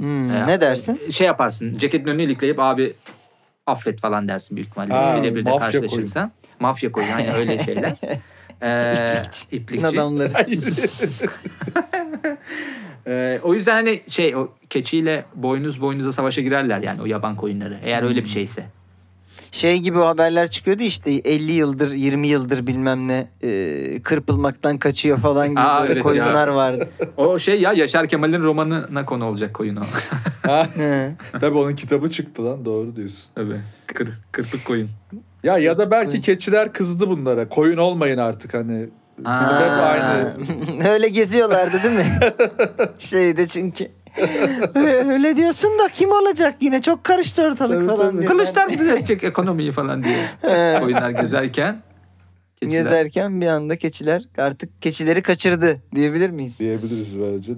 Hmm, 0.00 0.30
Ee, 0.30 0.46
ne 0.46 0.60
dersin? 0.60 1.00
Şey 1.10 1.26
yaparsın. 1.26 1.78
Ceketin 1.78 2.06
önünü 2.06 2.22
ilikleyip 2.22 2.58
abi 2.60 2.92
affet 3.66 4.00
falan 4.00 4.28
dersin 4.28 4.56
büyük 4.56 4.68
ihtimalle. 4.68 4.92
Ha, 4.94 5.16
Birebir 5.22 5.46
de 5.46 5.50
mafya 5.50 5.66
karşılaşırsan. 5.80 6.32
Mafya 6.60 6.92
koyun. 6.92 7.08
Aynen 7.16 7.34
öyle 7.34 7.58
şeyler. 7.64 7.92
Ee, 8.62 9.22
iplikçi. 9.50 9.86
Adamları. 10.00 10.32
Ee, 13.06 13.40
o 13.42 13.54
yüzden 13.54 13.74
hani 13.74 14.00
şey 14.06 14.36
o 14.36 14.48
keçiyle 14.70 15.24
boynuz 15.34 15.80
boynuza 15.80 16.12
savaşa 16.12 16.42
girerler 16.42 16.78
yani 16.80 17.02
o 17.02 17.06
yaban 17.06 17.36
koyunları. 17.36 17.78
Eğer 17.84 18.02
öyle 18.02 18.24
bir 18.24 18.28
şeyse. 18.28 18.64
Şey 19.52 19.78
gibi 19.78 19.98
o 19.98 20.06
haberler 20.06 20.50
çıkıyordu 20.50 20.82
işte 20.82 21.10
50 21.10 21.52
yıldır 21.52 21.92
20 21.92 22.28
yıldır 22.28 22.66
bilmem 22.66 23.08
ne 23.08 23.28
e, 23.42 24.02
kırpılmaktan 24.02 24.78
kaçıyor 24.78 25.18
falan 25.18 25.48
gibi 25.48 25.60
Aa, 25.64 25.82
böyle 25.82 25.92
evet 25.92 26.02
koyunlar 26.02 26.48
vardı. 26.48 26.88
O 27.16 27.38
şey 27.38 27.60
ya 27.60 27.72
Yaşar 27.72 28.08
Kemal'in 28.08 28.42
romanına 28.42 29.06
konu 29.06 29.24
olacak 29.24 29.54
koyun 29.54 29.76
o. 29.76 29.80
Tabii 31.40 31.58
onun 31.58 31.74
kitabı 31.74 32.10
çıktı 32.10 32.44
lan 32.44 32.64
doğru 32.64 32.96
diyorsun. 32.96 33.30
Tabii. 33.34 33.60
Kır, 33.86 34.08
kırpık 34.32 34.64
koyun. 34.64 34.88
Ya 35.42 35.58
ya 35.58 35.78
da 35.78 35.90
belki 35.90 36.20
keçiler 36.20 36.72
kızdı 36.72 37.08
bunlara. 37.08 37.48
Koyun 37.48 37.76
olmayın 37.76 38.18
artık 38.18 38.54
hani. 38.54 38.88
Aa. 39.24 39.60
Hep 39.60 39.84
aynı. 39.84 40.88
Öyle 40.92 41.08
geziyorlardı 41.08 41.82
değil 41.82 41.94
mi? 41.94 42.06
Şeyde 42.98 43.46
çünkü. 43.46 43.88
Öyle 44.74 45.36
diyorsun 45.36 45.78
da 45.78 45.88
kim 45.94 46.12
olacak 46.12 46.54
yine 46.60 46.80
çok 46.82 47.04
karıştı 47.04 47.42
ortalık 47.42 47.76
Tabii, 47.76 47.86
falan 47.86 48.10
tabii. 48.10 48.18
diye. 48.20 48.28
Kılıçlar 48.30 48.66
mı 48.66 48.78
düzeltecek 48.78 49.24
ekonomiyi 49.24 49.72
falan 49.72 50.02
diye. 50.02 50.16
He. 50.42 50.80
Koyunlar 50.80 51.10
gezerken. 51.10 51.82
Keçiler. 52.62 52.82
Gezerken 52.82 53.40
bir 53.40 53.46
anda 53.46 53.76
keçiler 53.76 54.22
artık 54.38 54.82
keçileri 54.82 55.22
kaçırdı 55.22 55.80
diyebilir 55.94 56.30
miyiz? 56.30 56.58
Diyebiliriz 56.58 57.20
bence. 57.20 57.52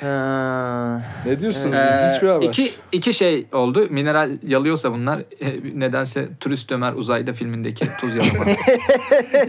Ha. 0.00 1.02
ne 1.26 1.40
diyorsunuz? 1.40 1.76
Ee, 1.76 2.10
Hiçbir 2.14 2.28
haber. 2.28 2.46
iki, 2.46 2.72
iki 2.92 3.14
şey 3.14 3.46
oldu. 3.52 3.86
Mineral 3.90 4.30
yalıyorsa 4.42 4.92
bunlar 4.92 5.18
e, 5.40 5.78
nedense 5.80 6.28
Turist 6.40 6.72
Ömer 6.72 6.92
Uzayda 6.92 7.32
filmindeki 7.32 7.86
tuz 8.00 8.14
yalama. 8.14 8.50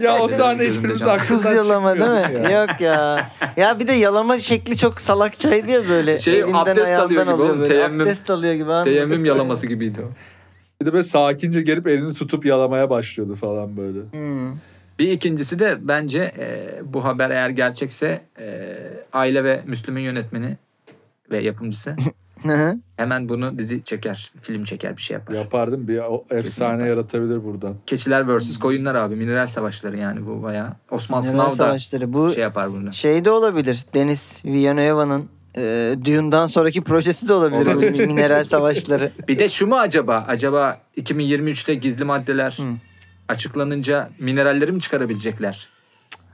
ya 0.02 0.18
o 0.18 0.28
sahne 0.28 0.64
hiçbirimizin 0.68 1.06
aklından 1.08 1.42
Tuz 1.42 1.44
yalama 1.44 1.94
değil 1.98 2.10
mi? 2.10 2.50
ya. 2.50 2.60
Yok 2.60 2.80
ya. 2.80 3.30
Ya 3.56 3.78
bir 3.78 3.86
de 3.86 3.92
yalama 3.92 4.38
şekli 4.38 4.76
çok 4.76 5.00
salakçaydı 5.00 5.70
ya 5.70 5.88
böyle. 5.88 6.18
Şey, 6.18 6.40
Elinden 6.40 6.52
abdest 6.58 6.78
ayağından 6.86 7.06
alıyor 7.06 7.24
gibi 7.34 7.42
oğlum, 7.42 7.64
teyemmüm. 7.64 8.00
Abdest 8.00 8.30
alıyor 8.30 8.54
gibi. 8.54 8.64
anladın 8.64 8.78
mı? 8.80 8.84
Teyemmüm 8.84 9.24
yalaması 9.24 9.66
gibiydi 9.66 10.00
o. 10.00 10.12
Bir 10.84 10.88
de 10.88 10.92
böyle 10.92 11.02
sakince 11.02 11.62
gelip 11.62 11.86
elini 11.86 12.14
tutup 12.14 12.46
yalamaya 12.46 12.90
başlıyordu 12.90 13.34
falan 13.34 13.76
böyle. 13.76 13.98
Hmm. 14.12 14.52
Bir 14.98 15.10
ikincisi 15.10 15.58
de 15.58 15.78
bence 15.80 16.32
e, 16.38 16.80
bu 16.84 17.04
haber 17.04 17.30
eğer 17.30 17.50
gerçekse 17.50 18.20
e, 18.40 18.76
Aile 19.12 19.44
ve 19.44 19.62
Müslüm'ün 19.66 20.00
yönetmeni 20.00 20.56
ve 21.30 21.38
yapımcısı 21.38 21.96
hemen 22.96 23.28
bunu 23.28 23.58
dizi 23.58 23.84
çeker, 23.84 24.32
film 24.42 24.64
çeker 24.64 24.96
bir 24.96 25.02
şey 25.02 25.14
yapar. 25.14 25.34
Yapardım 25.34 25.88
bir 25.88 25.98
o 25.98 26.24
efsane 26.30 26.42
Kesinlikle. 26.42 26.88
yaratabilir 26.88 27.44
buradan. 27.44 27.74
Keçiler 27.86 28.38
vs. 28.38 28.58
koyunlar 28.58 28.94
abi. 28.94 29.16
Mineral 29.16 29.46
savaşları 29.46 29.96
yani 29.96 30.26
bu 30.26 30.42
bayağı. 30.42 30.72
Osman 30.90 31.24
Mineral 31.24 31.32
Sınav 31.32 31.50
da 31.50 31.54
savaşları. 31.54 32.12
Bu 32.12 32.30
şey 32.30 32.42
yapar 32.42 32.72
bunu. 32.72 32.92
şey 32.92 33.24
de 33.24 33.30
olabilir. 33.30 33.84
Deniz 33.94 34.42
Villanueva'nın 34.44 35.28
e, 35.56 35.94
Dune'dan 36.04 36.46
sonraki 36.46 36.80
projesi 36.84 37.28
de 37.28 37.34
olabilir. 37.34 37.66
bu 37.66 37.70
Olabilir. 37.70 38.06
mineral 38.06 38.44
savaşları. 38.44 39.12
Bir 39.28 39.38
de 39.38 39.48
şu 39.48 39.66
mu 39.66 39.76
acaba? 39.76 40.24
Acaba 40.28 40.78
2023'te 40.96 41.74
gizli 41.74 42.04
maddeler 42.04 42.58
Hı. 42.60 42.64
açıklanınca 43.28 44.10
mineralleri 44.18 44.72
mi 44.72 44.80
çıkarabilecekler? 44.80 45.68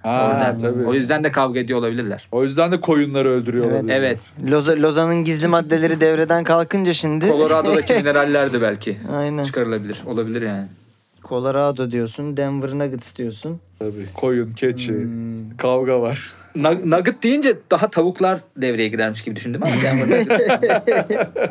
Ha, 0.02 0.26
Orada. 0.30 0.56
tabii. 0.58 0.84
O 0.86 0.94
yüzden 0.94 1.24
de 1.24 1.32
kavga 1.32 1.60
ediyor 1.60 1.78
olabilirler. 1.78 2.28
O 2.32 2.42
yüzden 2.42 2.72
de 2.72 2.80
koyunları 2.80 3.28
öldürüyorlar. 3.28 3.80
Evet. 3.84 3.90
Evet. 3.98 4.50
Loza, 4.52 4.72
Lozan'ın 4.72 5.24
gizli 5.24 5.48
maddeleri 5.48 6.00
devreden 6.00 6.44
kalkınca 6.44 6.92
şimdi. 6.92 7.26
Colorado'daki 7.26 7.92
mineraller 8.02 8.52
de 8.52 8.62
belki 8.62 8.98
Aynen. 9.12 9.44
çıkarılabilir. 9.44 10.02
Olabilir 10.06 10.42
yani. 10.42 10.66
Colorado 11.30 11.90
diyorsun. 11.90 12.36
Denver 12.36 12.78
Nuggets 12.78 13.16
diyorsun. 13.16 13.60
Tabii. 13.78 14.06
Koyun, 14.14 14.52
keçi, 14.52 14.92
Hmm. 14.92 15.56
kavga 15.56 16.00
var. 16.00 16.32
Nug- 16.56 16.90
Nugget 16.90 17.22
deyince 17.22 17.58
daha 17.70 17.90
tavuklar 17.90 18.40
devreye 18.56 18.88
girermiş 18.88 19.22
gibi 19.24 19.36
düşündüm 19.36 19.60
ama 19.62 19.72
Denver 19.82 20.26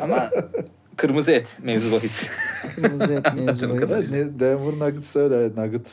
ama 0.02 0.30
kırmızı 0.96 1.30
et 1.32 1.58
mevzu 1.62 1.92
bahis. 1.92 2.28
Kırmızı 2.76 3.12
et 3.12 3.26
mevzu 3.34 3.70
bahis. 3.70 4.12
Denver 4.12 4.86
Nuggets 4.88 5.16
öyle 5.16 5.62
Nugget. 5.62 5.90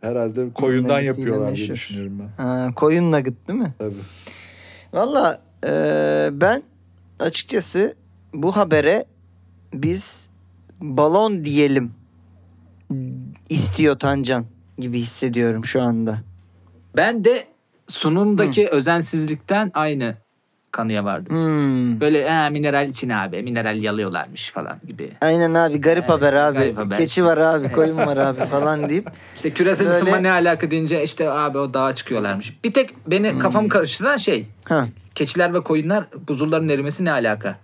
Herhalde 0.00 0.52
koyundan 0.54 1.00
yapıyorlar 1.00 1.56
diye 1.56 1.68
düşünüyorum 1.70 2.12
ben. 2.18 2.44
Ha, 2.44 2.70
koyun 2.76 3.12
nugget 3.12 3.48
değil 3.48 3.58
mi? 3.58 3.74
Tabii. 3.78 3.94
Valla 4.92 5.40
e, 5.66 5.70
ben 6.32 6.62
açıkçası 7.18 7.94
bu 8.34 8.56
habere 8.56 9.04
biz 9.74 10.30
balon 10.80 11.44
diyelim 11.44 11.90
istiyor 13.48 13.98
Tancan 13.98 14.44
gibi 14.78 14.98
hissediyorum 14.98 15.64
şu 15.64 15.82
anda. 15.82 16.18
Ben 16.96 17.24
de 17.24 17.44
sunumdaki 17.88 18.68
özensizlikten 18.68 19.70
aynı 19.74 20.14
kanıya 20.70 21.04
vardım. 21.04 21.36
Hmm. 21.36 22.00
Böyle 22.00 22.30
ha, 22.30 22.50
mineral 22.50 22.88
için 22.88 23.08
abi 23.08 23.42
mineral 23.42 23.82
yalıyorlarmış 23.82 24.50
falan 24.50 24.78
gibi. 24.86 25.10
Aynen 25.20 25.54
abi 25.54 25.80
garip 25.80 25.98
Evet, 25.98 26.10
haber 26.10 26.32
abi. 26.32 26.58
garip 26.58 26.78
haber. 26.78 26.98
Keçi 26.98 27.24
var 27.24 27.38
abi, 27.38 27.72
koyun 27.72 27.96
var 27.96 28.16
abi 28.16 28.40
falan 28.44 28.88
deyip. 28.88 29.08
İşte 29.36 29.50
küresel 29.50 29.86
Böyle- 29.86 29.96
ısınma 29.96 30.16
ne 30.16 30.30
alaka 30.30 30.70
deyince 30.70 31.02
işte 31.04 31.30
abi 31.30 31.58
o 31.58 31.74
dağa 31.74 31.94
çıkıyorlarmış. 31.94 32.64
Bir 32.64 32.72
tek 32.72 32.94
beni 33.06 33.30
Hmm. 33.32 33.38
kafamı 33.38 33.68
karıştıran 33.68 34.16
şey 34.16 34.46
Ha. 34.64 34.88
keçiler 35.14 35.54
ve 35.54 35.60
koyunlar 35.60 36.04
buzulların 36.28 36.68
erimesi 36.68 37.04
ne 37.04 37.12
alaka? 37.12 37.58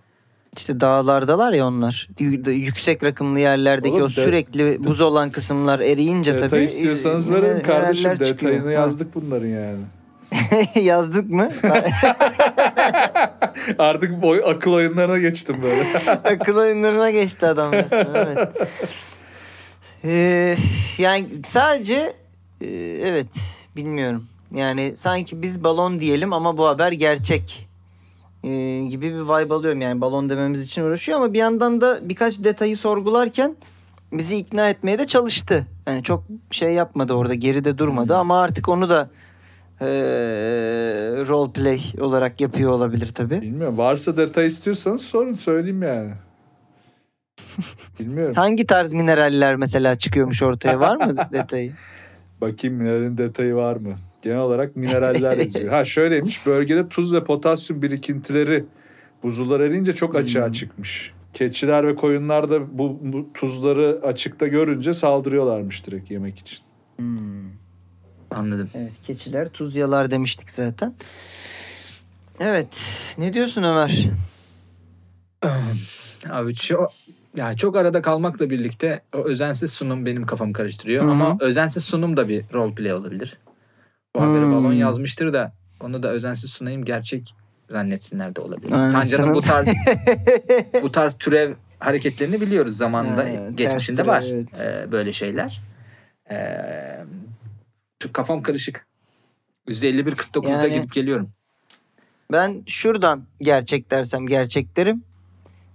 İşte 0.57 0.81
dağlardalar 0.81 1.53
ya 1.53 1.67
onlar. 1.67 2.09
Yüksek 2.47 3.05
rakımlı 3.05 3.40
yerlerdeki 3.40 3.95
Oğlum 3.95 4.05
o 4.05 4.09
de- 4.09 4.12
sürekli 4.12 4.85
buz 4.85 5.01
olan 5.01 5.31
kısımlar 5.31 5.81
eriyince 5.81 6.35
Detay 6.35 6.49
tabii. 6.49 6.62
istiyorsanız 6.62 7.31
e, 7.31 7.35
verelim 7.35 7.57
mineraller 7.57 7.83
kardeşim. 7.83 8.11
çıkıyor. 8.12 8.31
Detayını 8.37 8.64
Ha. 8.67 8.71
yazdık 8.73 9.14
bunların 9.14 9.47
yani. 9.47 9.81
Yazdık 10.87 11.31
mı? 11.31 11.49
Artık 13.79 14.23
boy, 14.23 14.43
akıl 14.47 14.73
oyunlarına 14.73 15.19
geçtim 15.19 15.57
böyle. 15.62 15.83
Akıl 16.11 16.57
oyunlarına 16.57 17.11
geçti 17.11 17.47
adam 17.47 17.73
resmen. 17.73 18.07
Evet. 18.14 18.49
Ee, 20.05 20.57
yani 20.99 21.27
sadece 21.47 22.12
e, 22.61 22.67
evet 23.05 23.27
bilmiyorum. 23.77 24.27
Yani 24.55 24.93
sanki 24.97 25.43
biz 25.43 25.64
balon 25.64 26.01
diyelim 26.01 26.33
ama 26.33 26.59
bu 26.59 26.67
haber 26.67 26.93
gerçek 26.93 27.69
e, 28.44 28.85
gibi 28.88 29.07
bir 29.07 29.20
vibe 29.20 29.54
alıyorum. 29.54 29.80
Yani 29.80 30.00
balon 30.00 30.28
dememiz 30.28 30.62
için 30.62 30.83
uğraşıyor 30.83 31.18
ama 31.18 31.33
bir 31.33 31.38
yandan 31.38 31.80
da 31.80 31.98
birkaç 32.02 32.44
detayı 32.44 32.76
sorgularken 32.76 33.57
bizi 34.12 34.37
ikna 34.37 34.70
etmeye 34.70 34.98
de 34.98 35.07
çalıştı. 35.07 35.66
Yani 35.87 36.02
çok 36.02 36.24
şey 36.50 36.72
yapmadı 36.72 37.12
orada 37.12 37.35
geride 37.35 37.78
durmadı 37.78 38.16
ama 38.16 38.40
artık 38.42 38.68
onu 38.68 38.88
da 38.88 39.11
e, 39.80 39.87
role 41.28 41.52
play 41.52 41.80
olarak 42.00 42.40
yapıyor 42.40 42.70
olabilir 42.70 43.07
tabii. 43.14 43.40
Bilmiyorum. 43.40 43.78
Varsa 43.78 44.16
detay 44.16 44.46
istiyorsanız 44.46 45.00
sorun 45.00 45.33
söyleyeyim 45.33 45.83
yani. 45.83 46.12
Bilmiyorum. 48.00 48.35
Hangi 48.35 48.66
tarz 48.66 48.92
mineraller 48.92 49.57
mesela 49.57 49.96
çıkıyormuş 49.96 50.42
ortaya 50.42 50.80
var 50.80 50.96
mı 50.96 51.12
detayı? 51.33 51.72
Bakayım 52.40 52.76
mineralin 52.76 53.18
detayı 53.18 53.54
var 53.54 53.76
mı? 53.76 53.94
Genel 54.25 54.39
olarak 54.39 54.77
mineraller 54.77 55.37
yazıyor. 55.39 55.69
Ha 55.73 55.85
şöyleymiş. 55.85 56.47
Bölgede 56.47 56.89
tuz 56.89 57.13
ve 57.13 57.25
potasyum 57.25 57.83
birikintileri 57.83 58.65
buzullar 59.23 59.61
erince 59.61 59.93
çok 59.93 60.17
açığa 60.17 60.47
Hmm. 60.47 60.53
çıkmış. 60.53 61.13
Keçiler 61.33 61.87
ve 61.87 61.95
koyunlar 61.97 62.51
da 62.51 62.79
bu, 62.79 62.99
bu 63.03 63.29
tuzları 63.35 64.01
açıkta 64.03 64.47
görünce 64.47 64.93
saldırıyorlarmış 64.95 65.87
direkt 65.87 66.11
yemek 66.11 66.39
için. 66.39 66.59
Hmm. 66.97 67.45
Anladım. 68.31 68.71
Evet 68.75 68.93
keçiler 69.07 69.49
tuz 69.49 69.77
yalar 69.77 70.11
demiştik 70.11 70.51
zaten. 70.51 70.95
Evet 72.41 72.83
ne 73.19 73.35
diyorsun 73.35 73.63
Ömer? 73.63 74.07
Abi 76.31 76.55
çok 76.55 76.93
ya 77.37 77.57
çok 77.57 77.77
arada 77.77 78.03
kalmakla 78.03 78.51
birlikte 78.51 79.03
o 79.14 79.18
özensiz 79.18 79.72
sunum 79.72 80.07
benim 80.07 80.27
kafamı 80.27 80.53
karıştırıyor 80.53 81.03
Hı 81.03 81.07
hı. 81.07 81.11
ama 81.12 81.37
özensiz 81.41 81.85
sunum 81.85 82.16
da 82.16 82.29
bir 82.29 82.45
role 82.55 82.75
play 82.75 82.93
olabilir. 82.93 83.39
Bu 84.17 84.23
haberi 84.23 84.43
Hmm. 84.45 84.53
balon 84.53 84.73
yazmıştır 84.73 85.33
da 85.33 85.53
onu 85.81 86.03
da 86.03 86.09
özensiz 86.11 86.51
sunayım 86.51 86.85
gerçek 86.85 87.35
zannetsinler 87.69 88.37
de 88.37 88.41
olabilir. 88.41 88.73
Aynen, 88.73 88.93
Tancan'ın 88.93 89.23
sana- 89.23 89.35
bu 89.35 89.41
tarz 89.41 89.69
bu 90.83 90.93
tarz 90.93 91.19
türev 91.19 91.55
hareketlerini 91.79 92.41
biliyoruz 92.41 92.77
zamanında 92.77 93.25
ters 93.25 93.57
geçmişinde 93.57 93.97
türev, 94.03 94.09
var 94.12 94.25
evet. 94.31 94.49
Ee, 94.61 94.93
böyle 94.93 95.12
şeyler. 95.12 95.61
Ee, 96.31 97.05
çok 97.99 98.15
kafam 98.15 98.43
karışık. 98.43 98.87
%51 99.69 100.15
49'da 100.15 100.51
Yani- 100.51 100.73
gidip 100.75 100.93
geliyorum. 100.93 101.31
Ben 102.33 102.62
şuradan 102.67 103.25
gerçek 103.41 103.91
dersem 103.91 104.27
gerçek 104.27 104.77
derim. 104.77 105.03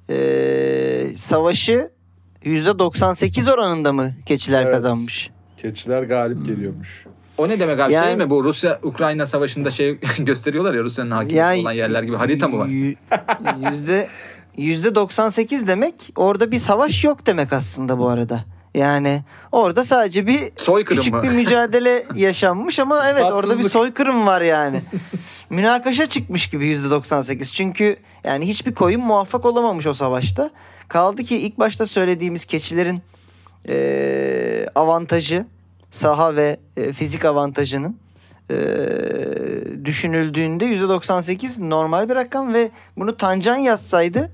Ee, 0.10 1.08
savaşı 1.16 1.92
%98 2.44 3.52
oranında 3.54 3.94
mı 3.94 4.12
keçiler 4.26 4.62
Evet. 4.64 4.74
kazanmış? 4.74 5.30
Keçiler 5.58 6.04
galip 6.04 6.46
geliyormuş. 6.46 7.06
O 7.40 7.48
ne 7.48 7.60
demek 7.60 7.80
abi 7.80 7.94
Yani- 7.94 8.06
şey 8.06 8.16
mi 8.16 8.30
bu 8.30 8.44
Rusya 8.44 8.80
Ukrayna 8.84 9.26
savaşında 9.26 9.72
şey 9.72 9.98
gösteriyorlar 10.20 10.74
ya 10.74 10.84
Rusya'nın 10.84 11.12
hakimiyeti 11.12 11.38
Yani- 11.40 11.62
olan 11.62 11.72
yerler 11.72 12.04
gibi 12.04 12.16
harita 12.16 12.48
mı 12.48 12.58
var? 12.60 12.68
Yüzde 13.72 14.08
yüzde 14.58 14.96
98 14.96 15.68
demek 15.68 15.94
orada 16.16 16.52
bir 16.52 16.58
savaş 16.58 17.04
yok 17.04 17.26
demek 17.26 17.54
aslında 17.54 17.98
bu 18.00 18.08
arada. 18.10 18.46
Yani 18.76 19.24
orada 19.52 19.84
sadece 19.84 20.28
bir 20.28 20.40
Soykırım 20.56 20.98
küçük 21.00 21.14
mı? 21.14 21.24
bir 21.24 21.30
mücadele 21.30 22.04
yaşanmış 22.16 22.80
ama 22.80 23.10
evet 23.10 23.24
orada 23.24 23.36
bir 23.38 23.42
Tatsızlık. 23.48 23.72
soykırım 23.72 24.28
var 24.28 24.42
yani. 24.42 24.82
Münakaşa 25.50 26.06
çıkmış 26.06 26.48
gibi 26.50 26.68
yüzde 26.68 26.90
98. 26.92 27.52
Çünkü 27.52 27.96
yani 28.24 28.48
hiçbir 28.48 28.74
koyun 28.76 29.02
muvaffak 29.02 29.46
olamamış 29.46 29.88
o 29.88 29.94
savaşta. 29.94 30.50
Kaldı 30.88 31.24
ki 31.24 31.38
ilk 31.38 31.60
başta 31.60 31.86
söylediğimiz 31.86 32.46
keçilerin 32.46 33.02
eee, 33.68 34.68
avantajı 34.76 35.46
saha 35.90 36.36
ve 36.36 36.58
e, 36.78 36.94
fizik 36.94 37.26
avantajının 37.26 37.98
eee, 38.50 39.86
düşünüldüğünde 39.86 40.66
%98 40.66 41.70
normal 41.70 42.10
bir 42.10 42.16
rakam 42.16 42.54
ve 42.54 42.72
bunu 42.98 43.18
Tancan 43.18 43.58
yazsaydı 43.58 44.32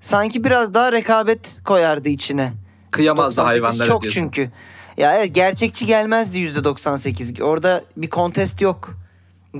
sanki 0.00 0.44
biraz 0.44 0.74
daha 0.74 0.92
rekabet 0.92 1.60
koyardı 1.64 2.08
içine. 2.08 2.52
Kıyamaz 2.90 3.36
da 3.36 3.42
98 3.42 3.50
hayvanlara 3.52 3.86
çok 3.88 4.02
diyorsun. 4.02 4.20
çünkü. 4.20 4.50
Ya 4.96 5.16
evet 5.16 5.34
gerçekçi 5.34 5.86
gelmezdi 5.86 6.38
%98. 6.38 7.42
Orada 7.42 7.84
bir 7.96 8.10
kontest 8.10 8.60
yok 8.60 8.94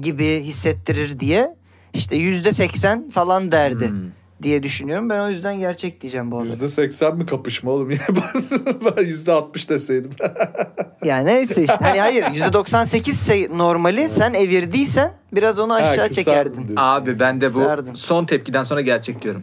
gibi 0.00 0.40
hissettirir 0.40 1.20
diye 1.20 1.56
işte 1.94 2.16
%80 2.16 3.10
falan 3.10 3.52
derdi 3.52 3.88
Hmm. 3.88 3.96
Diye 4.42 4.62
düşünüyorum. 4.62 5.10
Ben 5.10 5.20
o 5.20 5.28
yüzden 5.30 5.58
gerçek 5.60 6.00
diyeceğim 6.00 6.30
bu 6.30 6.38
arada. 6.38 6.52
%80 6.52 7.16
mi 7.16 7.26
kapışma 7.26 7.70
oğlum 7.70 7.90
yine 7.90 8.00
ben 8.08 9.02
%60 9.04 9.68
deseydim. 9.68 10.10
Yani 11.04 11.26
neyse 11.26 11.62
işte. 11.62 11.76
Hani 11.80 12.00
hayır 12.00 12.24
%98 12.24 13.10
ise 13.10 13.48
normali 13.52 14.08
sen 14.08 14.34
evirdiysen 14.34 15.12
biraz 15.32 15.58
onu 15.58 15.74
aşağı 15.74 15.96
Ha, 15.96 16.08
çekerdin. 16.08 16.50
kısardın 16.50 16.68
diyorsun. 16.68 16.86
Abi 16.86 17.18
ben 17.20 17.40
de 17.40 17.54
bu 17.54 17.58
Sardın. 17.64 17.94
son 17.94 18.24
tepkiden 18.24 18.62
sonra 18.62 18.80
gerçek 18.80 19.22
diyorum. 19.22 19.42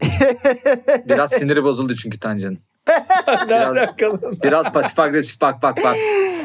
Biraz 1.08 1.30
siniri 1.30 1.64
bozuldu 1.64 1.94
çünkü 1.94 2.18
Tancan'ın. 2.20 2.58
ne 3.48 3.66
alakalı? 3.66 4.20
Biraz 4.42 4.72
pasif 4.72 4.98
agresif 4.98 5.40
bak 5.40 5.62
bak 5.62 5.76
bak. 5.84 5.96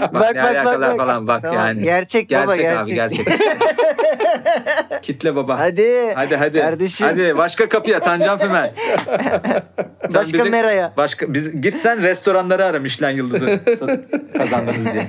Bak, 0.02 0.14
Bak, 0.14 0.36
ne 0.36 0.44
bak, 0.44 0.56
alakalar 0.56 0.90
bak, 0.90 0.98
falan 0.98 1.28
bak 1.28 1.42
Tamam, 1.42 1.58
yani. 1.58 1.84
Gerçek, 1.84 2.30
Gerçek 2.30 2.48
baba 2.72 2.82
abi 2.82 2.94
gerçek. 2.94 3.26
gerçek. 3.26 3.28
Kitle 5.02 5.36
baba. 5.36 5.60
Hadi. 5.60 6.12
Hadi 6.16 6.36
hadi. 6.36 6.60
Kardeşim. 6.60 7.08
Hadi 7.08 7.38
başka 7.38 7.70
kapıya 7.70 8.00
Tancan 8.00 8.38
Fümen. 8.40 8.72
Başka 10.14 10.38
bizi- 10.38 10.50
Mera'ya. 10.50 10.94
Başka 10.98 11.34
biz 11.34 11.62
git 11.62 11.78
sen 11.78 12.02
restoranları 12.04 12.66
ara 12.66 12.80
Michelin 12.80 13.16
yıldızı 13.18 13.60
kazandınız 14.38 14.94
diye. 14.94 15.08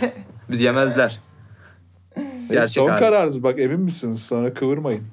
Biz 0.51 0.61
yemezler. 0.61 1.21
E, 2.17 2.21
Gerçek 2.51 2.71
son 2.71 2.89
abi. 2.91 2.99
kararınız 2.99 3.43
bak 3.43 3.59
emin 3.59 3.81
misiniz? 3.81 4.25
Sonra 4.27 4.55
kıvırmayın. 4.55 5.05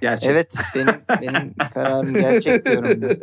Gerçek. 0.00 0.30
Evet 0.30 0.54
benim 0.74 0.94
benim 1.22 1.54
kararım 1.74 2.14
gerçek 2.14 2.66
diyorum. 2.66 2.84
ben. 3.02 3.16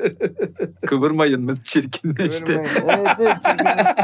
Kıvırmayın 0.87 1.41
mı 1.41 1.55
çirkinleşti. 1.65 2.61
evet, 2.85 3.07
evet, 3.19 3.35
çirkinleşti. 3.43 4.01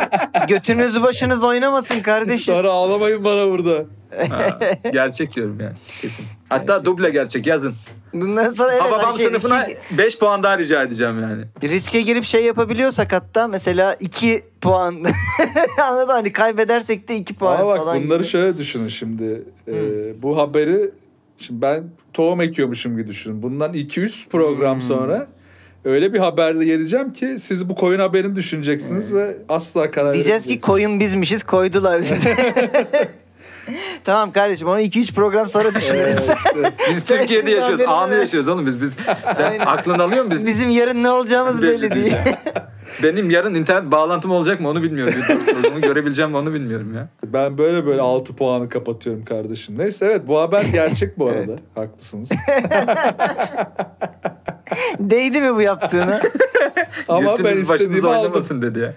Götünüz 0.48 1.02
başınız 1.04 1.44
oynamasın 1.44 2.02
kardeşim. 2.02 2.56
Sonra 2.56 2.72
ağlamayın 2.72 3.24
bana 3.24 3.48
burada. 3.50 3.86
Ha, 4.30 4.60
gerçek 4.94 5.36
diyorum 5.36 5.60
yani 5.60 5.76
kesin. 6.02 6.26
Hatta 6.50 6.66
Gerçek. 6.74 6.86
duble 6.86 7.10
gerçek 7.10 7.48
yazın. 7.48 7.76
Bundan 8.14 8.54
sonra 8.54 8.72
evet 8.72 8.82
Hababam 8.82 9.00
hani 9.00 9.18
şey, 9.18 9.26
sınıfına 9.26 9.62
riske, 9.66 9.80
5 9.98 10.20
puan 10.20 10.44
daha 10.44 10.58
rica 10.58 10.84
edeceğim 10.84 11.22
yani. 11.22 11.44
riske 11.64 12.02
girip 12.02 12.24
şey 12.24 12.44
yapabiliyorsak 12.46 13.14
hatta 13.14 13.48
mesela 13.48 13.94
2 14.00 14.44
puan 14.62 15.04
anladın 15.84 16.14
hani 16.14 16.32
kaybedersek 16.34 17.10
de 17.10 17.16
2 17.16 17.36
puan 17.36 17.58
Ama 17.62 17.68
bak 17.70 17.78
falan 17.78 18.04
bunları 18.04 18.18
gibi. 18.20 18.28
şöyle 18.30 18.58
düşünün 18.58 18.88
şimdi. 18.88 19.44
Ee, 19.68 19.74
bu 20.24 20.38
haberi 20.38 20.92
şimdi 21.38 21.62
ben 21.62 21.84
tohum 22.14 22.42
ekiyormuşum 22.42 22.98
gibi 22.98 23.08
düşünün. 23.08 23.44
Bundan 23.44 23.74
200 23.74 24.28
program 24.28 24.74
Hmm. 24.74 24.82
sonra 24.82 25.28
öyle 25.86 26.14
bir 26.14 26.20
haberle 26.20 26.66
geleceğim 26.66 27.14
ki 27.14 27.36
siz 27.38 27.70
bu 27.70 27.76
koyun 27.76 28.00
haberini 28.00 28.36
düşüneceksiniz 28.36 29.14
ve 29.14 29.38
asla 29.50 29.92
karar 29.92 30.14
Diyeceğiz 30.14 30.46
ki 30.46 30.60
koyun 30.60 31.00
bizmişiz 31.00 31.44
koydular 31.44 32.02
bizi. 32.02 32.36
tamam 34.04 34.32
kardeşim 34.32 34.68
onu 34.68 34.82
2-3 34.82 35.14
program 35.14 35.48
sonra 35.48 35.76
düşünürüz. 35.76 36.16
işte 36.16 36.72
Biz 36.92 37.06
Türkiye'de 37.06 37.52
yaşıyoruz. 37.52 37.86
Anı 37.88 38.16
yaşıyoruz 38.16 38.48
oğlum 38.50 38.66
biz. 38.66 38.82
biz 38.82 38.96
sen 39.36 39.60
aklını 39.60 40.04
alıyor 40.04 40.24
musun 40.24 40.38
biz? 40.40 40.46
Bizim 40.48 40.70
yarın 40.70 41.04
ne 41.04 41.10
olacağımız 41.10 41.62
belli 41.62 41.92
değil. 41.96 42.14
Benim 43.04 43.30
yarın 43.30 43.54
internet 43.54 43.92
bağlantım 43.92 44.32
olacak 44.32 44.60
mı 44.62 44.70
onu 44.70 44.84
bilmiyorum. 44.84 45.14
Bir 45.30 45.54
Programı 45.54 45.80
görebileceğim 45.80 46.32
mi 46.32 46.38
onu 46.38 46.54
bilmiyorum 46.54 46.94
ya. 46.96 47.08
ben 47.26 47.58
böyle 47.58 47.86
böyle 47.86 48.02
6 48.02 48.36
puanı 48.36 48.70
kapatıyorum 48.70 49.26
kardeşim. 49.26 49.78
Neyse 49.78 50.06
evet 50.06 50.22
bu 50.28 50.40
haber 50.40 50.64
gerçek 50.64 51.20
bu 51.20 51.28
arada. 51.28 51.56
Haklısınız. 51.76 52.30
Değdi 55.00 55.42
mi 55.42 55.56
bu 55.56 55.62
yaptığına? 55.62 56.22
Ama 57.08 57.28
ben 57.28 57.36
Götünüz 57.38 57.60
istediğimi 57.60 58.08
aldım. 58.10 58.62
dedi 58.62 58.80
ya. 58.80 58.94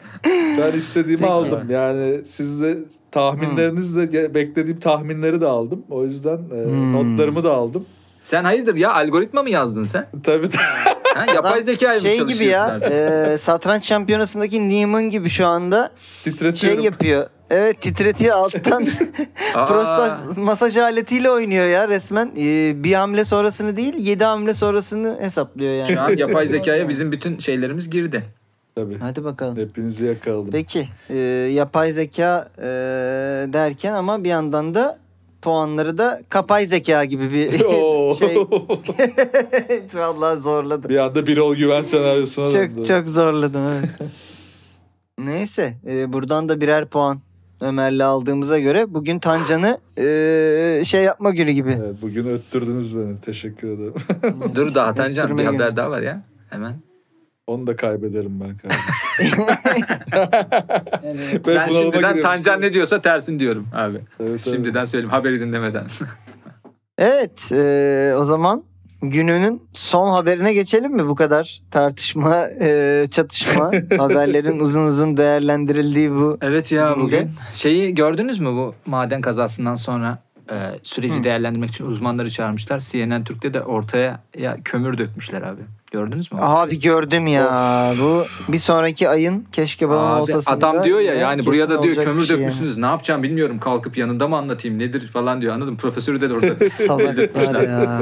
Ben 0.61 0.73
istediğimi 0.79 1.21
Peki. 1.21 1.33
aldım. 1.33 1.71
Yani 1.71 2.21
siz 2.25 2.63
de 2.63 2.79
tahminlerinizle 3.11 4.05
ge- 4.05 4.35
beklediğim 4.35 4.81
tahminleri 4.81 5.41
de 5.41 5.47
aldım. 5.47 5.83
O 5.91 6.05
yüzden 6.05 6.37
e, 6.37 6.65
Hmm. 6.65 6.93
notlarımı 6.93 7.45
da 7.45 7.53
aldım. 7.55 7.87
Sen 8.27 8.45
hayırdır 8.45 8.77
ya 8.77 8.93
algoritma 8.93 9.43
mı 9.43 9.51
yazdın 9.51 9.85
sen? 9.85 10.07
Tabii 10.23 10.49
tabii. 10.49 10.97
Ha, 11.15 11.33
yapay 11.35 11.63
zeka 11.63 11.89
mı 11.89 12.01
şey 12.01 12.25
gibi 12.25 12.45
ya 12.45 12.79
e, 12.83 13.37
satranç 13.39 13.85
şampiyonasındaki 13.85 14.69
Neiman 14.69 15.11
gibi 15.11 15.29
şu 15.29 15.47
anda 15.47 15.91
şey 16.55 16.75
yapıyor. 16.75 17.27
Evet 17.51 17.83
titretiyor 17.83 18.37
alttan 18.37 18.87
prostat 19.55 20.37
masaj 20.37 20.77
aletiyle 20.77 21.31
oynuyor 21.31 21.67
ya 21.67 21.89
resmen. 21.89 22.33
E, 22.39 22.73
bir 22.85 22.95
hamle 22.95 23.25
sonrasını 23.25 23.77
değil 23.77 23.95
yedi 23.99 24.25
hamle 24.25 24.55
sonrasını 24.55 25.17
hesaplıyor 25.21 25.75
yani. 25.75 25.95
Şu 25.95 26.01
an 26.01 26.17
yapay 26.17 26.49
zekaya 26.49 26.89
bizim 26.89 27.13
bütün 27.13 27.39
şeylerimiz 27.39 27.91
girdi. 27.91 28.25
Tabii. 28.75 28.99
Hadi 28.99 29.25
bakalım. 29.25 29.57
Hepinizi 29.57 30.07
yakaladım. 30.07 30.51
Peki 30.53 30.89
e, 31.11 31.19
yapay 31.53 31.93
zeka 31.93 32.49
e, 32.59 32.65
derken 33.53 33.93
ama 33.93 34.25
bir 34.25 34.29
yandan 34.29 34.75
da 34.75 35.06
puanları 35.43 35.99
da 35.99 36.21
kapay 36.29 36.67
zeka 36.67 37.05
gibi 37.05 37.33
bir 37.33 37.51
şey. 38.19 38.37
Vallahi 40.01 40.41
zorladım. 40.41 40.91
bir 40.91 40.97
anda 40.97 41.27
bir 41.27 41.39
ol 41.39 41.55
güven 41.57 41.81
senaryosuna 41.81 42.47
döndü. 42.55 42.75
Çok 42.77 42.87
çok 42.87 43.09
zorladım 43.09 43.63
evet. 43.69 44.11
Neyse 45.19 45.75
e, 45.87 46.13
buradan 46.13 46.49
da 46.49 46.61
birer 46.61 46.87
puan 46.89 47.21
Ömer'le 47.61 48.01
aldığımıza 48.05 48.59
göre 48.59 48.95
bugün 48.95 49.19
Tancan'ı 49.19 49.79
e, 49.99 50.83
şey 50.85 51.03
yapma 51.03 51.31
günü 51.31 51.51
gibi. 51.51 51.77
Evet, 51.81 51.95
bugün 52.03 52.27
öttürdünüz 52.27 52.97
beni. 52.99 53.21
Teşekkür 53.21 53.69
ederim. 53.69 53.95
Dur 54.55 54.75
daha 54.75 54.95
Tancan 54.95 55.25
Öttürme 55.25 55.43
bir 55.43 55.49
günü. 55.51 55.63
haber 55.63 55.77
daha 55.77 55.91
var 55.91 56.01
ya. 56.03 56.23
Hemen. 56.51 56.77
Onu 57.47 57.67
da 57.67 57.77
kaybederim 57.77 58.41
ben 58.41 58.57
kardeşim. 58.57 59.45
Ben 61.47 61.69
bunalıma 61.69 61.69
şimdiden 61.71 62.23
Tancan 62.23 62.61
ne 62.61 62.73
diyorsa 62.73 63.01
tersin 63.01 63.39
diyorum 63.39 63.67
abi. 63.75 63.97
Evet, 63.97 64.31
evet. 64.31 64.45
Şimdiden 64.45 64.85
söyleyeyim 64.85 65.11
haberi 65.11 65.41
dinlemeden. 65.41 65.85
Evet 66.99 67.53
e, 67.53 68.15
o 68.17 68.25
zaman 68.25 68.63
gününün 69.03 69.63
son 69.73 70.09
haberine 70.09 70.55
geçelim 70.55 70.93
mi? 70.93 71.07
Bu 71.09 71.15
kadar 71.15 71.61
tartışma, 71.71 72.47
e, 72.61 73.07
çatışma, 73.11 73.71
haberlerin 73.99 74.59
uzun 74.61 74.87
uzun 74.87 75.17
değerlendirildiği 75.17 76.11
bu. 76.11 76.39
evet 76.43 76.73
ya 76.73 76.89
Günde. 76.93 77.05
bugün. 77.05 77.31
Şeyi 77.55 77.95
gördünüz 77.95 78.39
mü 78.41 78.49
bu 78.49 78.75
maden 78.87 79.21
kazasından 79.21 79.75
sonra 79.75 80.19
e, 80.51 80.57
süreci 80.83 81.19
Hı. 81.19 81.25
değerlendirmek 81.25 81.71
için 81.71 81.87
uzmanları 81.87 82.31
çağırmışlar. 82.31 82.81
CNN 82.81 83.25
Türk'te 83.25 83.55
de 83.55 83.63
ortaya 83.63 84.21
ya 84.39 84.57
kömür 84.65 84.99
dökmüşler 84.99 85.43
abi. 85.43 85.61
Gördünüz 85.91 86.33
mü? 86.33 86.39
Abi 86.43 86.79
gördüm 86.81 87.27
ya 87.27 87.93
bu 88.03 88.25
bir 88.49 88.59
sonraki 88.59 89.09
ayın 89.09 89.47
keşke 89.53 89.89
balon 89.89 90.11
Abi, 90.11 90.21
olsasında. 90.23 90.55
adam 90.71 90.85
diyor 90.85 91.01
ya 91.01 91.15
yani 91.15 91.47
buraya 91.47 91.69
da 91.71 91.83
diyor 91.83 91.95
kömür 91.95 92.25
şey 92.25 92.37
dökmüşsünüz. 92.39 92.77
Ne 92.77 92.87
yapacağım 92.87 93.23
bilmiyorum. 93.23 93.59
Kalkıp 93.61 93.99
yanında 93.99 94.29
mı 94.29 94.37
anlatayım 94.37 94.79
nedir 94.79 95.09
falan 95.09 95.41
diyor. 95.41 95.55
Anladın 95.55 95.73
mı? 95.73 95.79
Profesörü 95.79 96.21
de 96.21 96.35
orada. 96.35 96.47
Yani. 96.61 96.71
Salaklar 96.71 97.63
ya. 97.63 98.01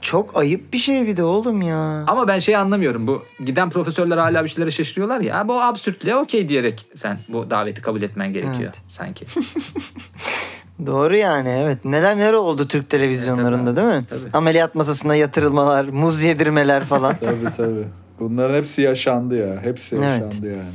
Çok 0.00 0.36
ayıp 0.36 0.72
bir 0.72 0.78
şey 0.78 1.06
bir 1.06 1.16
de 1.16 1.24
oğlum 1.24 1.62
ya. 1.62 2.04
Ama 2.06 2.28
ben 2.28 2.38
şey 2.38 2.56
anlamıyorum. 2.56 3.06
Bu 3.06 3.22
giden 3.44 3.70
profesörler 3.70 4.16
hala 4.18 4.44
bir 4.44 4.48
şeylere 4.48 4.70
şaşırıyorlar 4.70 5.20
ya. 5.20 5.48
Bu 5.48 5.62
absürtlüğe 5.62 6.16
okey 6.16 6.48
diyerek 6.48 6.86
sen 6.94 7.18
bu 7.28 7.50
daveti 7.50 7.82
kabul 7.82 8.02
etmen 8.02 8.32
gerekiyor 8.32 8.56
Evet. 8.62 8.82
sanki. 8.88 9.26
Doğru 10.86 11.16
yani 11.16 11.48
evet. 11.48 11.84
Neler 11.84 12.16
neler 12.16 12.32
oldu 12.32 12.68
Türk 12.68 12.90
televizyonlarında 12.90 13.76
değil 13.76 13.86
mi? 13.88 14.04
Tabii. 14.10 14.20
Ameliyat 14.32 14.74
masasına 14.74 15.14
yatırılmalar, 15.14 15.84
muz 15.84 16.22
yedirmeler 16.22 16.84
falan. 16.84 17.16
Tabii 17.20 17.56
tabii. 17.56 17.84
Bunların 18.20 18.54
hepsi 18.54 18.82
yaşandı 18.82 19.36
ya. 19.36 19.62
Hepsi 19.62 19.96
Evet. 19.96 20.06
yaşandı 20.06 20.46
yani. 20.50 20.72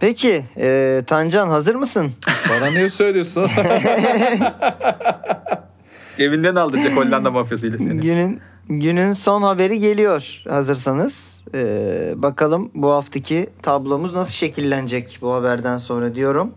Peki 0.00 0.44
e, 0.56 1.02
Tancan 1.06 1.48
hazır 1.48 1.74
mısın? 1.74 2.12
Bana 2.50 2.70
niye 2.70 2.88
söylüyorsun? 2.88 3.46
Evinden 6.18 6.54
aldıracak 6.54 6.96
Hollanda 6.96 7.30
mafyasıyla 7.30 7.78
seni. 7.78 8.00
Günün 8.00 8.40
Günün 8.68 9.12
son 9.12 9.42
haberi 9.42 9.78
geliyor 9.78 10.42
hazırsanız. 10.48 11.44
Ee, 11.54 12.12
bakalım 12.16 12.70
bu 12.74 12.90
haftaki 12.90 13.50
tablomuz 13.62 14.14
nasıl 14.14 14.32
şekillenecek 14.32 15.18
bu 15.22 15.32
haberden 15.32 15.76
sonra 15.76 16.14
diyorum. 16.14 16.54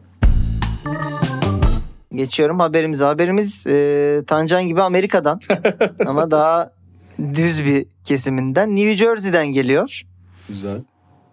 Geçiyorum 2.17 2.59
haberimize. 2.59 3.05
Haberimiz 3.05 3.67
e, 3.67 4.21
Tancan 4.27 4.67
gibi 4.67 4.81
Amerika'dan 4.81 5.39
ama 6.05 6.31
daha 6.31 6.71
düz 7.19 7.65
bir 7.65 7.85
kesiminden. 8.03 8.75
New 8.75 8.95
Jersey'den 8.95 9.47
geliyor. 9.47 10.01
Güzel. 10.47 10.81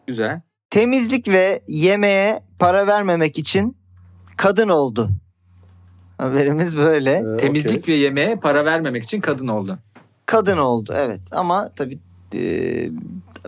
Güzel. 0.06 0.40
Temizlik 0.70 1.28
ve 1.28 1.62
yemeğe 1.68 2.40
para 2.58 2.86
vermemek 2.86 3.38
için 3.38 3.76
kadın 4.36 4.68
oldu. 4.68 5.10
Haberimiz 6.18 6.76
böyle. 6.76 7.10
Ee, 7.10 7.36
Temizlik 7.36 7.88
ve 7.88 7.92
yemeğe 7.92 8.36
para 8.36 8.64
vermemek 8.64 9.04
için 9.04 9.20
kadın 9.20 9.48
oldu. 9.48 9.78
Kadın 10.26 10.58
oldu 10.58 10.94
evet 10.96 11.20
ama 11.32 11.70
tabii 11.76 11.98
e, 12.34 12.40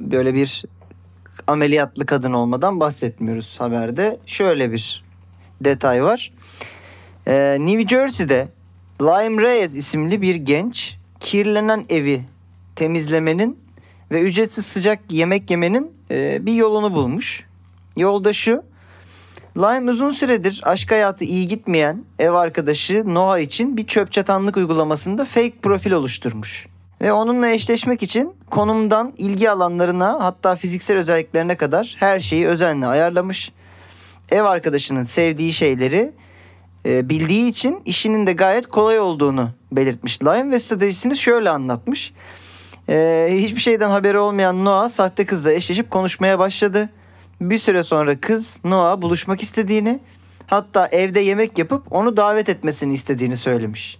böyle 0.00 0.34
bir 0.34 0.64
ameliyatlı 1.46 2.06
kadın 2.06 2.32
olmadan 2.32 2.80
bahsetmiyoruz 2.80 3.60
haberde. 3.60 4.18
Şöyle 4.26 4.72
bir 4.72 5.04
detay 5.60 6.02
var. 6.02 6.32
Ee, 7.26 7.56
New 7.60 7.86
Jersey'de 7.86 8.48
Lime 9.00 9.42
Reyes 9.42 9.76
isimli 9.76 10.22
bir 10.22 10.34
genç 10.34 10.96
kirlenen 11.20 11.84
evi 11.88 12.20
temizlemenin 12.76 13.58
ve 14.10 14.20
ücretsiz 14.20 14.66
sıcak 14.66 15.00
yemek 15.10 15.50
yemenin 15.50 15.92
e, 16.10 16.46
bir 16.46 16.54
yolunu 16.54 16.94
bulmuş. 16.94 17.46
Yolda 17.96 18.32
şu. 18.32 18.62
Lime 19.56 19.90
uzun 19.90 20.10
süredir 20.10 20.60
aşk 20.64 20.90
hayatı 20.90 21.24
iyi 21.24 21.48
gitmeyen 21.48 22.04
ev 22.18 22.32
arkadaşı 22.32 23.14
Noah 23.14 23.38
için 23.38 23.76
bir 23.76 23.86
çöp 23.86 24.12
çatanlık 24.12 24.56
uygulamasında 24.56 25.24
fake 25.24 25.58
profil 25.62 25.92
oluşturmuş. 25.92 26.66
Ve 27.00 27.12
onunla 27.12 27.48
eşleşmek 27.48 28.02
için 28.02 28.32
konumdan 28.50 29.12
ilgi 29.18 29.50
alanlarına 29.50 30.18
hatta 30.20 30.54
fiziksel 30.54 30.96
özelliklerine 30.96 31.56
kadar 31.56 31.96
her 31.98 32.20
şeyi 32.20 32.46
özenle 32.46 32.86
ayarlamış. 32.86 33.52
Ev 34.30 34.42
arkadaşının 34.42 35.02
sevdiği 35.02 35.52
şeyleri 35.52 36.12
e, 36.86 37.08
bildiği 37.08 37.48
için 37.48 37.82
işinin 37.84 38.26
de 38.26 38.32
gayet 38.32 38.66
kolay 38.66 39.00
olduğunu 39.00 39.48
belirtmiş 39.72 40.22
Lime 40.22 40.50
ve 40.50 40.58
stratejisini 40.58 41.16
şöyle 41.16 41.50
anlatmış. 41.50 42.12
E, 42.88 43.28
hiçbir 43.32 43.60
şeyden 43.60 43.90
haberi 43.90 44.18
olmayan 44.18 44.64
Noah 44.64 44.88
sahte 44.88 45.26
kızla 45.26 45.52
eşleşip 45.52 45.90
konuşmaya 45.90 46.38
başladı. 46.38 46.90
Bir 47.40 47.58
süre 47.58 47.82
sonra 47.82 48.20
kız 48.20 48.58
Noah'a 48.64 49.02
buluşmak 49.02 49.42
istediğini 49.42 50.00
hatta 50.46 50.86
evde 50.86 51.20
yemek 51.20 51.58
yapıp 51.58 51.92
onu 51.92 52.16
davet 52.16 52.48
etmesini 52.48 52.94
istediğini 52.94 53.36
söylemiş. 53.36 53.98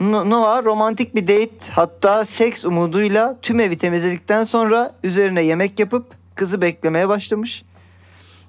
No- 0.00 0.30
Noah 0.30 0.64
romantik 0.64 1.14
bir 1.14 1.22
date 1.26 1.72
hatta 1.72 2.24
seks 2.24 2.64
umuduyla 2.64 3.38
tüm 3.42 3.60
evi 3.60 3.78
temizledikten 3.78 4.44
sonra 4.44 4.94
üzerine 5.04 5.42
yemek 5.42 5.78
yapıp 5.78 6.06
kızı 6.34 6.60
beklemeye 6.60 7.08
başlamış. 7.08 7.62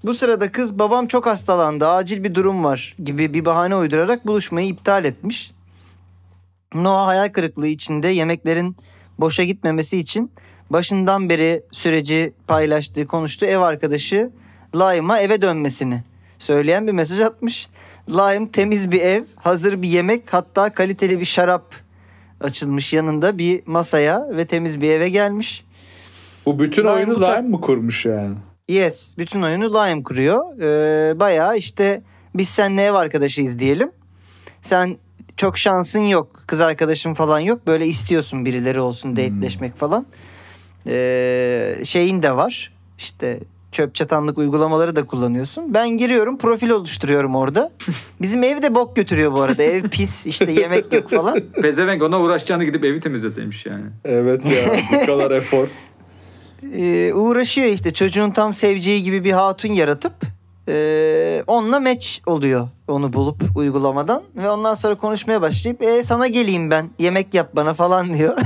Bu 0.06 0.14
sırada 0.14 0.52
kız 0.52 0.80
babam 0.80 1.08
çok 1.08 1.26
hastalandı 1.26 1.88
acil 1.88 2.24
bir 2.24 2.36
durum 2.36 2.64
var 2.64 2.96
gibi 3.04 3.34
bir 3.34 3.46
bahane 3.46 3.76
uydurarak 3.76 4.28
buluşmayı 4.28 4.68
iptal 4.68 5.06
etmiş. 5.06 5.52
Noah 6.74 7.08
hayal 7.08 7.30
kırıklığı 7.30 7.68
içinde 7.68 8.08
yemeklerin 8.08 8.76
boşa 9.20 9.44
gitmemesi 9.44 10.00
için 10.00 10.32
başından 10.70 11.30
beri 11.30 11.64
süreci 11.72 12.34
paylaştığı 12.48 13.08
konuştuğu 13.08 13.46
ev 13.46 13.60
arkadaşı 13.60 14.32
Lime'a 14.76 15.20
eve 15.20 15.42
dönmesini 15.42 16.04
söyleyen 16.40 16.88
bir 16.88 16.94
mesaj 16.94 17.22
atmış. 17.22 17.70
Lime 18.10 18.52
temiz 18.52 18.92
bir 18.92 19.02
ev, 19.02 19.24
hazır 19.36 19.82
bir 19.82 19.88
yemek 19.88 20.34
hatta 20.34 20.74
kaliteli 20.74 21.20
bir 21.20 21.26
şarap 21.26 21.76
açılmış 22.42 22.94
yanında 22.94 23.38
bir 23.38 23.62
masaya 23.66 24.28
ve 24.38 24.46
temiz 24.46 24.82
bir 24.82 24.92
eve 24.92 25.10
gelmiş. 25.10 25.66
Bu 26.46 26.60
bütün 26.60 26.82
Lime 26.82 26.92
oyunu 26.92 27.16
Lime 27.16 27.42
mı 27.42 27.62
kurmuş 27.62 28.06
yani? 28.06 28.36
Yes, 28.70 29.18
bütün 29.18 29.42
oyunu 29.42 29.74
Lime 29.74 30.04
kuruyor. 30.04 30.60
Ee, 30.62 31.20
bayağı 31.20 31.58
işte 31.58 32.02
biz 32.36 32.50
seninle 32.50 32.82
ev 32.84 32.94
arkadaşıyız 32.94 33.60
diyelim. 33.60 33.92
Sen 34.62 34.98
çok 35.38 35.58
şansın 35.58 36.04
yok. 36.04 36.44
Kız 36.48 36.62
arkadaşın 36.62 37.14
falan 37.14 37.40
yok. 37.40 37.68
Böyle 37.68 37.86
istiyorsun 37.88 38.46
birileri 38.46 38.80
olsun 38.80 39.16
dateleşmek 39.16 39.76
falan. 39.76 40.06
Ee, 40.88 41.76
şeyin 41.84 42.24
de 42.24 42.36
var. 42.36 42.74
İşte 42.98 43.40
çöp 43.72 43.96
çatanlık 43.96 44.38
uygulamaları 44.38 44.96
da 44.96 45.06
kullanıyorsun. 45.06 45.74
Ben 45.74 45.90
giriyorum 45.90 46.38
profil 46.38 46.70
oluşturuyorum 46.70 47.36
orada. 47.36 47.72
Bizim 48.22 48.44
ev 48.44 48.62
de 48.62 48.76
bok 48.76 48.96
götürüyor 48.96 49.32
bu 49.32 49.42
arada. 49.42 49.64
Ev 49.64 49.84
pis 49.84 50.26
işte 50.26 50.52
yemek 50.52 50.94
yok 50.94 51.10
falan. 51.10 51.40
Pezevenk 51.62 52.04
ona 52.04 52.22
uğraşacağını 52.22 52.64
gidip 52.64 52.86
evi 52.86 53.00
temizleseymiş 53.00 53.66
yani. 53.66 53.86
Evet 54.06 54.46
ya 54.46 54.76
bu 55.02 55.06
kadar 55.06 55.32
efor. 55.38 55.68
Ee, 56.74 57.14
uğraşıyor 57.14 57.68
işte 57.68 57.94
çocuğun 57.94 58.32
tam 58.32 58.54
seveceği 58.54 59.04
gibi 59.04 59.24
bir 59.24 59.32
hatun 59.32 59.74
yaratıp 59.74 60.14
e, 60.70 61.44
onunla 61.48 61.80
match 61.80 62.08
oluyor 62.26 62.68
onu 62.88 63.14
bulup 63.14 63.44
uygulamadan 63.56 64.24
ve 64.36 64.50
ondan 64.50 64.74
sonra 64.74 64.96
konuşmaya 64.96 65.42
başlayıp 65.42 65.82
e, 65.84 66.04
sana 66.04 66.28
geleyim 66.28 66.72
ben 66.72 66.90
yemek 67.00 67.34
yap 67.34 67.50
bana 67.54 67.74
falan 67.74 68.14
diyor. 68.14 68.38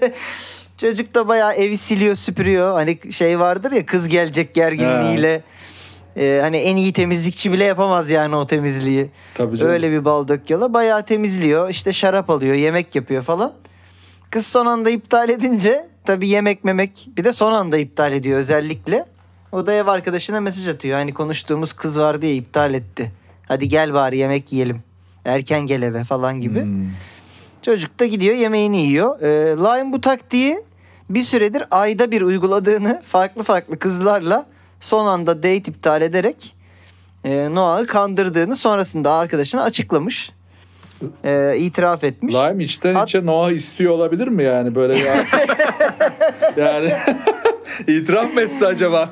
Çocuk 0.76 1.14
da 1.14 1.28
bayağı 1.28 1.52
evi 1.54 1.76
siliyor 1.76 2.14
süpürüyor 2.14 2.72
hani 2.72 3.12
şey 3.12 3.40
vardır 3.40 3.72
ya 3.72 3.86
kız 3.86 4.08
gelecek 4.08 4.54
gerginliğiyle 4.54 5.42
E, 6.16 6.38
hani 6.42 6.56
en 6.56 6.76
iyi 6.76 6.92
temizlikçi 6.92 7.52
bile 7.52 7.64
yapamaz 7.64 8.10
yani 8.10 8.36
o 8.36 8.46
temizliği. 8.46 9.10
Tabii 9.34 9.56
canım. 9.56 9.72
Öyle 9.72 9.90
bir 9.90 10.04
bal 10.04 10.28
döküyorlar. 10.28 10.74
Bayağı 10.74 11.04
temizliyor. 11.04 11.68
İşte 11.68 11.92
şarap 11.92 12.30
alıyor, 12.30 12.54
yemek 12.54 12.94
yapıyor 12.94 13.22
falan. 13.22 13.52
Kız 14.30 14.46
son 14.46 14.66
anda 14.66 14.90
iptal 14.90 15.28
edince 15.28 15.88
tabii 16.04 16.28
yemek 16.28 16.64
memek 16.64 17.08
bir 17.16 17.24
de 17.24 17.32
son 17.32 17.52
anda 17.52 17.78
iptal 17.78 18.12
ediyor 18.12 18.38
özellikle. 18.38 19.06
O 19.52 19.66
da 19.66 19.72
ev 19.72 19.86
arkadaşına 19.86 20.40
mesaj 20.40 20.68
atıyor. 20.68 20.98
Hani 20.98 21.14
konuştuğumuz 21.14 21.72
kız 21.72 21.98
var 21.98 22.22
diye 22.22 22.34
iptal 22.34 22.74
etti. 22.74 23.12
Hadi 23.48 23.68
gel 23.68 23.94
bari 23.94 24.16
yemek 24.16 24.52
yiyelim. 24.52 24.82
Erken 25.24 25.60
gel 25.60 25.82
eve 25.82 26.04
falan 26.04 26.40
gibi. 26.40 26.62
Hmm. 26.62 26.90
Çocuk 27.62 28.00
da 28.00 28.06
gidiyor 28.06 28.34
yemeğini 28.34 28.80
yiyor. 28.80 29.20
Ee, 29.20 29.56
Lime 29.56 29.92
bu 29.92 30.00
taktiği 30.00 30.64
bir 31.10 31.22
süredir 31.22 31.64
ayda 31.70 32.10
bir 32.10 32.22
uyguladığını 32.22 33.02
farklı 33.04 33.42
farklı 33.42 33.78
kızlarla 33.78 34.46
son 34.80 35.06
anda 35.06 35.36
date 35.36 35.56
iptal 35.56 36.02
ederek 36.02 36.54
e, 37.24 37.48
Noah'ı 37.50 37.86
kandırdığını 37.86 38.56
sonrasında 38.56 39.12
arkadaşına 39.12 39.62
açıklamış. 39.62 40.32
E, 41.24 41.54
itiraf 41.58 42.04
etmiş. 42.04 42.34
Lime 42.34 42.64
içten 42.64 42.94
Hat- 42.94 43.08
içe 43.08 43.26
Noah 43.26 43.50
istiyor 43.50 43.92
olabilir 43.92 44.28
mi 44.28 44.42
yani 44.42 44.74
böyle 44.74 44.98
ya? 44.98 45.14
yani 46.56 46.92
itiraf 47.86 48.34
mı 48.34 48.40
etse 48.40 48.66
acaba? 48.66 49.08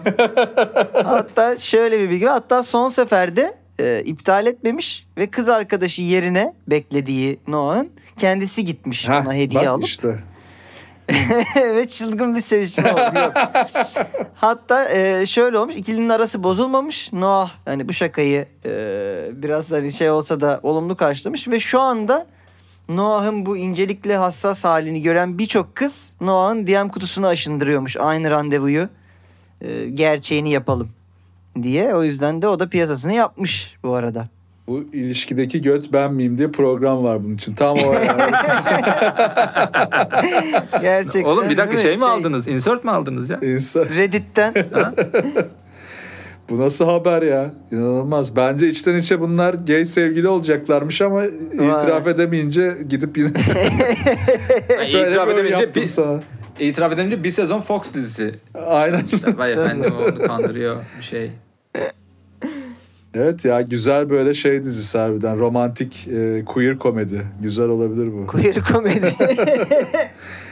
Hatta 1.04 1.58
şöyle 1.58 2.00
bir 2.00 2.10
bilgi 2.10 2.26
var. 2.26 2.32
Hatta 2.32 2.62
son 2.62 2.88
seferde 2.88 3.54
e, 3.80 4.02
iptal 4.04 4.46
etmemiş 4.46 5.06
ve 5.18 5.26
kız 5.26 5.48
arkadaşı 5.48 6.02
yerine 6.02 6.54
beklediği 6.66 7.38
Noah'ın 7.48 7.90
kendisi 8.16 8.64
gitmiş 8.64 9.08
Heh, 9.08 9.22
ona 9.26 9.34
hediye 9.34 9.60
bak 9.60 9.68
alıp. 9.68 9.84
işte. 9.86 10.18
ve 11.56 11.88
çılgın 11.88 12.34
bir 12.34 12.40
sevişme 12.40 12.92
oldu. 12.92 13.00
Yok. 13.18 13.32
Hatta 14.34 14.88
e, 14.88 15.26
şöyle 15.26 15.58
olmuş. 15.58 15.74
ikilinin 15.74 16.08
arası 16.08 16.42
bozulmamış. 16.42 17.12
Noah 17.12 17.50
hani 17.64 17.88
bu 17.88 17.92
şakayı 17.92 18.46
e, 18.64 18.72
biraz 19.32 19.72
hani 19.72 19.92
şey 19.92 20.10
olsa 20.10 20.40
da 20.40 20.60
olumlu 20.62 20.96
karşılamış 20.96 21.48
ve 21.48 21.60
şu 21.60 21.80
anda 21.80 22.26
Noah'ın 22.88 23.46
bu 23.46 23.56
incelikle 23.56 24.16
hassas 24.16 24.64
halini 24.64 25.02
gören 25.02 25.38
birçok 25.38 25.76
kız 25.76 26.14
Noah'ın 26.20 26.66
DM 26.66 26.88
kutusunu 26.88 27.26
aşındırıyormuş. 27.26 27.96
Aynı 27.96 28.30
randevuyu 28.30 28.88
e, 29.60 29.88
gerçeğini 29.88 30.50
yapalım 30.50 30.90
diye. 31.62 31.94
O 31.94 32.02
yüzden 32.02 32.42
de 32.42 32.48
o 32.48 32.58
da 32.58 32.68
piyasasını 32.68 33.12
yapmış 33.12 33.76
bu 33.82 33.94
arada. 33.94 34.28
Bu 34.70 34.84
ilişkideki 34.92 35.62
göt 35.62 35.92
ben 35.92 36.14
miyim 36.14 36.38
diye 36.38 36.50
program 36.50 37.04
var 37.04 37.24
bunun 37.24 37.34
için. 37.34 37.54
Tam 37.54 37.76
o. 37.76 37.94
Gerçekten. 40.82 41.24
Oğlum 41.24 41.50
bir 41.50 41.56
dakika 41.56 41.76
şey 41.82 41.96
mi 41.96 42.04
aldınız? 42.04 42.48
Insert 42.48 42.84
mi 42.84 42.90
aldınız 42.90 43.30
ya? 43.30 43.38
İnsan. 43.42 43.84
Reddit'ten 43.84 44.54
Bu 46.50 46.58
nasıl 46.58 46.84
haber 46.84 47.22
ya? 47.22 47.50
İnanılmaz. 47.72 48.36
Bence 48.36 48.68
içten 48.68 48.94
içe 48.94 49.20
bunlar 49.20 49.54
gay 49.54 49.84
sevgili 49.84 50.28
olacaklarmış 50.28 51.02
ama 51.02 51.24
itiraf 51.52 52.06
edemeyince 52.06 52.76
gidip 52.88 53.18
yine 53.18 53.30
böyle 54.68 55.06
itiraf 55.06 55.28
edemeyince 55.28 55.74
bir, 55.74 55.86
sana. 55.86 56.20
itiraf 56.60 56.92
edemeyince 56.92 57.24
bir 57.24 57.30
sezon 57.30 57.60
Fox 57.60 57.94
dizisi. 57.94 58.34
Aynen. 58.66 59.02
Vay 59.36 59.52
efendim 59.52 59.92
onu 60.08 60.26
kandırıyor 60.26 60.76
bir 60.98 61.04
şey. 61.04 61.30
Evet 63.14 63.44
ya 63.44 63.60
güzel 63.60 64.10
böyle 64.10 64.34
şey 64.34 64.62
dizisi 64.62 64.98
harbiden. 64.98 65.38
Romantik 65.38 66.08
e, 66.08 66.44
queer 66.44 66.78
komedi. 66.78 67.22
Güzel 67.42 67.68
olabilir 67.68 68.12
bu. 68.12 68.26
queer 68.26 68.54
komedi. 68.72 69.14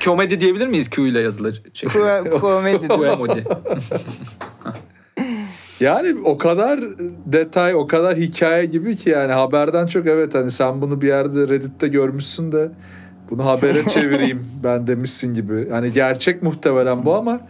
Komedi 0.05 0.41
diyebilir 0.41 0.67
miyiz 0.67 0.91
Q 0.91 1.09
ile 1.09 1.21
yazılır? 1.21 1.63
Şey, 1.73 1.89
Queer 1.89 2.31
komedi. 2.31 2.89
Komedi. 2.89 3.45
Yani 5.81 6.17
o 6.25 6.39
kadar 6.39 6.81
detay, 7.27 7.75
o 7.75 7.87
kadar 7.87 8.17
hikaye 8.17 8.65
gibi 8.65 8.97
ki 8.97 9.11
yani 9.11 9.33
haberden 9.33 9.87
çok 9.87 10.07
evet 10.07 10.35
hani 10.35 10.51
sen 10.51 10.81
bunu 10.81 11.01
bir 11.01 11.07
yerde 11.07 11.49
Reddit'te 11.49 11.89
görmüşsün 11.89 12.53
de 12.53 12.71
Bunu 13.31 13.47
habere 13.47 13.85
çevireyim 13.85 14.47
ben 14.65 14.87
demişsin 14.87 15.35
gibi. 15.35 15.71
Hani 15.71 15.93
gerçek 15.93 16.43
muhtemelen 16.43 17.05
bu 17.05 17.15
ama 17.15 17.41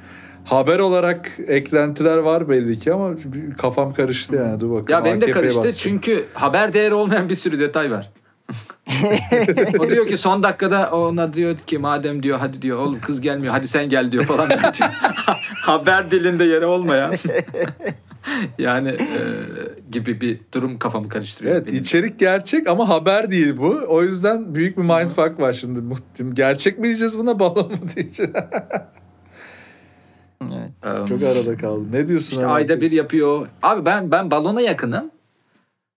haber 0.50 0.78
olarak 0.78 1.30
eklentiler 1.46 2.18
var 2.18 2.48
belli 2.48 2.78
ki 2.78 2.92
ama 2.92 3.10
kafam 3.58 3.94
karıştı 3.94 4.36
yani. 4.36 4.60
Dur 4.60 4.70
bakalım. 4.70 4.90
Ya 4.90 5.04
benim 5.04 5.20
de 5.20 5.30
karıştı 5.30 5.58
basacağım. 5.58 5.78
çünkü 5.78 6.24
haber 6.34 6.72
değeri 6.72 6.94
olmayan 6.94 7.28
bir 7.28 7.34
sürü 7.34 7.60
detay 7.60 7.90
var. 7.90 8.10
o 9.78 9.88
diyor 9.90 10.06
ki 10.06 10.16
son 10.16 10.42
dakikada 10.42 10.90
ona 10.90 11.32
diyor 11.32 11.56
ki 11.58 11.78
madem 11.78 12.22
diyor 12.22 12.38
hadi 12.38 12.62
diyor 12.62 12.78
oğlum 12.78 13.00
kız 13.00 13.20
gelmiyor 13.20 13.52
hadi 13.52 13.68
sen 13.68 13.88
gel 13.88 14.12
diyor 14.12 14.24
falan. 14.24 14.48
haber 15.62 16.10
dilinde 16.10 16.44
yeri 16.44 16.66
olmayan. 16.66 17.14
yani 18.58 18.88
e, 18.88 19.18
gibi 19.90 20.20
bir 20.20 20.40
durum 20.54 20.78
kafamı 20.78 21.08
karıştırıyor. 21.08 21.56
Evet 21.56 21.66
benim. 21.66 21.78
içerik 21.78 22.18
gerçek 22.18 22.68
ama 22.68 22.88
haber 22.88 23.30
değil 23.30 23.56
bu. 23.58 23.80
O 23.88 24.02
yüzden 24.02 24.54
büyük 24.54 24.78
bir 24.78 24.82
mindfuck 24.82 25.40
var 25.40 25.52
şimdi. 25.52 25.80
Gerçek 26.32 26.78
mi 26.78 26.84
diyeceğiz 26.84 27.18
buna 27.18 27.38
balon 27.38 27.70
mu 27.70 27.78
diyeceğiz? 27.96 28.32
Evet. 30.42 30.70
Ee, 31.04 31.06
Çok 31.08 31.22
arada 31.22 31.56
kaldım. 31.56 31.88
Ne 31.92 32.06
diyorsun? 32.06 32.30
İşte 32.30 32.46
abi? 32.46 32.52
ayda 32.52 32.80
bir 32.80 32.90
yapıyor. 32.90 33.46
Abi 33.62 33.84
ben 33.84 34.10
ben 34.10 34.30
balona 34.30 34.60
yakınım. 34.60 35.10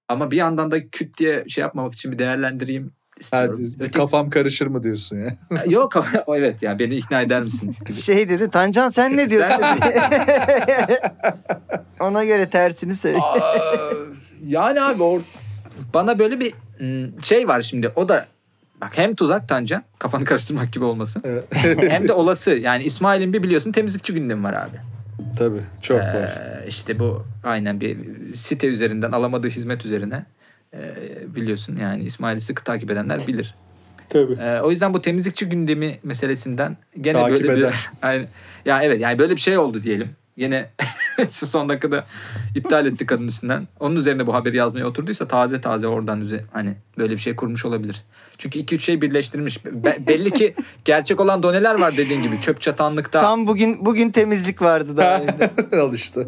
Ama 0.08 0.32
bir 0.32 0.38
yandan 0.38 0.72
da 0.72 0.88
küt 0.90 1.18
diye 1.18 1.46
şey 1.48 1.62
yapmamak 1.62 1.94
için 1.94 2.12
bir 2.12 2.20
değerlendireyim 2.20 2.92
istiyorum. 3.20 3.50
Herkes- 3.50 3.80
bir 3.80 3.84
Öteki- 3.86 3.98
kafam 3.98 4.30
karışır 4.30 4.68
mı 4.68 4.84
diyorsun 4.84 5.18
ya? 5.20 5.36
Yok 5.68 5.94
evet 6.28 6.64
ya 6.64 6.80
beni 6.80 6.96
ikna 6.96 7.22
eder 7.22 7.42
misin? 7.42 7.76
gibi. 7.80 7.94
Şey 8.02 8.30
dedi 8.30 8.50
Tancan 8.50 8.90
sen 8.90 9.18
ne 9.18 9.30
diyorsun? 9.30 9.64
Ona 12.00 12.24
göre 12.26 12.50
tersini 12.50 12.96
söyle. 12.96 13.18
Aa, 13.22 13.56
yani 14.46 14.82
abi 14.82 15.04
o 15.04 15.22
bana 15.94 16.20
böyle 16.20 16.40
bir 16.40 16.54
mm, 16.80 17.22
şey 17.22 17.48
var 17.48 17.62
şimdi 17.62 17.92
o 17.96 18.10
da 18.10 18.28
bak 18.82 18.98
hem 18.98 19.16
tuzak 19.16 19.50
tancan 19.50 19.84
kafanı 20.00 20.26
karıştırmak 20.32 20.74
gibi 20.74 20.84
olmasın. 20.84 21.24
Evet. 21.26 21.46
hem 21.90 22.08
de 22.08 22.14
olası 22.14 22.52
yani 22.52 22.84
İsmail'in 22.84 23.34
bir 23.34 23.44
biliyorsun 23.44 23.72
temizlikçi 23.72 24.14
gündemi 24.14 24.44
var 24.44 24.54
abi. 24.54 24.78
Tabii 25.38 25.62
çok 25.82 25.98
Ee, 26.00 26.04
var. 26.04 26.32
işte 26.68 27.00
bu 27.00 27.24
aynen 27.44 27.82
bir 27.82 27.98
site 28.36 28.68
üzerinden 28.68 29.12
alamadığı 29.12 29.50
hizmet 29.50 29.86
üzerine 29.86 30.26
e, 30.74 30.80
biliyorsun 31.36 31.76
yani 31.76 32.04
İsmail'i 32.04 32.42
sıkı 32.42 32.64
takip 32.64 32.92
edenler 32.92 33.28
bilir. 33.28 33.56
Tabii. 34.10 34.34
Ee, 34.34 34.60
o 34.62 34.72
yüzden 34.72 34.94
bu 34.94 35.02
temizlikçi 35.02 35.50
gündemi 35.50 35.98
meselesinden 36.04 36.78
gene 37.02 37.18
Takip 37.18 37.48
böyle 37.48 37.60
eder. 37.62 37.90
bir 38.04 38.08
yani, 38.08 38.26
ya 38.66 38.84
evet 38.84 39.02
yani 39.02 39.20
böyle 39.20 39.36
bir 39.36 39.42
şey 39.42 39.58
oldu 39.58 39.82
diyelim. 39.82 40.10
Yine 40.38 40.70
şu 41.30 41.48
son 41.48 41.70
dakikada 41.70 42.06
iptal 42.56 42.86
etti 42.86 43.06
kadın 43.06 43.28
üstünden. 43.28 43.68
Onun 43.80 43.96
üzerine 43.96 44.28
bu 44.28 44.34
haberi 44.34 44.58
yazmaya 44.58 44.86
oturduysa 44.86 45.28
taze 45.28 45.62
taze 45.62 45.88
oradan 45.88 46.30
hani 46.52 46.76
böyle 46.98 47.14
bir 47.14 47.18
şey 47.18 47.36
kurmuş 47.36 47.66
olabilir. 47.66 48.04
Çünkü 48.42 48.60
iki 48.60 48.76
üç 48.76 48.86
şey 48.86 49.02
birleştirmiş. 49.02 49.66
Be- 49.66 49.98
belli 50.08 50.32
ki 50.32 50.56
gerçek 50.86 51.20
olan 51.20 51.44
doneler 51.44 51.80
var 51.80 51.98
dediğin 51.98 52.24
gibi 52.24 52.42
çöp 52.42 52.62
çatanlıkta. 52.62 53.22
Tam 53.22 53.48
bugün 53.48 53.86
bugün 53.86 54.12
temizlik 54.12 54.62
vardı 54.62 54.98
daha 54.98 55.18
evde. 55.24 55.52
Al 55.82 55.94
işte. 55.94 56.28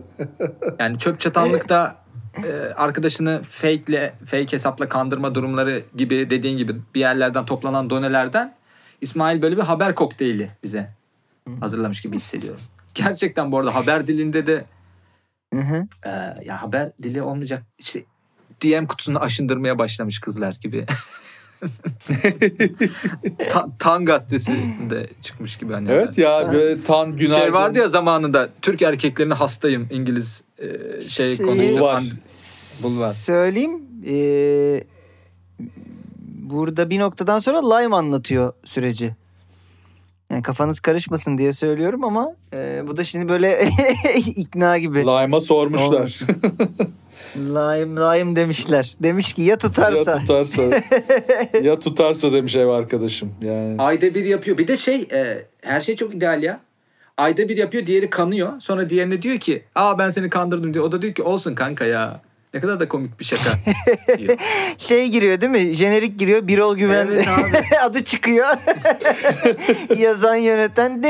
Yani 0.79 0.99
çöp 0.99 1.19
çatanlıkta 1.19 1.95
e, 2.43 2.51
arkadaşını 2.75 3.41
fake'le 3.49 4.13
fake 4.25 4.51
hesapla 4.51 4.89
kandırma 4.89 5.35
durumları 5.35 5.83
gibi 5.95 6.29
dediğin 6.29 6.57
gibi 6.57 6.75
bir 6.95 6.99
yerlerden 6.99 7.45
toplanan 7.45 7.89
donelerden 7.89 8.55
İsmail 9.01 9.41
böyle 9.41 9.57
bir 9.57 9.61
haber 9.61 9.95
kokteyli 9.95 10.51
bize 10.63 10.89
hazırlamış 11.59 12.01
gibi 12.01 12.15
hissediyorum. 12.15 12.61
Gerçekten 12.95 13.51
bu 13.51 13.57
arada 13.57 13.75
haber 13.75 14.07
dilinde 14.07 14.47
de 14.47 14.65
Hı 15.53 15.59
hı. 15.59 15.87
e, 16.05 16.09
ya 16.45 16.61
haber 16.61 16.91
dili 17.03 17.21
olmayacak 17.21 17.63
işte 17.77 18.03
DM 18.63 18.85
kutusunu 18.85 19.19
aşındırmaya 19.19 19.79
başlamış 19.79 20.19
kızlar 20.19 20.57
gibi. 20.61 20.85
Ta- 23.51 23.67
Tan 23.79 24.05
gazetesinde 24.05 25.09
çıkmış 25.21 25.57
gibi 25.57 25.73
hani. 25.73 25.91
Evet 25.91 26.17
ya 26.17 26.53
böyle 26.53 26.83
tan 26.83 27.15
günaydın. 27.17 27.41
Şey 27.41 27.53
vardı 27.53 27.79
ya 27.79 27.87
zamanında 27.87 28.49
Türk 28.61 28.81
erkeklerine 28.81 29.33
hastayım 29.33 29.87
İngiliz 29.91 30.43
e, 30.57 31.01
şey 31.01 31.35
Şey- 31.35 31.45
konusunda. 31.45 31.79
Bulvar. 31.79 32.03
Bulvar. 32.83 33.11
Söyleyeyim. 33.13 33.81
ee, 34.07 34.83
burada 36.41 36.89
bir 36.89 36.99
noktadan 36.99 37.39
sonra 37.39 37.75
Lime 37.75 37.95
anlatıyor 37.95 38.53
süreci. 38.65 39.15
Yani 40.33 40.43
kafanız 40.43 40.79
karışmasın 40.79 41.37
diye 41.37 41.53
söylüyorum 41.53 42.03
ama 42.03 42.35
ee, 42.53 42.83
bu 42.87 42.97
da 42.97 43.03
şimdi 43.03 43.29
böyle 43.29 43.67
ikna 44.15 44.77
gibi. 44.77 44.99
Lime'a 44.99 45.39
sormuşlar. 45.39 46.19
Lime, 47.35 48.01
lime 48.01 48.35
demişler. 48.35 48.95
Demiş 48.99 49.33
ki 49.33 49.41
ya 49.41 49.57
tutarsa. 49.57 50.11
ya 50.11 50.17
tutarsa. 50.17 50.63
ya 51.61 51.79
tutarsa 51.79 52.33
demiş 52.33 52.55
ev 52.55 52.67
arkadaşım. 52.67 53.31
Yani 53.41 53.81
Ayda 53.81 54.15
bir 54.15 54.25
yapıyor. 54.25 54.57
Bir 54.57 54.67
de 54.67 54.77
şey 54.77 55.07
e, 55.11 55.45
her 55.61 55.81
şey 55.81 55.95
çok 55.95 56.15
ideal 56.15 56.43
ya. 56.43 56.59
Ayda 57.17 57.49
bir 57.49 57.57
yapıyor 57.57 57.85
diğeri 57.85 58.09
kanıyor. 58.09 58.59
Sonra 58.59 58.89
diğerine 58.89 59.21
diyor 59.21 59.37
ki 59.37 59.63
aa 59.75 59.97
ben 59.99 60.09
seni 60.09 60.29
kandırdım 60.29 60.73
diyor. 60.73 60.85
O 60.85 60.91
da 60.91 61.01
diyor 61.01 61.13
ki 61.13 61.23
olsun 61.23 61.55
kanka 61.55 61.85
ya. 61.85 62.21
Ne 62.53 62.59
kadar 62.59 62.79
da 62.79 62.87
komik 62.87 63.19
bir 63.19 63.25
şaka. 63.25 63.41
Şey 64.77 65.09
giriyor 65.09 65.41
değil 65.41 65.51
mi? 65.51 65.73
Jenerik 65.73 66.19
giriyor. 66.19 66.47
Birol 66.47 66.77
Güven 66.77 67.07
Evet 67.07 67.27
abi. 67.27 67.75
adı 67.83 68.03
çıkıyor. 68.03 68.47
Yazan 69.97 70.35
yöneten. 70.35 71.01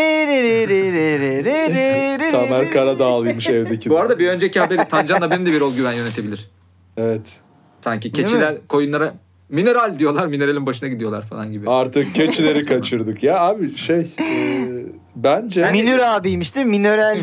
Tamer 2.31 2.71
Karadağlıymış 2.71 3.49
evdeki. 3.49 3.89
Bu 3.89 3.97
arada 3.97 4.19
bir 4.19 4.27
önceki 4.27 4.59
haberi 4.59 4.87
Tancan'la 4.89 5.31
benim 5.31 5.45
de 5.45 5.51
bir 5.51 5.61
ol 5.61 5.75
güven 5.75 5.93
yönetebilir. 5.93 6.49
Evet. 6.97 7.39
Sanki 7.81 8.11
keçiler 8.11 8.55
koyunlara 8.67 9.13
mineral 9.49 9.99
diyorlar 9.99 10.27
mineralin 10.27 10.65
başına 10.65 10.89
gidiyorlar 10.89 11.27
falan 11.27 11.51
gibi. 11.51 11.69
Artık 11.69 12.15
keçileri 12.15 12.65
kaçırdık. 12.65 13.23
Ya 13.23 13.39
abi 13.39 13.75
şey 13.75 13.99
e, 13.99 14.25
bence 15.15 15.71
Minür 15.71 15.99
abiymiş 15.99 16.55
değil 16.55 16.65
mi? 16.65 16.69
Mineral. 16.69 17.17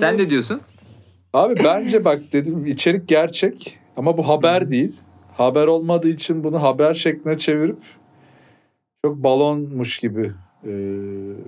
Sen 0.00 0.18
ne 0.18 0.30
diyorsun? 0.30 0.60
Abi 1.32 1.54
bence 1.64 2.04
bak 2.04 2.18
dedim 2.32 2.66
içerik 2.66 3.08
gerçek 3.08 3.78
ama 3.96 4.18
bu 4.18 4.28
haber 4.28 4.68
değil. 4.68 4.92
Haber 5.36 5.66
olmadığı 5.66 6.08
için 6.08 6.44
bunu 6.44 6.62
haber 6.62 6.94
şekline 6.94 7.38
çevirip 7.38 7.78
çok 9.04 9.16
balonmuş 9.16 9.98
gibi 9.98 10.32
e, 10.64 10.72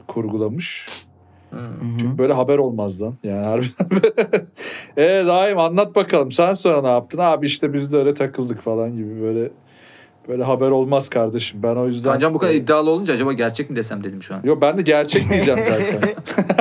kurgulamış. 0.07 0.89
Çünkü 1.99 2.19
böyle 2.19 2.33
haber 2.33 2.59
olmaz 2.59 3.03
lan. 3.03 3.15
Yani 3.23 3.47
harbiden. 3.47 4.47
e 4.97 5.27
daim 5.27 5.59
anlat 5.59 5.97
bakalım. 5.97 6.31
Sen 6.31 6.53
sonra 6.53 6.83
ne 6.83 6.89
yaptın? 6.89 7.19
Abi 7.19 7.47
işte 7.47 7.73
biz 7.73 7.93
de 7.93 7.99
öyle 7.99 8.15
takıldık 8.15 8.61
falan 8.61 8.97
gibi 8.97 9.23
böyle 9.23 9.51
böyle 10.29 10.45
haber 10.45 10.71
olmaz 10.71 11.09
kardeşim. 11.09 11.63
Ben 11.63 11.77
o 11.77 11.87
yüzden 11.87 12.13
Tancan 12.13 12.35
bu 12.35 12.39
kadar 12.39 12.55
iddialı 12.55 12.91
olunca 12.91 13.15
acaba 13.15 13.33
gerçek 13.33 13.71
mi 13.71 13.77
desem 13.77 14.05
dedim 14.05 14.23
şu 14.23 14.35
an. 14.35 14.41
Yok 14.45 14.63
ben 14.63 14.79
de 14.79 14.83
gerçek 14.83 15.29
diyeceğim 15.29 15.61
zaten. 15.63 16.15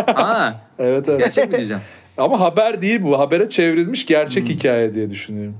Aa, 0.15 0.51
evet 0.79 1.09
evet. 1.09 1.19
gerçek 1.19 1.49
mi 1.49 1.57
diyeceğim? 1.57 1.81
Ama 2.19 2.39
haber 2.39 2.81
değil 2.81 3.03
bu. 3.03 3.19
Habere 3.19 3.49
çevrilmiş 3.49 4.05
gerçek 4.05 4.49
hikaye 4.49 4.93
diye 4.93 5.09
düşünüyorum. 5.09 5.57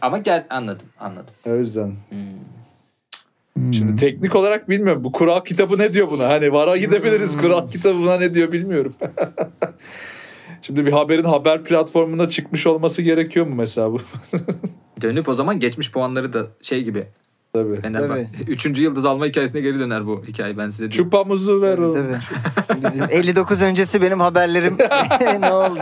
Ama 0.00 0.18
gel 0.18 0.46
anladım 0.50 0.86
anladım. 1.00 1.34
O 1.46 1.54
yüzden. 1.54 1.92
Şimdi 3.72 3.96
teknik 3.96 4.36
olarak 4.36 4.68
bilmiyorum. 4.68 5.04
Bu 5.04 5.12
kural 5.12 5.40
kitabı 5.40 5.78
ne 5.78 5.92
diyor 5.92 6.10
buna? 6.10 6.28
Hani 6.28 6.52
vara 6.52 6.76
gidebiliriz. 6.76 7.36
Kural 7.36 7.68
kitabı 7.70 7.98
buna 7.98 8.16
ne 8.18 8.34
diyor 8.34 8.52
bilmiyorum. 8.52 8.94
Şimdi 10.62 10.86
bir 10.86 10.92
haberin 10.92 11.24
haber 11.24 11.64
platformunda 11.64 12.28
çıkmış 12.28 12.66
olması 12.66 13.02
gerekiyor 13.02 13.46
mu 13.46 13.54
mesela 13.54 13.92
bu? 13.92 14.00
Dönüp 15.02 15.28
o 15.28 15.34
zaman 15.34 15.60
geçmiş 15.60 15.92
puanları 15.92 16.32
da 16.32 16.46
şey 16.62 16.82
gibi. 16.82 17.06
Tabii. 17.54 17.80
Fenerbahçe. 17.80 18.28
Üçüncü 18.46 18.82
yıldız 18.82 19.04
alma 19.04 19.26
hikayesine 19.26 19.60
geri 19.60 19.78
döner 19.78 20.06
bu 20.06 20.24
hikaye 20.26 20.58
ben 20.58 20.70
size 20.70 20.78
diyeyim. 20.78 20.90
Çupamızı 20.90 21.62
ver 21.62 21.78
oğlum. 21.78 21.92
Tabii. 22.68 22.84
Bizim 22.86 23.06
59 23.10 23.62
öncesi 23.62 24.02
benim 24.02 24.20
haberlerim 24.20 24.76
ne 25.40 25.52
oldu? 25.52 25.78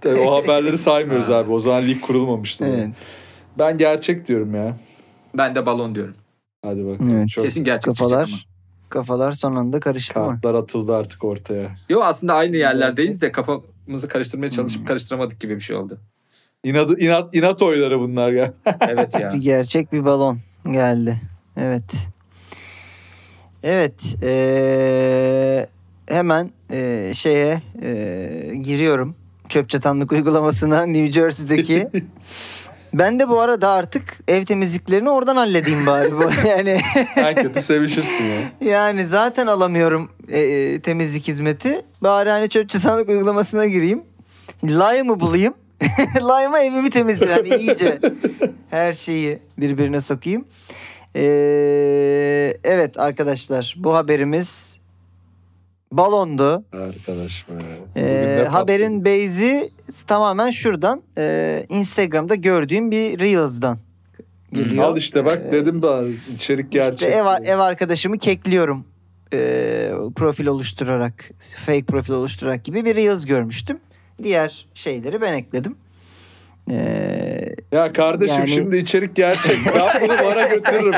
Tabii, 0.00 0.20
o 0.20 0.42
haberleri 0.42 0.78
saymıyoruz 0.78 1.30
abi. 1.30 1.52
O 1.52 1.58
zaman 1.58 1.82
lig 1.82 2.00
kurulmamıştı. 2.00 2.66
evet. 2.66 2.88
Ben 3.58 3.78
gerçek 3.78 4.28
diyorum 4.28 4.54
ya. 4.54 4.76
Ben 5.34 5.54
de 5.54 5.66
balon 5.66 5.94
diyorum. 5.94 6.14
Hadi 6.64 6.86
bakalım. 6.86 7.16
Evet. 7.16 7.28
Çok 7.28 7.44
Kesin 7.44 7.64
gerçek 7.64 7.84
Kafalar 7.84 8.46
kafalar 8.88 9.32
son 9.32 9.54
anda 9.56 9.80
karıştı 9.80 10.20
mı? 10.20 10.26
kartlar 10.28 10.54
atıldı 10.54 10.96
artık 10.96 11.24
ortaya. 11.24 11.70
Yo 11.88 12.00
aslında 12.02 12.34
aynı 12.34 12.56
yerlerdeyiz 12.56 13.22
de 13.22 13.32
kafamızı 13.32 14.08
karıştırmaya 14.08 14.50
çalışıp 14.50 14.88
karıştıramadık 14.88 15.40
gibi 15.40 15.54
bir 15.54 15.60
şey 15.60 15.76
oldu. 15.76 15.98
İnat, 16.64 16.90
inat, 17.02 17.34
inat 17.36 17.62
oyları 17.62 18.00
bunlar 18.00 18.30
ya. 18.32 18.52
Evet 18.88 19.14
ya. 19.20 19.32
Bir 19.34 19.38
gerçek 19.38 19.92
bir 19.92 20.04
balon 20.04 20.38
geldi. 20.70 21.16
Evet. 21.56 21.82
Evet. 23.62 24.16
eee, 24.22 25.66
hemen 26.08 26.50
eee, 26.72 27.10
şeye 27.14 27.62
eee, 27.82 28.54
giriyorum. 28.54 29.14
Çöp 29.48 29.68
çatanlık 29.70 30.12
uygulamasına 30.12 30.86
New 30.86 31.12
Jersey'deki. 31.12 31.88
ben 32.94 33.18
de 33.18 33.28
bu 33.28 33.40
arada 33.40 33.68
artık 33.68 34.18
ev 34.28 34.44
temizliklerini 34.44 35.10
oradan 35.10 35.36
halledeyim 35.36 35.86
bari. 35.86 36.12
Bu- 36.16 36.30
yani 36.48 36.80
en 37.16 37.34
kötü 37.34 37.60
sevişirsin 37.62 38.24
ya. 38.24 38.70
yani 38.70 39.06
zaten 39.06 39.46
alamıyorum 39.46 40.10
eee, 40.28 40.80
temizlik 40.80 41.28
hizmeti. 41.28 41.82
Bari 42.02 42.30
hani 42.30 42.48
çöp 42.48 42.68
çatanlık 42.68 43.08
uygulamasına 43.08 43.66
gireyim. 43.66 44.02
Lime'ı 44.64 45.20
bulayım. 45.20 45.54
Lime'a 46.16 46.60
evimi 46.62 46.90
temizleyeyim. 46.90 47.46
Yani 47.46 47.62
iyice 47.62 47.98
her 48.70 48.92
şeyi 48.92 49.38
birbirine 49.58 50.00
sokayım. 50.00 50.44
Ee, 51.16 52.56
evet 52.64 52.98
arkadaşlar 52.98 53.74
bu 53.78 53.94
haberimiz 53.94 54.76
balondu. 55.92 56.64
Arkadaş. 56.72 57.46
Ee, 57.96 58.46
haberin 58.50 59.04
base'i 59.04 59.70
tamamen 60.06 60.50
şuradan 60.50 61.02
e, 61.18 61.66
Instagram'da 61.68 62.34
gördüğüm 62.34 62.90
bir 62.90 63.18
Reels'dan 63.18 63.78
geliyor. 64.52 64.84
Al 64.84 64.96
işte 64.96 65.24
bak 65.24 65.42
Ee, 65.48 65.50
dedim 65.50 65.82
daha 65.82 66.02
içerik 66.34 66.72
gerçek. 66.72 66.92
İşte 66.92 67.06
ev, 67.06 67.26
ev 67.44 67.58
arkadaşımı 67.58 68.18
kekliyorum 68.18 68.84
e, 69.32 69.90
profil 70.16 70.46
oluşturarak 70.46 71.30
fake 71.38 71.84
profil 71.84 72.12
oluşturarak 72.12 72.64
gibi 72.64 72.84
bir 72.84 72.96
Reels 72.96 73.26
görmüştüm. 73.26 73.78
Diğer 74.22 74.66
şeyleri 74.74 75.20
ben 75.20 75.32
ekledim. 75.32 75.76
Ee, 76.70 77.54
Ya 77.72 77.92
kardeşim 77.92 78.36
Yani- 78.38 78.48
şimdi 78.48 78.76
içerik 78.76 79.16
gerçek. 79.16 79.56
Ben 79.66 80.00
bunu 80.08 80.12
vara 80.26 80.46
götürürüm. 80.48 80.94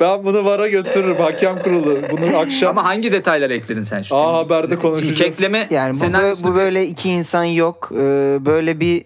Ben 0.00 0.24
bunu 0.24 0.44
vara 0.44 0.68
götürürüm. 0.68 1.16
Hakem 1.16 1.62
kurulu. 1.62 1.98
Bunu 2.12 2.36
akşam 2.38 2.78
Ama 2.78 2.88
hangi 2.88 3.12
detayları 3.12 3.54
ekledin 3.54 3.82
sen 3.84 4.02
şu? 4.02 4.16
A 4.16 4.34
Haber'de 4.38 4.76
konuşacağız. 4.78 5.36
Kekleme 5.36 5.68
yani 5.70 5.94
bu, 5.94 6.04
bö- 6.04 6.42
bu 6.42 6.54
böyle 6.54 6.86
iki 6.86 7.10
insan 7.10 7.44
yok. 7.44 7.90
Ee, 7.94 7.96
böyle 8.46 8.80
bir 8.80 9.04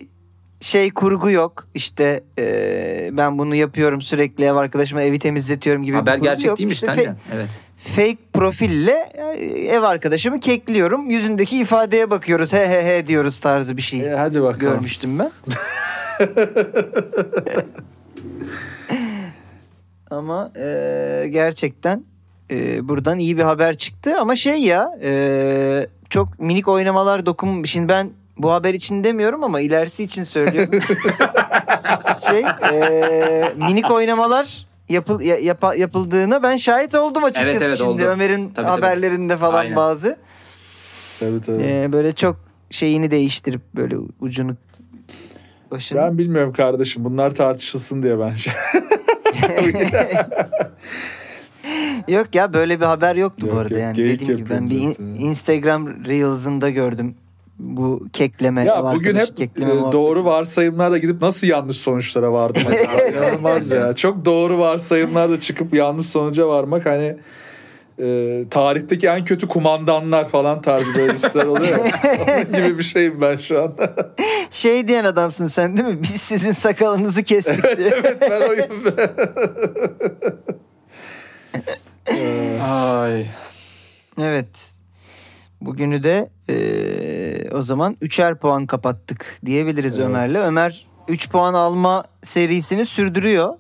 şey 0.61 0.91
kurgu 0.91 1.31
yok. 1.31 1.67
İşte 1.75 2.25
e, 2.39 3.09
ben 3.13 3.39
bunu 3.39 3.55
yapıyorum 3.55 4.01
sürekli 4.01 4.45
ev 4.45 4.55
arkadaşıma 4.55 5.03
evi 5.03 5.19
temizletiyorum 5.19 5.83
gibi 5.83 5.97
Haber 5.97 6.15
bir 6.15 6.19
kurgu 6.21 6.31
gerçek 6.31 6.47
yok. 6.47 6.59
değilmiş 6.59 6.75
İşte 6.75 6.87
fe- 6.87 7.15
Evet. 7.35 7.49
Fake 7.77 8.17
profille 8.33 9.09
e, 9.15 9.23
ev 9.69 9.83
arkadaşımı 9.83 10.41
kekliyorum. 10.41 11.11
Yüzündeki 11.11 11.59
ifadeye 11.59 12.11
bakıyoruz. 12.11 12.53
He 12.53 12.69
he 12.69 12.97
he 12.97 13.07
diyoruz 13.07 13.39
tarzı 13.39 13.77
bir 13.77 13.83
şey 13.83 14.01
E, 14.13 14.17
hadi 14.17 14.43
bakalım. 14.43 14.61
görmüştüm 14.61 15.19
ben. 15.19 15.31
Ama 20.11 20.53
e, 20.57 21.27
gerçekten 21.31 22.05
e, 22.51 22.89
buradan 22.89 23.19
iyi 23.19 23.37
bir 23.37 23.43
haber 23.43 23.77
çıktı. 23.77 24.19
Ama 24.19 24.37
şey 24.37 24.59
ya 24.63 24.99
e, 25.03 25.87
çok 26.11 26.39
minik 26.41 26.69
oynamalar 26.69 27.27
dokun. 27.27 27.65
Şimdi 27.65 27.89
ben 27.89 28.11
bu 28.39 28.53
haber 28.53 28.75
için 28.75 29.05
demiyorum 29.05 29.45
ama 29.45 29.61
ilerisi 29.61 30.05
için 30.05 30.25
söylüyorum. 30.25 30.81
şey 32.29 32.41
e, 32.73 33.53
minik 33.57 33.91
oynamalar 33.91 34.67
yapıl, 34.89 35.21
ya- 35.21 35.39
yapa- 35.41 35.77
yapıldığına 35.77 36.43
ben 36.43 36.57
şahit 36.57 36.95
oldum 36.95 37.25
açıkçası. 37.25 37.57
Evet, 37.57 37.63
evet, 37.63 37.77
Şimdi 37.79 37.91
oldu. 37.91 38.03
Ömer'in 38.03 38.51
tabii. 38.51 38.67
haberlerinde 38.67 39.37
falan 39.37 39.59
Aynen. 39.61 39.77
bazı. 39.77 40.17
Tabii 41.21 41.41
tabii. 41.41 41.63
E, 41.63 41.93
böyle 41.93 42.13
çok 42.13 42.37
şeyini 42.71 43.11
değiştirip 43.11 43.63
böyle 43.77 43.97
ucunu 44.21 44.57
başını. 45.71 45.99
Ben 45.99 46.19
bilmiyorum 46.19 46.53
kardeşim. 46.53 47.05
Bunlar 47.05 47.31
tartışılsın 47.35 48.03
diye 48.03 48.19
ben 48.19 48.31
şey. 48.31 48.53
Yok 52.09 52.35
ya 52.35 52.53
böyle 52.53 52.81
bir 52.81 52.85
haber 52.85 53.17
yoktu 53.17 53.47
Yok, 53.47 53.57
bu 53.57 53.59
arada 53.61 53.75
yok, 53.75 53.83
yani 53.83 53.97
dediğim 53.97 54.37
gibi 54.37 54.51
ben 54.51 54.71
bir 54.71 54.81
in-. 54.81 54.97
Instagram 55.19 56.05
Reels'ında 56.05 56.71
gördüm 56.71 57.15
bu 57.59 58.07
kekleme 58.13 58.65
Ya 58.65 58.85
bugün 58.95 59.17
hep 59.17 59.37
kekleme 59.37 59.73
e, 59.73 59.93
doğru 59.93 60.25
varsayımlarla 60.25 60.99
gidip 60.99 61.23
nasıl 61.23 61.47
yanlış 61.47 61.77
sonuçlara 61.77 62.33
vardım 62.33 62.63
acaba? 62.69 63.03
İnanılmaz 63.09 63.73
ya. 63.73 63.95
Çok 63.95 64.25
doğru 64.25 64.59
varsayımlarla 64.59 65.41
çıkıp 65.41 65.75
yanlış 65.75 66.07
sonuca 66.07 66.49
varmak 66.49 66.87
hani 66.87 67.17
e, 67.99 68.45
tarihteki 68.51 69.07
en 69.07 69.25
kötü 69.25 69.49
kumandanlar 69.49 70.29
falan 70.29 70.61
tarzı 70.61 70.95
böyle 70.95 71.13
listeler 71.13 71.45
oluyor. 71.45 71.79
Onun 72.29 72.53
gibi 72.53 72.79
bir 72.79 72.85
şeyim 72.85 73.21
ben 73.21 73.37
şu 73.37 73.63
an. 73.63 73.75
şey 74.51 74.89
diyen 74.89 75.05
adamsın 75.05 75.47
sen 75.47 75.77
değil 75.77 75.89
mi? 75.89 76.03
Biz 76.03 76.11
sizin 76.11 76.53
sakalınızı 76.53 77.23
kestik 77.23 77.79
diye. 77.79 77.89
evet 77.89 78.17
ben 78.21 78.49
oyum. 78.49 78.85
Ay. 82.71 83.27
evet. 84.21 84.76
Bugünü 85.61 86.03
de 86.03 86.31
e, 86.49 87.51
o 87.53 87.63
zaman 87.63 87.97
üçer 88.01 88.39
puan 88.39 88.67
kapattık 88.67 89.39
diyebiliriz 89.47 89.95
Evet. 89.99 90.07
Ömer'le. 90.07 90.35
Ömer 90.35 90.87
3 91.09 91.31
puan 91.31 91.55
alma 91.55 92.05
serisini 92.23 92.87
sürdürüyor. 92.87 93.55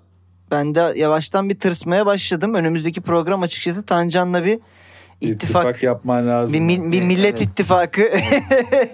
Ben 0.50 0.74
de 0.74 0.92
yavaştan 0.96 1.48
bir 1.48 1.58
tırsmaya 1.58 2.06
başladım. 2.06 2.54
Önümüzdeki 2.54 3.00
program 3.00 3.42
açıkçası 3.42 3.86
Tancan'la 3.86 4.44
bir 4.44 4.58
ittifak, 5.20 5.64
ittifak 5.64 5.82
yapman 5.82 6.28
lazım. 6.28 6.54
bir, 6.68 6.78
mi- 6.78 6.92
bir 6.92 7.02
millet 7.02 7.24
Evet. 7.24 7.40
ittifakı. 7.40 8.00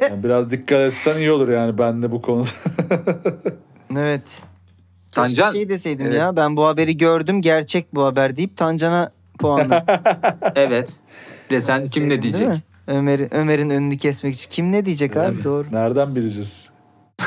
Yani 0.00 0.24
biraz 0.24 0.50
dikkat 0.50 0.80
etsen 0.80 1.16
iyi 1.16 1.30
olur 1.32 1.48
yani 1.48 1.78
ben 1.78 2.03
de 2.03 2.12
bu 2.12 2.22
konuda. 2.22 2.48
evet. 3.96 4.42
Tancan- 5.12 5.26
Keşke 5.44 5.59
şey 5.59 5.68
deseydim 5.68 6.07
Evet. 6.07 6.16
ya. 6.18 6.36
Ben 6.36 6.57
bu 6.57 6.66
haberi 6.66 6.96
gördüm. 6.96 7.40
Gerçek 7.42 7.94
bu 7.94 8.05
haber 8.05 8.36
deyip 8.36 8.57
Tancan'a 8.57 9.12
puanla. 9.38 9.84
Evet. 10.55 10.92
Desen 11.50 11.86
kim 11.86 12.05
ne 12.05 12.11
Değil 12.11 12.22
diyecek? 12.22 12.48
Ömer'in 12.86 13.34
Ömer'in 13.34 13.70
önünü 13.70 13.98
kesmek 13.98 14.34
için 14.34 14.50
kim 14.50 14.72
ne 14.72 14.84
diyecek 14.84 15.16
Öyle 15.16 15.26
abi 15.28 15.36
mi? 15.36 15.44
doğru. 15.44 15.66
Nereden 15.72 16.14
bileceğiz? 16.16 16.68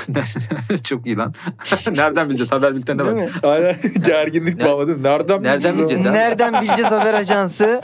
Çok 0.83 1.05
iyi 1.05 1.17
lan. 1.17 1.33
Nereden 1.95 2.29
bileceğiz? 2.29 2.51
Haber 2.51 2.75
bülteninde 2.75 3.05
Değil 3.05 3.17
bak. 3.17 3.43
mi? 3.43 3.49
Aynen 3.49 3.75
gerginlik 4.05 4.63
bağladım. 4.65 5.03
Nereden, 5.03 5.43
Nereden 5.43 5.53
bileceğiz? 5.53 5.79
bileceğiz? 5.79 6.05
abi. 6.05 6.13
Nereden 6.13 6.53
bileceğiz 6.61 6.91
haber 6.91 7.13
ajansı? 7.13 7.81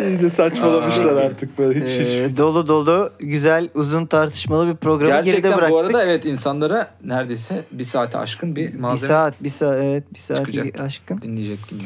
İyice 0.00 0.28
saçmalamışlar 0.28 1.12
Aa. 1.12 1.26
artık 1.26 1.58
böyle 1.58 1.80
hiç 1.80 1.88
hiç. 2.06 2.08
Ee, 2.18 2.36
dolu 2.36 2.68
dolu 2.68 3.10
güzel 3.18 3.68
uzun 3.74 4.06
tartışmalı 4.06 4.68
bir 4.68 4.76
programı 4.76 5.10
geride 5.12 5.24
Gerçekten 5.30 5.52
bıraktık. 5.52 5.70
bu 5.74 5.78
arada 5.78 6.04
evet 6.04 6.24
insanlara 6.24 6.90
neredeyse 7.04 7.64
bir 7.72 7.84
saate 7.84 8.18
aşkın 8.18 8.56
bir 8.56 8.72
bir 8.72 8.78
malzeme 8.78 9.08
saat, 9.08 9.42
bir 9.42 9.48
saat 9.48 9.76
evet 9.82 10.14
bir 10.14 10.18
saat 10.18 10.40
aşkın. 10.80 11.22
dinleyecek 11.22 11.68
gibi. 11.68 11.84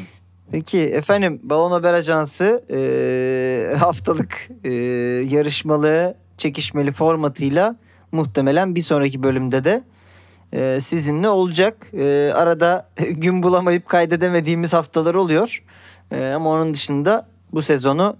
Peki 0.51 0.79
efendim 0.79 1.39
Balon 1.43 1.71
Haber 1.71 1.93
Ajansı 1.93 2.63
e, 2.73 3.75
haftalık 3.77 4.49
e, 4.63 4.71
yarışmalı 5.29 6.15
çekişmeli 6.37 6.91
formatıyla 6.91 7.75
muhtemelen 8.11 8.75
bir 8.75 8.81
sonraki 8.81 9.23
bölümde 9.23 9.63
de 9.63 9.83
e, 10.53 10.79
sizinle 10.79 11.29
olacak. 11.29 11.87
E, 11.93 12.31
arada 12.35 12.89
gün 13.11 13.43
bulamayıp 13.43 13.87
kaydedemediğimiz 13.87 14.73
haftalar 14.73 15.15
oluyor. 15.15 15.63
E, 16.11 16.31
ama 16.31 16.49
onun 16.49 16.73
dışında 16.73 17.27
bu 17.53 17.61
sezonu 17.61 18.17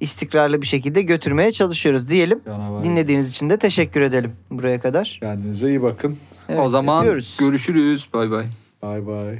istikrarlı 0.00 0.62
bir 0.62 0.66
şekilde 0.66 1.02
götürmeye 1.02 1.52
çalışıyoruz 1.52 2.08
diyelim. 2.08 2.40
Canavar. 2.44 2.84
Dinlediğiniz 2.84 3.30
için 3.30 3.50
de 3.50 3.56
teşekkür 3.56 4.00
edelim 4.00 4.32
buraya 4.50 4.80
kadar. 4.80 5.18
Kendinize 5.22 5.68
iyi 5.68 5.82
bakın. 5.82 6.18
Evet, 6.48 6.60
o 6.60 6.68
zaman 6.70 7.00
öpüyoruz. 7.00 7.36
görüşürüz. 7.40 8.08
Bay 8.14 8.30
bay. 8.30 8.46
Bay 8.82 9.06
bay. 9.06 9.38